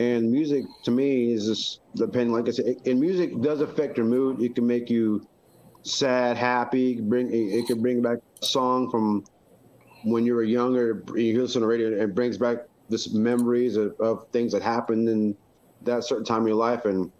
and 0.00 0.32
music 0.32 0.64
to 0.84 0.90
me 0.90 1.30
is 1.30 1.46
just 1.46 1.80
depending, 1.94 2.32
like 2.32 2.48
I 2.48 2.52
said, 2.52 2.76
and 2.86 2.98
music 2.98 3.38
does 3.42 3.60
affect 3.60 3.98
your 3.98 4.06
mood. 4.06 4.42
It 4.42 4.54
can 4.54 4.66
make 4.66 4.88
you 4.88 5.28
sad, 5.82 6.38
happy. 6.38 6.98
Bring 7.02 7.28
it 7.30 7.66
can 7.66 7.82
bring 7.82 8.00
back 8.00 8.18
a 8.42 8.46
song 8.46 8.90
from 8.90 9.24
when 10.04 10.24
you 10.24 10.34
were 10.34 10.42
younger, 10.42 11.04
you 11.14 11.42
listen 11.42 11.60
to 11.60 11.60
the 11.60 11.66
radio, 11.66 11.90
it 11.90 12.14
brings 12.14 12.38
back 12.38 12.60
this 12.88 13.12
memories 13.12 13.76
of, 13.76 13.94
of, 14.00 14.26
things 14.32 14.52
that 14.52 14.62
happened 14.62 15.06
in 15.06 15.36
that 15.82 16.02
certain 16.02 16.24
time 16.24 16.42
in 16.42 16.48
your 16.48 16.56
life. 16.56 16.86
And 16.86 17.12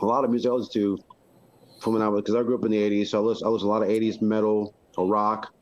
a 0.00 0.04
lot 0.04 0.22
of 0.22 0.30
music 0.30 0.50
I 0.50 0.54
listen 0.54 0.72
to 0.74 0.98
from 1.80 1.94
when 1.94 2.02
I 2.02 2.08
was, 2.08 2.20
because 2.20 2.34
I 2.34 2.42
grew 2.42 2.56
up 2.56 2.64
in 2.66 2.70
the 2.70 2.76
80s, 2.76 3.08
so 3.08 3.18
I 3.18 3.22
listen, 3.22 3.46
I 3.46 3.50
listen 3.50 3.66
to 3.66 3.72
a 3.72 3.74
lot 3.74 3.82
of 3.82 3.88
80s 3.88 4.20
metal 4.20 4.74
or 4.98 5.06
rock, 5.06 5.54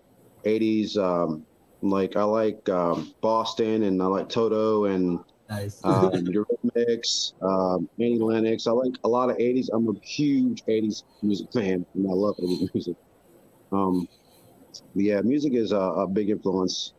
80s. 0.45 0.97
Um, 0.97 1.47
like 1.83 2.17
I 2.17 2.25
like 2.25 2.69
um, 2.69 3.15
Boston 3.21 3.85
and 3.85 4.03
I 4.03 4.07
like 4.07 4.29
Toto 4.29 4.87
and 4.87 5.21
nice. 5.49 5.85
um, 5.85 6.11
Eurythmics, 6.13 7.33
um, 7.43 7.89
Annie 7.99 8.19
Lennox. 8.19 8.67
I 8.67 8.73
like 8.73 8.95
a 9.05 9.09
lot 9.09 9.31
of 9.31 9.37
80s. 9.37 9.69
I'm 9.73 9.89
a 9.89 9.99
huge 10.01 10.65
80s 10.65 11.05
music 11.23 11.53
fan 11.53 11.85
and 11.95 12.09
I 12.09 12.13
love 12.13 12.37
80s 12.37 12.75
music. 12.75 12.97
Um, 13.73 14.09
yeah, 14.95 15.21
music 15.23 15.55
is 15.55 15.73
a, 15.73 15.77
a 15.77 16.07
big 16.07 16.31
influence, 16.31 16.93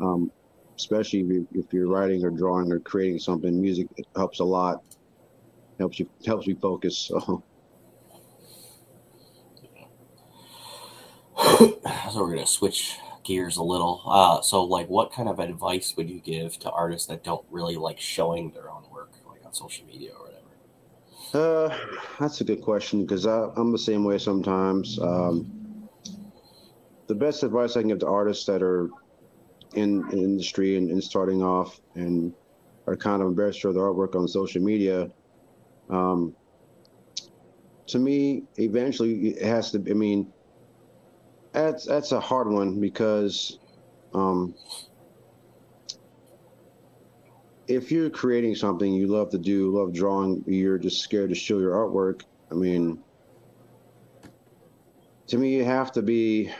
um, 0.00 0.30
especially 0.76 1.20
if, 1.20 1.28
you, 1.28 1.48
if 1.54 1.72
you're 1.72 1.88
writing 1.88 2.24
or 2.24 2.30
drawing 2.30 2.72
or 2.72 2.80
creating 2.80 3.18
something. 3.18 3.60
Music 3.60 3.86
helps 4.16 4.40
a 4.40 4.44
lot. 4.44 4.82
Helps 5.78 6.00
you 6.00 6.08
helps 6.26 6.46
me 6.46 6.54
focus. 6.54 6.98
So. 6.98 7.42
so 12.12 12.22
we're 12.22 12.30
gonna 12.30 12.46
switch 12.46 12.98
gears 13.28 13.58
a 13.58 13.62
little. 13.62 14.02
Uh, 14.06 14.40
so, 14.40 14.64
like, 14.64 14.88
what 14.88 15.12
kind 15.12 15.28
of 15.28 15.38
advice 15.38 15.94
would 15.96 16.08
you 16.08 16.18
give 16.18 16.58
to 16.60 16.70
artists 16.70 17.06
that 17.08 17.22
don't 17.22 17.44
really 17.50 17.76
like 17.76 18.00
showing 18.00 18.50
their 18.50 18.70
own 18.70 18.82
work, 18.90 19.12
like 19.28 19.44
on 19.44 19.52
social 19.52 19.86
media 19.86 20.12
or 20.18 20.24
whatever? 20.24 21.68
Uh, 21.68 21.78
that's 22.18 22.40
a 22.40 22.44
good 22.44 22.62
question 22.62 23.02
because 23.02 23.26
I'm 23.26 23.70
the 23.70 23.78
same 23.78 24.02
way 24.02 24.16
sometimes. 24.16 24.98
Um, 24.98 25.52
the 27.06 27.14
best 27.14 27.42
advice 27.42 27.76
I 27.76 27.80
can 27.80 27.88
give 27.88 27.98
to 28.00 28.08
artists 28.08 28.46
that 28.46 28.62
are 28.62 28.88
in, 29.74 30.10
in 30.10 30.18
industry 30.18 30.78
and, 30.78 30.90
and, 30.90 31.04
starting 31.04 31.42
off 31.42 31.80
and 31.94 32.32
are 32.86 32.96
kind 32.96 33.20
of 33.20 33.28
embarrassed 33.28 33.60
to 33.60 33.72
their 33.74 33.82
artwork 33.82 34.14
on 34.14 34.26
social 34.26 34.62
media. 34.62 35.10
Um, 35.90 36.34
to 37.88 37.98
me, 37.98 38.44
eventually 38.56 39.28
it 39.28 39.46
has 39.46 39.70
to. 39.72 39.78
I 39.90 39.94
mean, 39.94 40.32
that's 41.52 41.84
that's 41.84 42.12
a 42.12 42.20
hard 42.20 42.48
one 42.48 42.80
because 42.80 43.58
um, 44.14 44.54
if 47.66 47.92
you're 47.92 48.10
creating 48.10 48.54
something 48.54 48.92
you 48.92 49.06
love 49.06 49.30
to 49.30 49.38
do, 49.38 49.70
love 49.70 49.92
drawing, 49.92 50.42
you're 50.46 50.78
just 50.78 51.00
scared 51.00 51.28
to 51.28 51.34
show 51.34 51.58
your 51.58 51.72
artwork. 51.72 52.22
I 52.50 52.54
mean, 52.54 53.02
to 55.28 55.38
me, 55.38 55.56
you 55.56 55.64
have 55.64 55.92
to 55.92 56.02
be. 56.02 56.50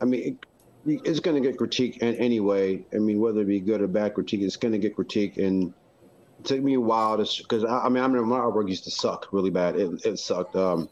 I 0.00 0.06
mean, 0.06 0.38
it, 0.86 1.00
it's 1.04 1.20
going 1.20 1.40
to 1.40 1.46
get 1.46 1.58
critique 1.58 1.98
anyway. 2.00 2.84
I 2.94 2.98
mean, 2.98 3.20
whether 3.20 3.42
it 3.42 3.46
be 3.46 3.60
good 3.60 3.82
or 3.82 3.86
bad 3.86 4.14
critique, 4.14 4.40
it's 4.40 4.56
going 4.56 4.72
to 4.72 4.78
get 4.78 4.96
critique. 4.96 5.36
And 5.36 5.74
it 6.38 6.44
took 6.46 6.62
me 6.62 6.74
a 6.74 6.80
while 6.80 7.22
to, 7.22 7.42
because 7.42 7.64
I, 7.64 7.80
I, 7.80 7.88
mean, 7.90 8.02
I 8.02 8.06
remember 8.06 8.26
my 8.26 8.38
artwork 8.38 8.68
used 8.68 8.84
to 8.84 8.90
suck 8.90 9.28
really 9.30 9.50
bad. 9.50 9.76
It, 9.76 10.06
it 10.06 10.18
sucked. 10.18 10.56
Um, 10.56 10.88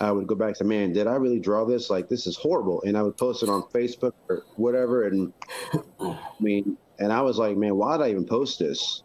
I 0.00 0.12
would 0.12 0.26
go 0.26 0.34
back 0.34 0.54
to, 0.56 0.64
man, 0.64 0.92
did 0.92 1.06
I 1.06 1.14
really 1.14 1.40
draw 1.40 1.64
this? 1.64 1.88
Like, 1.88 2.08
this 2.08 2.26
is 2.26 2.36
horrible. 2.36 2.82
And 2.82 2.96
I 2.96 3.02
would 3.02 3.16
post 3.16 3.42
it 3.42 3.48
on 3.48 3.62
Facebook 3.74 4.12
or 4.28 4.44
whatever. 4.56 5.06
And 5.06 5.32
I 6.00 6.18
mean, 6.38 6.76
and 6.98 7.12
I 7.12 7.22
was 7.22 7.38
like, 7.38 7.56
man, 7.56 7.76
why 7.76 7.96
did 7.96 8.04
I 8.04 8.10
even 8.10 8.26
post 8.26 8.58
this? 8.58 9.02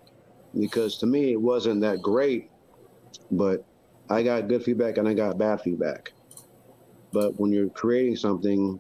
Because 0.57 0.97
to 0.97 1.05
me, 1.05 1.31
it 1.31 1.41
wasn't 1.41 1.81
that 1.81 2.01
great, 2.01 2.51
but 3.31 3.65
I 4.09 4.21
got 4.23 4.49
good 4.49 4.63
feedback 4.63 4.97
and 4.97 5.07
I 5.07 5.13
got 5.13 5.37
bad 5.37 5.61
feedback. 5.61 6.11
But 7.13 7.39
when 7.39 7.51
you're 7.51 7.69
creating 7.69 8.17
something, 8.17 8.79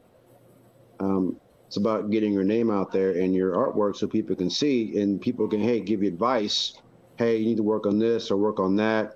um, 0.99 1.39
it's 1.67 1.77
about 1.77 2.09
getting 2.11 2.33
your 2.33 2.43
name 2.43 2.69
out 2.69 2.91
there 2.91 3.11
and 3.11 3.33
your 3.33 3.53
artwork 3.53 3.95
so 3.95 4.07
people 4.07 4.35
can 4.35 4.49
see 4.49 4.99
and 4.99 5.21
people 5.21 5.47
can, 5.47 5.61
hey, 5.61 5.79
give 5.79 6.03
you 6.03 6.09
advice. 6.09 6.73
Hey, 7.17 7.37
you 7.37 7.45
need 7.45 7.57
to 7.57 7.63
work 7.63 7.85
on 7.85 7.97
this 7.97 8.31
or 8.31 8.35
work 8.35 8.59
on 8.59 8.75
that. 8.75 9.15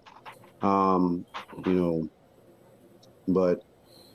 Um, 0.62 1.26
you 1.66 1.74
know, 1.74 2.10
but 3.28 3.64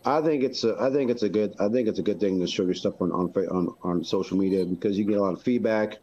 I 0.04 0.22
think 0.22 0.42
it's 0.42 0.64
a 0.64 0.76
I 0.80 0.90
think 0.90 1.10
it's 1.10 1.22
a 1.22 1.28
good 1.28 1.54
I 1.60 1.68
think 1.68 1.88
it's 1.88 1.98
a 1.98 2.02
good 2.02 2.20
thing 2.20 2.40
to 2.40 2.46
show 2.46 2.64
your 2.64 2.74
stuff 2.74 3.00
on 3.00 3.12
on 3.12 3.32
on, 3.50 3.74
on 3.82 4.04
social 4.04 4.36
media 4.36 4.64
because 4.64 4.98
you 4.98 5.04
get 5.04 5.18
a 5.18 5.22
lot 5.22 5.34
of 5.34 5.42
feedback, 5.42 5.98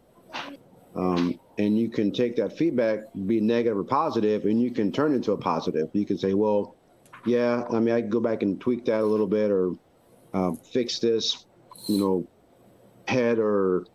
um, 0.95 1.39
and 1.57 1.77
you 1.77 1.89
can 1.89 2.11
take 2.11 2.35
that 2.35 2.57
feedback, 2.57 2.99
be 3.25 3.41
negative 3.41 3.77
or 3.77 3.83
positive, 3.83 4.45
and 4.45 4.61
you 4.61 4.71
can 4.71 4.91
turn 4.91 5.13
into 5.13 5.31
a 5.31 5.37
positive. 5.37 5.89
You 5.93 6.05
can 6.05 6.17
say, 6.17 6.35
well, 6.35 6.75
yeah, 7.25 7.63
I 7.71 7.79
mean, 7.79 7.93
I 7.95 8.01
can 8.01 8.09
go 8.09 8.19
back 8.19 8.43
and 8.43 8.59
tweak 8.61 8.85
that 8.85 9.01
a 9.01 9.05
little 9.05 9.27
bit 9.27 9.49
or 9.49 9.75
uh, 10.33 10.51
fix 10.71 10.99
this, 10.99 11.45
you 11.87 11.99
know, 11.99 12.27
head 13.07 13.39
or 13.39 13.85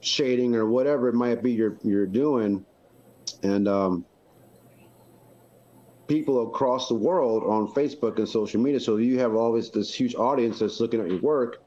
shading 0.00 0.54
or 0.54 0.66
whatever 0.66 1.08
it 1.08 1.14
might 1.14 1.42
be 1.42 1.52
you're 1.52 1.76
you're 1.82 2.06
doing, 2.06 2.64
and 3.42 3.68
um, 3.68 4.06
people 6.06 6.48
across 6.48 6.88
the 6.88 6.94
world 6.94 7.44
on 7.44 7.68
Facebook 7.68 8.18
and 8.18 8.28
social 8.28 8.60
media. 8.60 8.80
So 8.80 8.96
you 8.96 9.18
have 9.18 9.34
always 9.34 9.70
this 9.70 9.94
huge 9.94 10.14
audience 10.14 10.58
that's 10.58 10.80
looking 10.80 11.00
at 11.00 11.08
your 11.08 11.20
work 11.20 11.62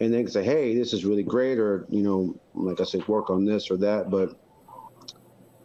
and 0.00 0.12
they 0.12 0.22
can 0.22 0.30
say, 0.30 0.44
Hey, 0.44 0.74
this 0.76 0.92
is 0.92 1.04
really 1.04 1.22
great. 1.22 1.58
Or, 1.58 1.86
you 1.88 2.02
know, 2.02 2.38
like 2.54 2.80
I 2.80 2.84
said, 2.84 3.06
work 3.08 3.30
on 3.30 3.44
this 3.44 3.70
or 3.70 3.76
that. 3.78 4.10
But 4.10 4.38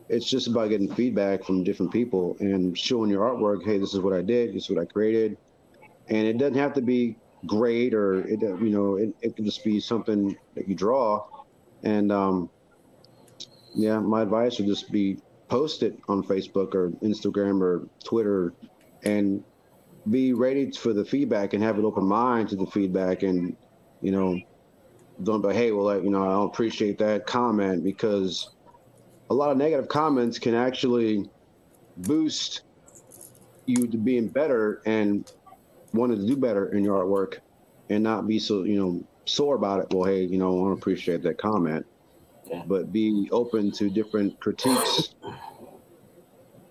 it's 0.09 0.29
just 0.29 0.47
about 0.47 0.69
getting 0.69 0.93
feedback 0.93 1.43
from 1.43 1.63
different 1.63 1.91
people 1.91 2.37
and 2.39 2.77
showing 2.77 3.09
your 3.09 3.29
artwork. 3.29 3.63
Hey, 3.65 3.77
this 3.77 3.93
is 3.93 3.99
what 3.99 4.13
I 4.13 4.21
did. 4.21 4.53
This 4.53 4.63
is 4.63 4.69
what 4.69 4.81
I 4.81 4.85
created. 4.85 5.37
And 6.07 6.27
it 6.27 6.37
doesn't 6.37 6.57
have 6.57 6.73
to 6.73 6.81
be 6.81 7.17
great 7.45 7.93
or 7.93 8.21
it, 8.27 8.41
you 8.41 8.69
know, 8.69 8.95
it, 8.97 9.13
it 9.21 9.35
can 9.35 9.45
just 9.45 9.63
be 9.63 9.79
something 9.79 10.37
that 10.55 10.67
you 10.67 10.75
draw. 10.75 11.25
And, 11.83 12.11
um, 12.11 12.49
yeah, 13.73 13.99
my 13.99 14.21
advice 14.21 14.59
would 14.59 14.67
just 14.67 14.91
be 14.91 15.17
post 15.51 15.83
it 15.83 15.99
on 16.07 16.23
Facebook 16.23 16.73
or 16.73 16.91
Instagram 17.03 17.61
or 17.61 17.85
Twitter 18.05 18.53
and 19.03 19.43
be 20.09 20.31
ready 20.31 20.71
for 20.71 20.93
the 20.93 21.03
feedback 21.03 21.53
and 21.53 21.61
have 21.61 21.77
an 21.77 21.83
open 21.83 22.05
mind 22.05 22.47
to 22.47 22.55
the 22.55 22.65
feedback 22.65 23.23
and 23.23 23.57
you 24.01 24.13
know 24.13 24.39
don't 25.23 25.41
be 25.41 25.53
hey 25.53 25.73
well 25.73 25.85
like, 25.85 26.03
you 26.03 26.09
know 26.09 26.23
I 26.23 26.31
don't 26.35 26.45
appreciate 26.45 26.97
that 26.99 27.27
comment 27.27 27.83
because 27.83 28.51
a 29.29 29.33
lot 29.33 29.51
of 29.51 29.57
negative 29.57 29.89
comments 29.89 30.39
can 30.39 30.55
actually 30.55 31.29
boost 31.97 32.61
you 33.65 33.87
to 33.87 33.97
being 33.97 34.29
better 34.29 34.81
and 34.85 35.29
wanting 35.93 36.21
to 36.21 36.25
do 36.25 36.37
better 36.37 36.71
in 36.71 36.81
your 36.81 37.03
artwork 37.03 37.39
and 37.89 38.01
not 38.01 38.25
be 38.25 38.39
so 38.39 38.63
you 38.63 38.79
know 38.79 39.03
sore 39.25 39.55
about 39.55 39.81
it. 39.81 39.93
Well 39.93 40.05
hey 40.05 40.23
you 40.23 40.37
know 40.37 40.61
I 40.61 40.69
don't 40.69 40.79
appreciate 40.79 41.21
that 41.23 41.37
comment 41.37 41.85
but 42.67 42.91
be 42.91 43.29
open 43.31 43.71
to 43.71 43.89
different 43.89 44.39
critiques. 44.39 45.15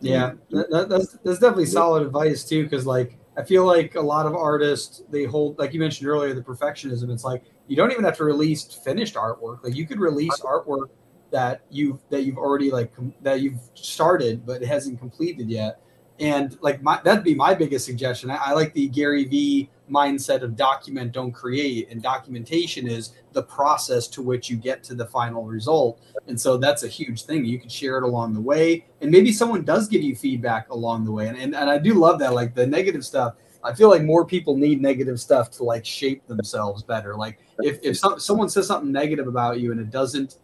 Yeah, 0.00 0.32
that, 0.50 0.88
that's 0.88 1.12
that's 1.24 1.38
definitely 1.38 1.66
solid 1.66 2.02
advice 2.02 2.44
too. 2.44 2.64
Because 2.64 2.86
like 2.86 3.18
I 3.36 3.42
feel 3.42 3.64
like 3.64 3.94
a 3.94 4.00
lot 4.00 4.26
of 4.26 4.34
artists 4.34 5.02
they 5.10 5.24
hold 5.24 5.58
like 5.58 5.74
you 5.74 5.80
mentioned 5.80 6.08
earlier 6.08 6.32
the 6.34 6.42
perfectionism. 6.42 7.10
It's 7.10 7.24
like 7.24 7.44
you 7.66 7.76
don't 7.76 7.92
even 7.92 8.04
have 8.04 8.16
to 8.16 8.24
release 8.24 8.64
finished 8.64 9.14
artwork. 9.14 9.62
Like 9.62 9.74
you 9.74 9.86
could 9.86 10.00
release 10.00 10.40
artwork 10.40 10.88
that 11.30 11.62
you've 11.70 12.00
that 12.10 12.24
you've 12.24 12.38
already 12.38 12.70
like 12.70 12.94
com- 12.94 13.14
that 13.22 13.40
you've 13.40 13.60
started 13.74 14.44
but 14.44 14.62
it 14.62 14.66
hasn't 14.66 14.98
completed 14.98 15.48
yet. 15.48 15.80
And 16.18 16.58
like 16.60 16.82
my 16.82 17.00
that'd 17.02 17.24
be 17.24 17.34
my 17.34 17.54
biggest 17.54 17.86
suggestion. 17.86 18.30
I, 18.30 18.36
I 18.36 18.52
like 18.52 18.72
the 18.74 18.88
Gary 18.88 19.24
V 19.24 19.70
mindset 19.90 20.42
of 20.42 20.56
document, 20.56 21.12
don't 21.12 21.32
create. 21.32 21.90
And 21.90 22.02
documentation 22.02 22.86
is 22.86 23.12
the 23.32 23.42
process 23.42 24.06
to 24.08 24.22
which 24.22 24.48
you 24.48 24.56
get 24.56 24.82
to 24.84 24.94
the 24.94 25.06
final 25.06 25.44
result. 25.44 26.00
And 26.26 26.40
so 26.40 26.56
that's 26.56 26.82
a 26.82 26.88
huge 26.88 27.24
thing. 27.24 27.44
You 27.44 27.58
can 27.58 27.68
share 27.68 27.98
it 27.98 28.04
along 28.04 28.34
the 28.34 28.40
way. 28.40 28.86
And 29.00 29.10
maybe 29.10 29.32
someone 29.32 29.64
does 29.64 29.88
give 29.88 30.02
you 30.02 30.14
feedback 30.14 30.70
along 30.70 31.04
the 31.04 31.12
way. 31.12 31.28
And, 31.28 31.36
and, 31.36 31.54
and 31.54 31.68
I 31.68 31.78
do 31.78 31.94
love 31.94 32.18
that. 32.20 32.34
Like 32.34 32.54
the 32.54 32.66
negative 32.66 33.04
stuff, 33.04 33.34
I 33.62 33.74
feel 33.74 33.90
like 33.90 34.02
more 34.02 34.24
people 34.24 34.56
need 34.56 34.80
negative 34.80 35.20
stuff 35.20 35.50
to 35.52 35.64
like 35.64 35.84
shape 35.84 36.26
themselves 36.26 36.82
better. 36.82 37.16
Like 37.16 37.38
if, 37.58 37.78
if 37.82 37.98
some, 37.98 38.18
someone 38.18 38.48
says 38.48 38.66
something 38.66 38.90
negative 38.90 39.26
about 39.26 39.60
you 39.60 39.72
and 39.72 39.80
it 39.80 39.90
doesn't, 39.90 40.36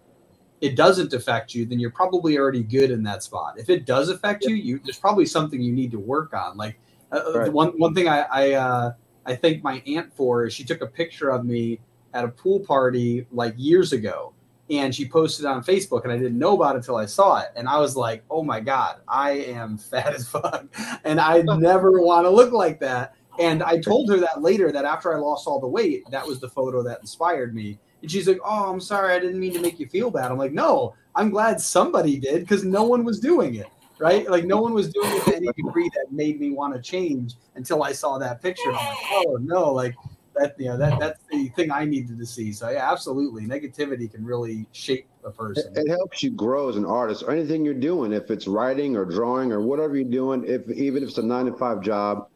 it 0.60 0.74
doesn't 0.74 1.12
affect 1.12 1.54
you, 1.54 1.66
then 1.66 1.78
you're 1.78 1.90
probably 1.90 2.38
already 2.38 2.62
good 2.62 2.90
in 2.90 3.02
that 3.02 3.22
spot. 3.22 3.58
If 3.58 3.68
it 3.68 3.84
does 3.84 4.08
affect 4.08 4.44
you, 4.44 4.54
you 4.54 4.80
there's 4.82 4.98
probably 4.98 5.26
something 5.26 5.60
you 5.60 5.72
need 5.72 5.90
to 5.90 5.98
work 5.98 6.32
on. 6.32 6.56
Like 6.56 6.78
uh, 7.12 7.40
right. 7.40 7.52
one 7.52 7.78
one 7.78 7.94
thing 7.94 8.08
I, 8.08 8.22
I 8.22 8.52
uh, 8.52 8.92
I 9.26 9.34
thank 9.34 9.62
my 9.62 9.82
aunt 9.86 10.14
for 10.14 10.46
is 10.46 10.54
she 10.54 10.64
took 10.64 10.80
a 10.80 10.86
picture 10.86 11.30
of 11.30 11.44
me 11.44 11.80
at 12.14 12.24
a 12.24 12.28
pool 12.28 12.60
party 12.60 13.26
like 13.32 13.54
years 13.56 13.92
ago 13.92 14.32
and 14.70 14.94
she 14.94 15.06
posted 15.06 15.44
it 15.44 15.48
on 15.48 15.62
Facebook 15.62 16.04
and 16.04 16.12
I 16.12 16.16
didn't 16.16 16.38
know 16.38 16.54
about 16.54 16.74
it 16.74 16.78
until 16.78 16.96
I 16.96 17.06
saw 17.06 17.40
it. 17.40 17.48
And 17.56 17.68
I 17.68 17.78
was 17.78 17.96
like, 17.96 18.24
oh 18.30 18.42
my 18.42 18.60
God, 18.60 18.96
I 19.06 19.32
am 19.32 19.78
fat 19.90 20.14
as 20.14 20.28
fuck. 20.28 20.64
And 21.04 21.20
I 21.20 21.42
never 21.58 22.00
want 22.00 22.24
to 22.24 22.30
look 22.30 22.52
like 22.52 22.80
that. 22.80 23.14
And 23.38 23.62
I 23.62 23.78
told 23.78 24.08
her 24.10 24.16
that 24.18 24.40
later 24.40 24.72
that 24.72 24.84
after 24.84 25.14
I 25.14 25.18
lost 25.18 25.46
all 25.46 25.60
the 25.60 25.68
weight, 25.68 26.04
that 26.10 26.26
was 26.26 26.40
the 26.40 26.48
photo 26.48 26.82
that 26.84 27.00
inspired 27.00 27.54
me. 27.54 27.78
And 28.00 28.10
she's 28.10 28.26
like, 28.26 28.38
oh, 28.44 28.70
I'm 28.70 28.80
sorry. 28.80 29.14
I 29.14 29.18
didn't 29.18 29.40
mean 29.40 29.52
to 29.52 29.60
make 29.60 29.78
you 29.78 29.88
feel 29.88 30.10
bad. 30.10 30.30
I'm 30.30 30.38
like, 30.38 30.52
no, 30.52 30.94
I'm 31.14 31.30
glad 31.30 31.60
somebody 31.60 32.18
did 32.18 32.40
because 32.40 32.64
no 32.64 32.84
one 32.84 33.04
was 33.04 33.20
doing 33.20 33.56
it 33.56 33.66
right? 33.98 34.28
Like 34.28 34.44
no 34.44 34.60
one 34.60 34.74
was 34.74 34.92
doing 34.92 35.10
it 35.10 35.24
to 35.24 35.36
any 35.36 35.48
degree 35.56 35.90
that 35.94 36.06
made 36.12 36.40
me 36.40 36.50
want 36.50 36.74
to 36.74 36.80
change 36.80 37.34
until 37.54 37.82
I 37.82 37.92
saw 37.92 38.18
that 38.18 38.42
picture. 38.42 38.68
And 38.68 38.78
I'm 38.78 38.86
like, 38.86 38.96
oh 39.10 39.38
no, 39.40 39.72
like 39.72 39.94
that, 40.34 40.54
you 40.58 40.66
know, 40.66 40.76
that 40.76 40.98
that's 40.98 41.20
the 41.30 41.48
thing 41.50 41.70
I 41.70 41.84
needed 41.84 42.18
to 42.18 42.26
see. 42.26 42.52
So 42.52 42.68
yeah, 42.68 42.90
absolutely, 42.90 43.46
negativity 43.46 44.10
can 44.10 44.24
really 44.24 44.66
shape 44.72 45.06
a 45.24 45.30
person. 45.30 45.72
It, 45.74 45.86
it 45.86 45.88
helps 45.88 46.22
you 46.22 46.30
grow 46.30 46.68
as 46.68 46.76
an 46.76 46.84
artist 46.84 47.22
or 47.22 47.32
anything 47.32 47.64
you're 47.64 47.74
doing. 47.74 48.12
If 48.12 48.30
it's 48.30 48.46
writing 48.46 48.96
or 48.96 49.04
drawing 49.04 49.52
or 49.52 49.60
whatever 49.60 49.96
you're 49.96 50.10
doing, 50.10 50.44
if 50.46 50.68
even 50.70 51.02
if 51.02 51.10
it's 51.10 51.18
a 51.18 51.22
nine 51.22 51.46
to 51.46 51.52
five 51.52 51.80
job, 51.80 52.28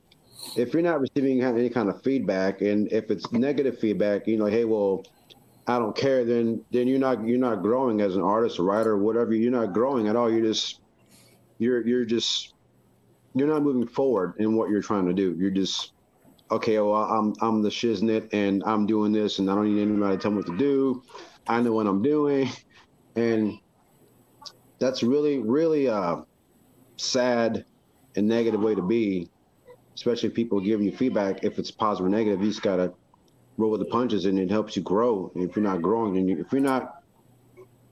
if 0.57 0.73
you're 0.73 0.83
not 0.83 1.01
receiving 1.01 1.43
any 1.43 1.69
kind 1.69 1.89
of 1.89 2.03
feedback, 2.03 2.63
and 2.63 2.91
if 2.93 3.11
it's 3.11 3.31
negative 3.33 3.79
feedback, 3.79 4.27
you 4.27 4.37
know, 4.37 4.47
hey, 4.47 4.65
well. 4.65 5.05
I 5.67 5.79
don't 5.79 5.95
care. 5.95 6.25
Then, 6.25 6.65
then 6.73 6.89
you're 6.89 6.99
not 6.99 7.25
you're 7.25 7.39
not 7.39 7.63
growing 7.63 8.01
as 8.01 8.17
an 8.17 8.23
artist, 8.23 8.59
writer, 8.59 8.99
whatever. 8.99 9.35
You're 9.35 9.53
not 9.53 9.73
growing 9.73 10.09
at 10.09 10.17
all. 10.17 10.29
You're 10.29 10.43
just 10.47 10.81
you're 11.61 11.87
you're 11.87 12.05
just 12.05 12.55
you're 13.35 13.47
not 13.47 13.63
moving 13.63 13.87
forward 13.87 14.35
in 14.39 14.57
what 14.57 14.71
you're 14.71 14.83
trying 14.83 15.07
to 15.07 15.13
do. 15.13 15.37
You're 15.39 15.53
just 15.53 15.93
okay. 16.51 16.79
Well, 16.81 16.95
I'm 16.95 17.35
I'm 17.41 17.63
the 17.63 17.69
shiznit 17.69 18.31
and 18.33 18.65
I'm 18.65 18.87
doing 18.87 19.13
this, 19.13 19.39
and 19.39 19.49
I 19.49 19.55
don't 19.55 19.73
need 19.73 19.81
anybody 19.81 20.17
to 20.17 20.23
tell 20.23 20.33
me 20.33 20.39
what 20.39 20.47
to 20.47 20.57
do. 20.57 21.03
I 21.47 21.61
know 21.61 21.73
what 21.73 21.87
I'm 21.87 22.03
doing, 22.03 22.51
and 23.15 23.59
that's 24.81 25.03
really 25.03 25.39
really 25.39 25.87
a 25.87 26.25
sad 26.97 27.65
and 28.17 28.27
negative 28.27 28.61
way 28.61 28.75
to 28.75 28.83
be. 28.83 29.31
Especially 29.95 30.31
people 30.31 30.61
giving 30.61 30.87
you 30.87 30.97
feedback. 30.97 31.45
If 31.45 31.59
it's 31.59 31.71
positive 31.71 32.07
or 32.07 32.09
negative, 32.09 32.41
you 32.41 32.49
just 32.49 32.63
gotta 32.63 32.95
roll 33.59 33.71
with 33.71 33.81
the 33.81 33.87
punches, 33.87 34.25
and 34.25 34.39
it 34.39 34.51
helps 34.51 34.75
you 34.77 34.83
grow. 34.83 35.31
And 35.35 35.49
if 35.49 35.55
you're 35.55 35.63
not 35.63 35.83
growing, 35.83 36.17
and 36.17 36.27
you, 36.27 36.41
if 36.41 36.51
you're 36.53 36.63
not 36.63 37.00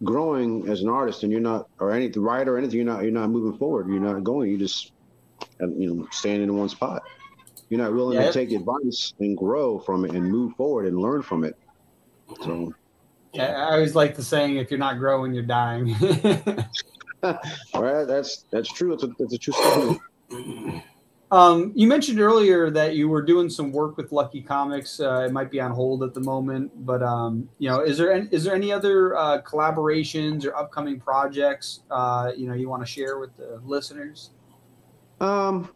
growing 0.04 0.68
as 0.68 0.82
an 0.82 0.88
artist, 0.88 1.22
and 1.22 1.32
you're 1.32 1.40
not, 1.40 1.68
or 1.78 1.92
any 1.92 2.08
writer 2.10 2.54
or 2.54 2.58
anything, 2.58 2.76
you're 2.76 2.86
not, 2.86 3.02
you're 3.02 3.12
not 3.12 3.30
moving 3.30 3.58
forward. 3.58 3.88
You're 3.88 4.00
not 4.00 4.22
going. 4.24 4.50
You 4.50 4.58
just, 4.58 4.92
um, 5.60 5.80
you 5.80 5.92
know, 5.92 6.08
standing 6.10 6.48
in 6.48 6.56
one 6.56 6.68
spot. 6.68 7.02
You're 7.68 7.80
not 7.80 7.92
willing 7.92 8.18
yeah. 8.18 8.26
to 8.26 8.32
take 8.32 8.52
advice 8.52 9.12
and 9.18 9.36
grow 9.36 9.78
from 9.78 10.04
it 10.04 10.12
and 10.12 10.30
move 10.30 10.54
forward 10.56 10.86
and 10.86 10.98
learn 10.98 11.22
from 11.22 11.44
it. 11.44 11.56
So, 12.42 12.72
yeah. 13.32 13.66
I 13.68 13.72
always 13.72 13.94
like 13.94 14.16
the 14.16 14.22
saying, 14.22 14.56
"If 14.56 14.70
you're 14.70 14.78
not 14.78 14.98
growing, 14.98 15.34
you're 15.34 15.42
dying." 15.42 15.94
right. 17.22 18.04
That's 18.04 18.44
that's 18.50 18.72
true. 18.72 18.94
It's 18.94 19.02
a 19.02 19.10
it's 19.18 19.34
a 19.34 19.38
true 19.38 19.52
statement. 19.52 20.82
Um, 21.30 21.72
you 21.74 21.86
mentioned 21.86 22.20
earlier 22.20 22.70
that 22.70 22.94
you 22.94 23.08
were 23.08 23.20
doing 23.20 23.50
some 23.50 23.70
work 23.70 23.98
with 23.98 24.12
Lucky 24.12 24.40
Comics. 24.40 24.98
Uh, 24.98 25.26
it 25.26 25.32
might 25.32 25.50
be 25.50 25.60
on 25.60 25.72
hold 25.72 26.02
at 26.02 26.14
the 26.14 26.20
moment, 26.20 26.72
but 26.86 27.02
um, 27.02 27.48
you 27.58 27.68
know, 27.68 27.80
is 27.80 27.98
there 27.98 28.12
any, 28.12 28.28
is 28.30 28.44
there 28.44 28.54
any 28.54 28.72
other 28.72 29.14
uh, 29.14 29.42
collaborations 29.42 30.46
or 30.46 30.56
upcoming 30.56 30.98
projects 30.98 31.80
uh, 31.90 32.32
you 32.34 32.48
know 32.48 32.54
you 32.54 32.68
want 32.68 32.82
to 32.82 32.90
share 32.90 33.18
with 33.18 33.36
the 33.36 33.60
listeners? 33.64 34.30
Um, 35.20 35.68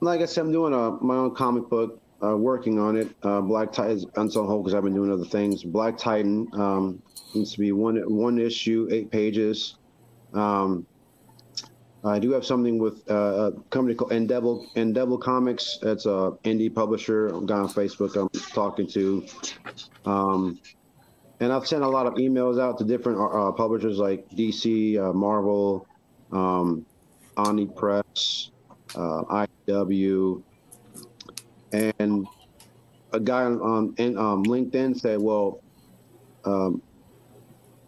like 0.00 0.20
I 0.20 0.26
said, 0.26 0.42
I'm 0.42 0.52
doing 0.52 0.74
a, 0.74 0.92
my 1.02 1.16
own 1.16 1.34
comic 1.34 1.68
book, 1.68 2.00
uh, 2.22 2.36
working 2.36 2.78
on 2.78 2.96
it. 2.96 3.08
Uh, 3.24 3.40
Black 3.40 3.72
Titan 3.72 4.04
on 4.16 4.30
some 4.30 4.46
hold 4.46 4.64
because 4.64 4.74
I've 4.74 4.84
been 4.84 4.94
doing 4.94 5.12
other 5.12 5.24
things. 5.24 5.64
Black 5.64 5.98
Titan 5.98 6.46
um, 6.52 7.02
needs 7.34 7.52
to 7.52 7.58
be 7.58 7.72
one 7.72 7.96
one 8.14 8.38
issue, 8.38 8.88
eight 8.92 9.10
pages. 9.10 9.76
Um, 10.34 10.86
I 12.02 12.18
do 12.18 12.32
have 12.32 12.46
something 12.46 12.78
with 12.78 13.08
uh, 13.10 13.50
a 13.50 13.52
company 13.70 13.94
called 13.94 14.12
Endeavor 14.12 14.58
Endeavor 14.74 15.18
Comics. 15.18 15.78
That's 15.82 16.06
a 16.06 16.32
indie 16.44 16.74
publisher. 16.74 17.28
I'm 17.28 17.44
guy 17.44 17.58
on 17.58 17.68
Facebook. 17.68 18.16
I'm 18.16 18.28
talking 18.52 18.86
to, 18.88 19.26
um, 20.06 20.58
and 21.40 21.52
I've 21.52 21.66
sent 21.66 21.82
a 21.82 21.88
lot 21.88 22.06
of 22.06 22.14
emails 22.14 22.60
out 22.60 22.78
to 22.78 22.84
different 22.84 23.18
uh, 23.20 23.52
publishers 23.52 23.98
like 23.98 24.28
DC, 24.30 24.98
uh, 24.98 25.12
Marvel, 25.12 25.86
um, 26.32 26.86
Omni 27.36 27.66
Press, 27.66 28.50
uh, 28.94 29.46
IW, 29.68 30.42
and 31.72 32.26
a 33.12 33.20
guy 33.20 33.42
on, 33.42 33.60
on 33.60 33.94
in, 33.98 34.16
um, 34.16 34.42
LinkedIn 34.44 34.98
said, 34.98 35.20
"Well, 35.20 35.60
um, 36.46 36.80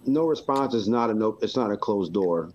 no 0.04 0.26
response 0.26 0.74
is 0.74 0.86
not 0.86 1.08
a 1.08 1.14
no, 1.14 1.38
it's 1.40 1.56
not 1.56 1.72
a 1.72 1.78
closed 1.78 2.12
door." 2.12 2.52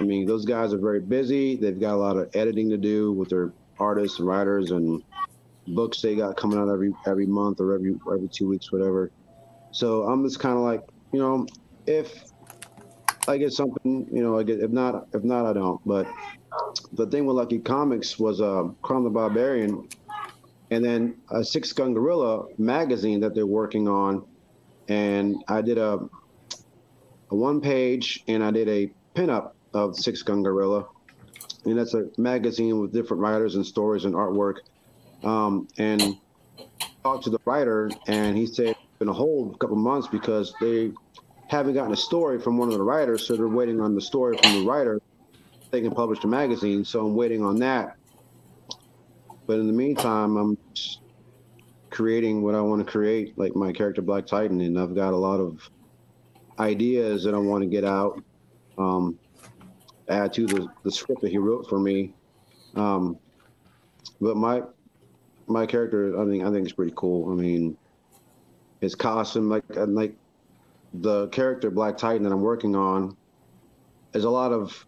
I 0.00 0.04
mean, 0.04 0.26
those 0.26 0.46
guys 0.46 0.72
are 0.72 0.78
very 0.78 1.00
busy. 1.00 1.56
They've 1.56 1.78
got 1.78 1.94
a 1.94 1.96
lot 1.96 2.16
of 2.16 2.34
editing 2.34 2.70
to 2.70 2.78
do 2.78 3.12
with 3.12 3.28
their 3.28 3.52
artists 3.78 4.18
and 4.18 4.26
writers 4.26 4.70
and 4.70 5.02
books 5.68 6.00
they 6.00 6.16
got 6.16 6.36
coming 6.36 6.58
out 6.58 6.68
every 6.68 6.92
every 7.06 7.26
month 7.26 7.60
or 7.60 7.74
every 7.74 7.94
every 8.12 8.28
two 8.28 8.48
weeks, 8.48 8.72
whatever. 8.72 9.10
So 9.72 10.04
I'm 10.04 10.24
just 10.24 10.40
kind 10.40 10.56
of 10.56 10.62
like, 10.62 10.82
you 11.12 11.18
know, 11.18 11.46
if 11.86 12.24
I 13.28 13.36
get 13.36 13.52
something, 13.52 14.08
you 14.10 14.22
know, 14.22 14.38
I 14.38 14.42
get. 14.42 14.60
If 14.60 14.70
not, 14.70 15.06
if 15.12 15.22
not, 15.22 15.44
I 15.44 15.52
don't. 15.52 15.80
But 15.86 16.06
the 16.94 17.06
thing 17.06 17.26
with 17.26 17.36
Lucky 17.36 17.58
Comics 17.58 18.18
was 18.18 18.40
uh, 18.40 18.68
Crom 18.82 19.04
the 19.04 19.10
Barbarian, 19.10 19.86
and 20.70 20.82
then 20.82 21.16
a 21.30 21.44
Six 21.44 21.72
Gun 21.74 21.92
Gorilla 21.92 22.46
magazine 22.56 23.20
that 23.20 23.34
they're 23.34 23.46
working 23.46 23.86
on, 23.86 24.24
and 24.88 25.36
I 25.46 25.60
did 25.60 25.76
a 25.76 26.08
a 27.30 27.36
one 27.36 27.60
page 27.60 28.24
and 28.26 28.42
I 28.42 28.50
did 28.50 28.68
a 28.68 28.92
pinup 29.14 29.52
of 29.74 29.96
Six 29.96 30.22
Gun 30.22 30.42
Gorilla, 30.42 30.86
and 31.64 31.78
that's 31.78 31.94
a 31.94 32.08
magazine 32.18 32.80
with 32.80 32.92
different 32.92 33.22
writers 33.22 33.54
and 33.54 33.64
stories 33.64 34.04
and 34.04 34.14
artwork. 34.14 34.56
Um, 35.22 35.68
and 35.78 36.16
talked 37.02 37.24
to 37.24 37.30
the 37.30 37.40
writer, 37.44 37.90
and 38.06 38.36
he 38.36 38.46
said 38.46 38.76
been 39.00 39.08
a 39.08 39.12
a 39.12 39.56
couple 39.56 39.76
months 39.76 40.06
because 40.06 40.54
they 40.60 40.92
haven't 41.48 41.72
gotten 41.72 41.92
a 41.92 41.96
story 41.96 42.38
from 42.38 42.58
one 42.58 42.68
of 42.68 42.74
the 42.74 42.82
writers, 42.82 43.26
so 43.26 43.34
they're 43.34 43.48
waiting 43.48 43.80
on 43.80 43.94
the 43.94 44.00
story 44.00 44.36
from 44.36 44.52
the 44.52 44.66
writer. 44.66 45.00
They 45.70 45.80
can 45.80 45.92
publish 45.92 46.20
the 46.20 46.28
magazine, 46.28 46.84
so 46.84 47.06
I'm 47.06 47.16
waiting 47.16 47.42
on 47.42 47.58
that. 47.60 47.96
But 49.46 49.58
in 49.58 49.66
the 49.66 49.72
meantime, 49.72 50.36
I'm 50.36 50.58
creating 51.88 52.42
what 52.42 52.54
I 52.54 52.60
want 52.60 52.84
to 52.84 52.90
create, 52.90 53.38
like 53.38 53.56
my 53.56 53.72
character 53.72 54.02
Black 54.02 54.26
Titan, 54.26 54.60
and 54.60 54.78
I've 54.78 54.94
got 54.94 55.14
a 55.14 55.16
lot 55.16 55.40
of 55.40 55.68
ideas 56.58 57.24
that 57.24 57.34
I 57.34 57.38
want 57.38 57.62
to 57.62 57.68
get 57.68 57.84
out. 57.84 58.22
Um, 58.76 59.18
add 60.10 60.32
to 60.34 60.46
the, 60.46 60.68
the 60.82 60.90
script 60.90 61.22
that 61.22 61.30
he 61.30 61.38
wrote 61.38 61.68
for 61.68 61.78
me. 61.78 62.12
Um, 62.74 63.18
but 64.20 64.36
my 64.36 64.62
my 65.46 65.66
character, 65.66 66.20
I 66.20 66.26
think 66.26 66.44
I 66.44 66.50
think 66.50 66.66
is 66.66 66.72
pretty 66.72 66.92
cool. 66.96 67.30
I 67.30 67.34
mean, 67.34 67.76
his 68.80 68.94
costume, 68.94 69.48
like 69.48 69.64
like 69.70 70.14
the 70.94 71.28
character 71.28 71.70
Black 71.70 71.96
Titan 71.96 72.22
that 72.24 72.32
I'm 72.32 72.42
working 72.42 72.76
on, 72.76 73.16
is 74.14 74.24
a 74.24 74.30
lot 74.30 74.52
of 74.52 74.86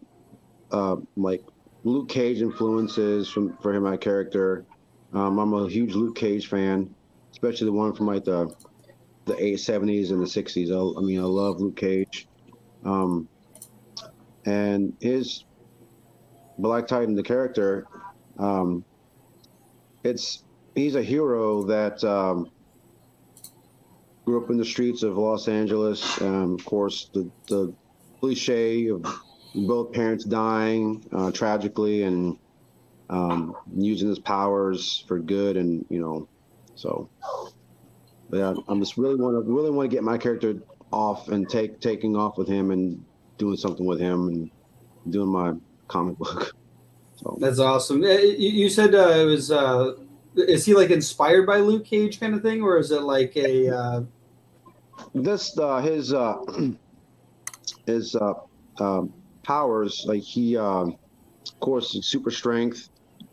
uh, 0.70 0.96
like 1.16 1.42
Luke 1.84 2.08
Cage 2.08 2.40
influences 2.40 3.28
from 3.28 3.56
for 3.58 3.74
him, 3.74 3.82
my 3.82 3.96
character. 3.96 4.64
Um, 5.12 5.38
I'm 5.38 5.52
a 5.52 5.68
huge 5.68 5.94
Luke 5.94 6.16
Cage 6.16 6.48
fan, 6.48 6.94
especially 7.32 7.66
the 7.66 7.72
one 7.72 7.92
from 7.92 8.06
like 8.06 8.24
the 8.24 8.54
the 9.24 9.34
870s 9.34 10.10
and 10.10 10.20
the 10.20 10.26
60s. 10.26 10.70
I, 10.70 10.98
I 10.98 11.02
mean, 11.02 11.20
I 11.20 11.24
love 11.24 11.60
Luke 11.60 11.76
Cage. 11.76 12.26
Um, 12.84 13.28
and 14.44 14.96
his 15.00 15.44
Black 16.58 16.86
Titan, 16.86 17.14
the 17.14 17.22
character, 17.22 17.86
um, 18.38 18.84
it's 20.04 20.44
he's 20.74 20.94
a 20.94 21.02
hero 21.02 21.62
that 21.64 22.02
um, 22.04 22.50
grew 24.24 24.42
up 24.42 24.50
in 24.50 24.56
the 24.56 24.64
streets 24.64 25.02
of 25.02 25.16
Los 25.16 25.48
Angeles. 25.48 26.20
Um, 26.20 26.54
of 26.54 26.64
course, 26.64 27.10
the 27.12 27.30
the 27.48 27.72
cliche 28.20 28.88
of 28.88 29.04
both 29.54 29.92
parents 29.92 30.24
dying 30.24 31.04
uh, 31.12 31.30
tragically 31.30 32.02
and 32.02 32.38
um, 33.10 33.56
using 33.76 34.08
his 34.08 34.18
powers 34.18 35.04
for 35.06 35.18
good, 35.18 35.56
and 35.56 35.84
you 35.88 36.00
know, 36.00 36.28
so. 36.74 37.08
But 38.30 38.38
yeah, 38.38 38.54
I'm 38.66 38.80
just 38.80 38.96
really 38.96 39.16
want 39.16 39.34
to 39.34 39.52
really 39.52 39.70
want 39.70 39.90
to 39.90 39.94
get 39.94 40.02
my 40.02 40.16
character 40.16 40.62
off 40.90 41.28
and 41.28 41.48
take 41.48 41.80
taking 41.80 42.16
off 42.16 42.38
with 42.38 42.48
him 42.48 42.70
and 42.70 43.04
doing 43.38 43.56
something 43.56 43.86
with 43.86 44.00
him 44.00 44.28
and 44.28 44.50
doing 45.10 45.28
my 45.28 45.54
comic 45.88 46.18
book. 46.18 46.54
So. 47.16 47.36
That's 47.38 47.60
awesome. 47.60 48.02
You 48.02 48.68
said 48.68 48.96
uh, 48.96 49.10
it 49.10 49.26
was. 49.26 49.52
Uh, 49.52 49.92
is 50.34 50.64
he 50.66 50.74
like 50.74 50.90
inspired 50.90 51.46
by 51.46 51.58
Luke 51.58 51.84
Cage 51.84 52.18
kind 52.18 52.34
of 52.34 52.42
thing, 52.42 52.62
or 52.62 52.78
is 52.78 52.90
it 52.90 53.02
like 53.02 53.36
a? 53.36 53.68
Uh... 53.68 54.02
This 55.14 55.56
uh, 55.56 55.80
his 55.80 56.12
uh, 56.12 56.38
his 57.86 58.16
uh, 58.16 58.32
uh, 58.78 59.02
powers 59.42 60.04
like 60.06 60.22
he, 60.22 60.56
uh, 60.56 60.84
of 60.86 61.60
course, 61.60 61.96
super 62.02 62.30
strength. 62.30 62.88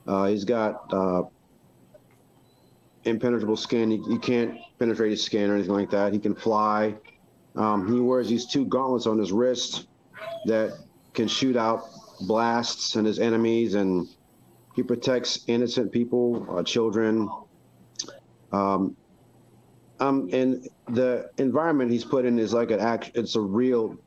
Uh, 0.08 0.26
he's 0.26 0.44
got 0.44 0.92
uh, 0.94 1.24
impenetrable 3.06 3.58
skin. 3.58 3.92
He, 3.92 3.98
he 4.10 4.18
can't 4.18 4.58
penetrate 4.78 5.12
his 5.12 5.24
skin 5.24 5.50
or 5.50 5.56
anything 5.56 5.74
like 5.74 5.90
that. 5.92 6.14
He 6.14 6.20
can 6.20 6.36
fly. 6.36 6.96
Um, 7.60 7.94
he 7.94 8.00
wears 8.00 8.30
these 8.30 8.46
two 8.46 8.66
gauntlets 8.66 9.06
on 9.06 9.20
his 9.20 9.32
wrist 9.34 9.88
that 10.46 10.80
can 11.14 11.28
shoot 11.28 11.58
out 11.58 11.84
blasts 12.22 12.96
and 12.96 13.06
his 13.06 13.20
enemies, 13.20 13.74
and 13.76 14.08
he 14.76 14.82
protects 14.82 15.44
innocent 15.48 15.92
people, 15.92 16.48
uh, 16.50 16.64
children. 16.64 17.30
Um, 18.54 18.96
um, 20.00 20.30
and 20.32 20.68
the 20.88 21.30
environment 21.38 21.92
he's 21.92 22.06
put 22.06 22.24
in 22.26 22.40
is 22.40 22.54
like 22.54 22.72
an 22.72 22.80
act. 22.80 23.12
It's 23.14 23.36
a 23.36 23.42
real, 23.42 23.98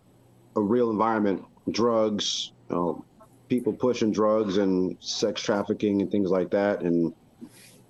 a 0.57 0.61
real 0.61 0.91
environment. 0.91 1.45
Drugs, 1.71 2.53
you 2.71 2.77
know, 2.77 3.05
people 3.49 3.75
pushing 3.75 4.11
drugs 4.13 4.57
and 4.57 4.97
sex 5.01 5.43
trafficking 5.43 6.01
and 6.01 6.11
things 6.11 6.31
like 6.31 6.51
that. 6.51 6.81
And 6.81 7.13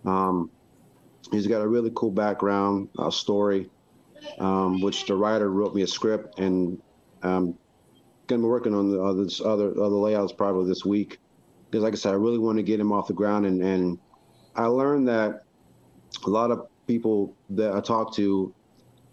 um, 0.04 0.50
he's 1.30 1.46
got 1.46 1.62
a 1.62 1.68
really 1.68 1.92
cool 1.94 2.10
background 2.10 2.88
uh, 2.98 3.10
story, 3.10 3.70
um, 4.38 4.80
which 4.80 5.06
the 5.06 5.14
writer 5.14 5.50
wrote 5.50 5.74
me 5.74 5.82
a 5.82 5.86
script 5.86 6.38
and 6.38 6.80
um, 7.22 7.56
gonna 8.26 8.42
be 8.42 8.48
working 8.48 8.74
on 8.74 8.90
the 8.90 9.02
other 9.02 9.26
other 9.44 9.70
other 9.70 9.96
layouts 9.96 10.32
probably 10.32 10.68
this 10.68 10.84
week 10.84 11.18
because, 11.70 11.82
like 11.82 11.94
I 11.94 11.96
said, 11.96 12.12
I 12.12 12.16
really 12.16 12.38
want 12.38 12.58
to 12.58 12.62
get 12.62 12.78
him 12.78 12.92
off 12.92 13.08
the 13.08 13.14
ground. 13.14 13.46
And 13.46 13.62
and 13.62 13.98
I 14.54 14.66
learned 14.66 15.08
that 15.08 15.42
a 16.26 16.30
lot 16.30 16.50
of 16.50 16.66
people 16.86 17.34
that 17.50 17.72
I 17.72 17.80
talked 17.80 18.14
to 18.16 18.54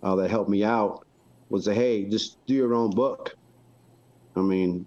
uh, 0.04 0.16
that 0.18 0.30
helped 0.30 0.50
me 0.50 0.64
out 0.64 1.06
would 1.50 1.64
say, 1.64 1.74
"Hey, 1.74 2.04
just 2.06 2.44
do 2.46 2.54
your 2.54 2.74
own 2.74 2.90
book." 2.90 3.36
I 4.36 4.42
mean, 4.42 4.86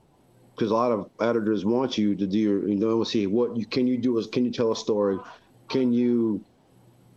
because 0.55 0.71
a 0.71 0.75
lot 0.75 0.93
of 0.93 1.11
editors 1.21 1.65
want 1.65 1.99
you 1.99 2.15
to 2.15 2.27
do 2.27 2.39
your, 2.39 2.69
you 2.69 2.77
know, 2.77 3.03
see 3.05 3.27
what 3.27 3.57
you 3.57 3.67
can 3.67 3.87
you 3.87 3.99
do 3.99 4.19
is 4.19 4.27
can 4.27 4.45
you 4.45 4.51
tell 4.51 4.73
a 4.73 4.77
story, 4.77 5.19
can 5.69 5.93
you 5.93 6.45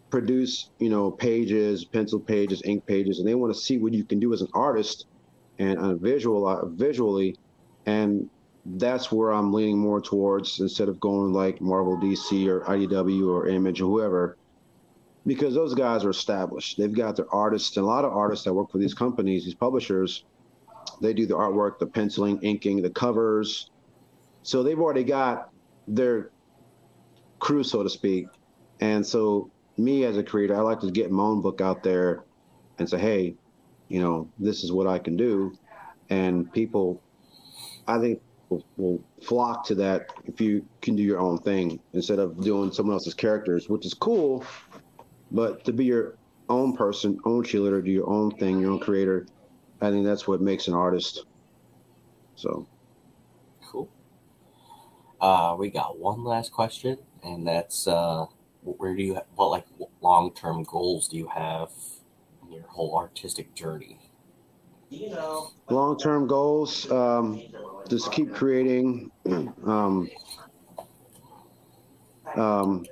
produce, 0.10 0.72
you 0.80 0.90
know, 0.90 1.12
pages, 1.12 1.86
pencil 1.86 2.20
pages, 2.20 2.62
ink 2.66 2.86
pages, 2.86 3.20
and 3.20 3.28
they 3.28 3.36
want 3.36 3.54
to 3.54 3.60
see 3.60 3.78
what 3.78 3.94
you 3.94 4.04
can 4.06 4.20
do 4.20 4.34
as 4.34 4.42
an 4.42 4.50
artist 4.54 5.08
and 5.60 5.78
uh, 5.80 5.96
visual 5.96 6.48
uh, 6.48 6.66
visually, 6.68 7.36
and 7.86 8.30
that's 8.66 9.12
where 9.12 9.32
I'm 9.32 9.54
leaning 9.54 9.78
more 9.80 10.02
towards 10.02 10.60
instead 10.60 10.90
of 10.90 11.00
going 11.00 11.34
like 11.34 11.62
Marvel, 11.62 11.98
DC, 11.98 12.48
or 12.48 12.62
IDW 12.62 13.28
or 13.30 13.48
Image 13.48 13.82
or 13.82 13.86
whoever. 13.90 14.38
because 15.28 15.54
those 15.56 15.74
guys 15.74 16.06
are 16.06 16.12
established. 16.12 16.78
They've 16.78 16.94
got 16.94 17.16
their 17.16 17.34
artists, 17.34 17.76
and 17.78 17.84
a 17.84 17.88
lot 17.88 18.06
of 18.06 18.14
artists 18.14 18.46
that 18.46 18.54
work 18.54 18.72
for 18.72 18.78
these 18.78 18.94
companies, 18.94 19.46
these 19.46 19.56
publishers, 19.56 20.26
they 21.02 21.14
do 21.14 21.26
the 21.26 21.36
artwork, 21.36 21.80
the 21.80 21.88
penciling, 21.88 22.40
inking, 22.42 22.82
the 22.82 22.90
covers. 22.92 23.72
So 24.44 24.64
they've 24.64 24.80
already 24.80 25.04
got 25.04 25.50
their 25.88 26.32
crew, 27.40 27.64
so 27.64 27.84
to 27.84 27.90
speak. 27.90 28.28
And 28.82 29.06
so 29.06 29.52
me 29.78 30.06
as 30.06 30.18
a 30.18 30.24
creator, 30.24 30.56
I 30.56 30.62
like 30.62 30.80
to 30.82 30.92
get 30.92 31.12
my 31.12 31.24
own 31.24 31.42
book 31.42 31.62
out 31.62 31.84
there 31.84 32.24
and 32.78 32.90
say, 32.90 32.98
hey, 32.98 33.36
you 33.88 34.02
know, 34.02 34.30
this 34.40 34.64
is 34.64 34.72
what 34.72 34.88
I 34.88 35.00
can 35.00 35.16
do. 35.16 35.58
And 36.10 36.52
people, 36.54 37.02
I 37.88 38.00
think, 38.00 38.22
will, 38.50 38.66
will 38.78 39.04
flock 39.24 39.66
to 39.68 39.76
that 39.76 40.08
if 40.26 40.40
you 40.40 40.66
can 40.82 40.96
do 40.96 41.04
your 41.04 41.20
own 41.20 41.38
thing 41.40 41.80
instead 41.94 42.20
of 42.20 42.42
doing 42.42 42.72
someone 42.72 42.94
else's 42.94 43.14
characters, 43.14 43.70
which 43.70 43.86
is 43.86 43.94
cool. 43.94 44.44
But 45.32 45.66
to 45.66 45.74
be 45.74 45.86
your 45.86 46.18
own 46.50 46.76
person, 46.76 47.20
own 47.26 47.44
cheerleader, 47.44 47.84
do 47.84 47.92
your 47.92 48.10
own 48.10 48.32
thing, 48.32 48.60
your 48.60 48.72
own 48.72 48.80
creator, 48.80 49.26
I 49.82 49.92
think 49.92 50.06
that's 50.06 50.28
what 50.28 50.42
makes 50.42 50.68
an 50.68 50.74
artist. 50.74 51.26
So 52.36 52.68
Cool. 53.76 53.90
Uh, 55.20 55.56
we 55.58 55.70
got 55.70 55.98
one 55.98 56.24
last 56.24 56.52
question, 56.52 56.98
and 57.24 57.48
that's 57.48 57.88
uh, 57.88 58.26
where 58.66 58.96
do 58.96 59.04
you 59.04 59.20
what 59.36 59.50
like 59.50 59.66
long 60.02 60.32
term 60.34 60.64
goals 60.64 61.08
do 61.08 61.18
you 61.18 61.28
have 61.28 61.70
in 62.44 62.52
your 62.52 62.68
whole 62.68 62.98
artistic 62.98 63.54
journey? 63.54 64.00
You 64.90 65.10
know 65.10 65.52
long 65.70 65.98
term 65.98 66.28
goals, 66.28 66.90
um, 66.92 67.42
just 67.90 68.12
keep 68.12 68.34
creating. 68.34 69.12
Um, 69.66 70.10
um, 72.36 72.86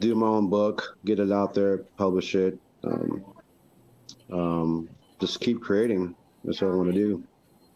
do 0.00 0.14
my 0.14 0.26
own 0.26 0.48
book, 0.48 0.98
get 1.04 1.18
it 1.18 1.32
out 1.32 1.54
there, 1.54 1.78
publish 1.96 2.34
it. 2.34 2.58
Um, 2.84 3.24
um, 4.32 4.88
just 5.20 5.40
keep 5.40 5.60
creating. 5.60 6.14
That's 6.44 6.60
what 6.60 6.72
I 6.72 6.74
want 6.74 6.92
to 6.92 6.98
do. 6.98 7.24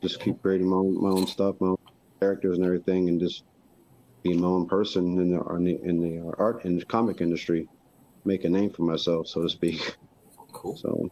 Just 0.00 0.20
keep 0.20 0.40
creating 0.42 0.68
my 0.68 0.76
own, 0.76 1.00
my 1.00 1.10
own 1.10 1.26
stuff, 1.26 1.56
my 1.60 1.68
own 1.68 1.76
characters 2.20 2.56
and 2.56 2.66
everything, 2.66 3.08
and 3.08 3.20
just 3.20 3.44
be 4.22 4.34
my 4.34 4.46
own 4.46 4.66
person 4.66 5.18
in 5.18 5.30
the 5.30 5.80
in 5.82 6.00
the, 6.00 6.34
art 6.38 6.64
and 6.64 6.86
comic 6.88 7.20
industry. 7.20 7.68
Make 8.24 8.44
a 8.44 8.48
name 8.48 8.70
for 8.70 8.82
myself, 8.82 9.26
so 9.26 9.42
to 9.42 9.48
speak. 9.48 9.96
Cool. 10.52 10.76
So 10.76 11.10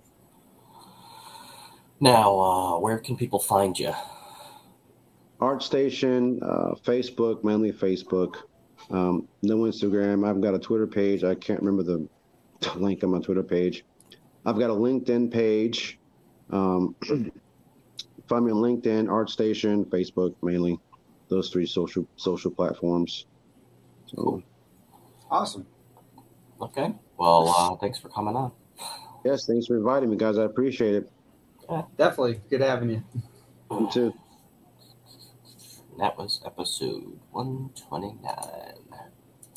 Now, 2.01 2.41
uh, 2.41 2.79
where 2.79 2.99
can 2.99 3.17
people 3.17 3.41
find 3.41 3.79
you? 3.79 3.93
ArtStation, 5.41 6.43
uh, 6.43 6.75
Facebook, 6.85 7.43
mainly 7.45 7.73
Facebook. 7.73 8.37
Um, 8.91 9.29
no 9.43 9.59
Instagram. 9.59 10.29
I've 10.29 10.41
got 10.41 10.55
a 10.55 10.59
Twitter 10.59 10.87
page. 10.87 11.25
I 11.25 11.35
can't 11.35 11.61
remember 11.61 11.83
the, 11.83 12.09
the 12.61 12.73
link 12.79 13.03
on 13.03 13.11
my 13.11 13.21
Twitter 13.21 13.43
page. 13.43 13.85
I've 14.47 14.59
got 14.59 14.71
a 14.71 14.75
LinkedIn 14.75 15.33
page. 15.33 15.99
Um, 16.51 16.95
find 18.29 18.45
me 18.45 18.53
on 18.53 18.59
LinkedIn, 18.59 19.07
ArtStation, 19.07 19.87
Facebook, 19.87 20.35
mainly 20.43 20.79
those 21.31 21.51
three 21.51 21.67
social 21.67 22.07
social 22.17 22.51
platforms. 22.51 23.27
So 24.07 24.43
Awesome. 25.31 25.67
Okay. 26.61 26.93
Well, 27.17 27.55
uh, 27.57 27.77
thanks 27.77 27.99
for 27.99 28.09
coming 28.09 28.37
on. 28.37 28.53
yes, 29.25 29.47
thanks 29.47 29.67
for 29.67 29.77
inviting 29.77 30.11
me, 30.11 30.17
guys. 30.17 30.37
I 30.39 30.45
appreciate 30.45 30.95
it. 30.95 31.11
Definitely 31.97 32.41
good 32.51 32.61
having 32.63 32.91
you. 32.91 33.03
You 33.71 33.89
too. 33.93 34.15
That 35.99 36.19
was 36.19 36.41
episode 36.45 37.19
129. 37.31 38.80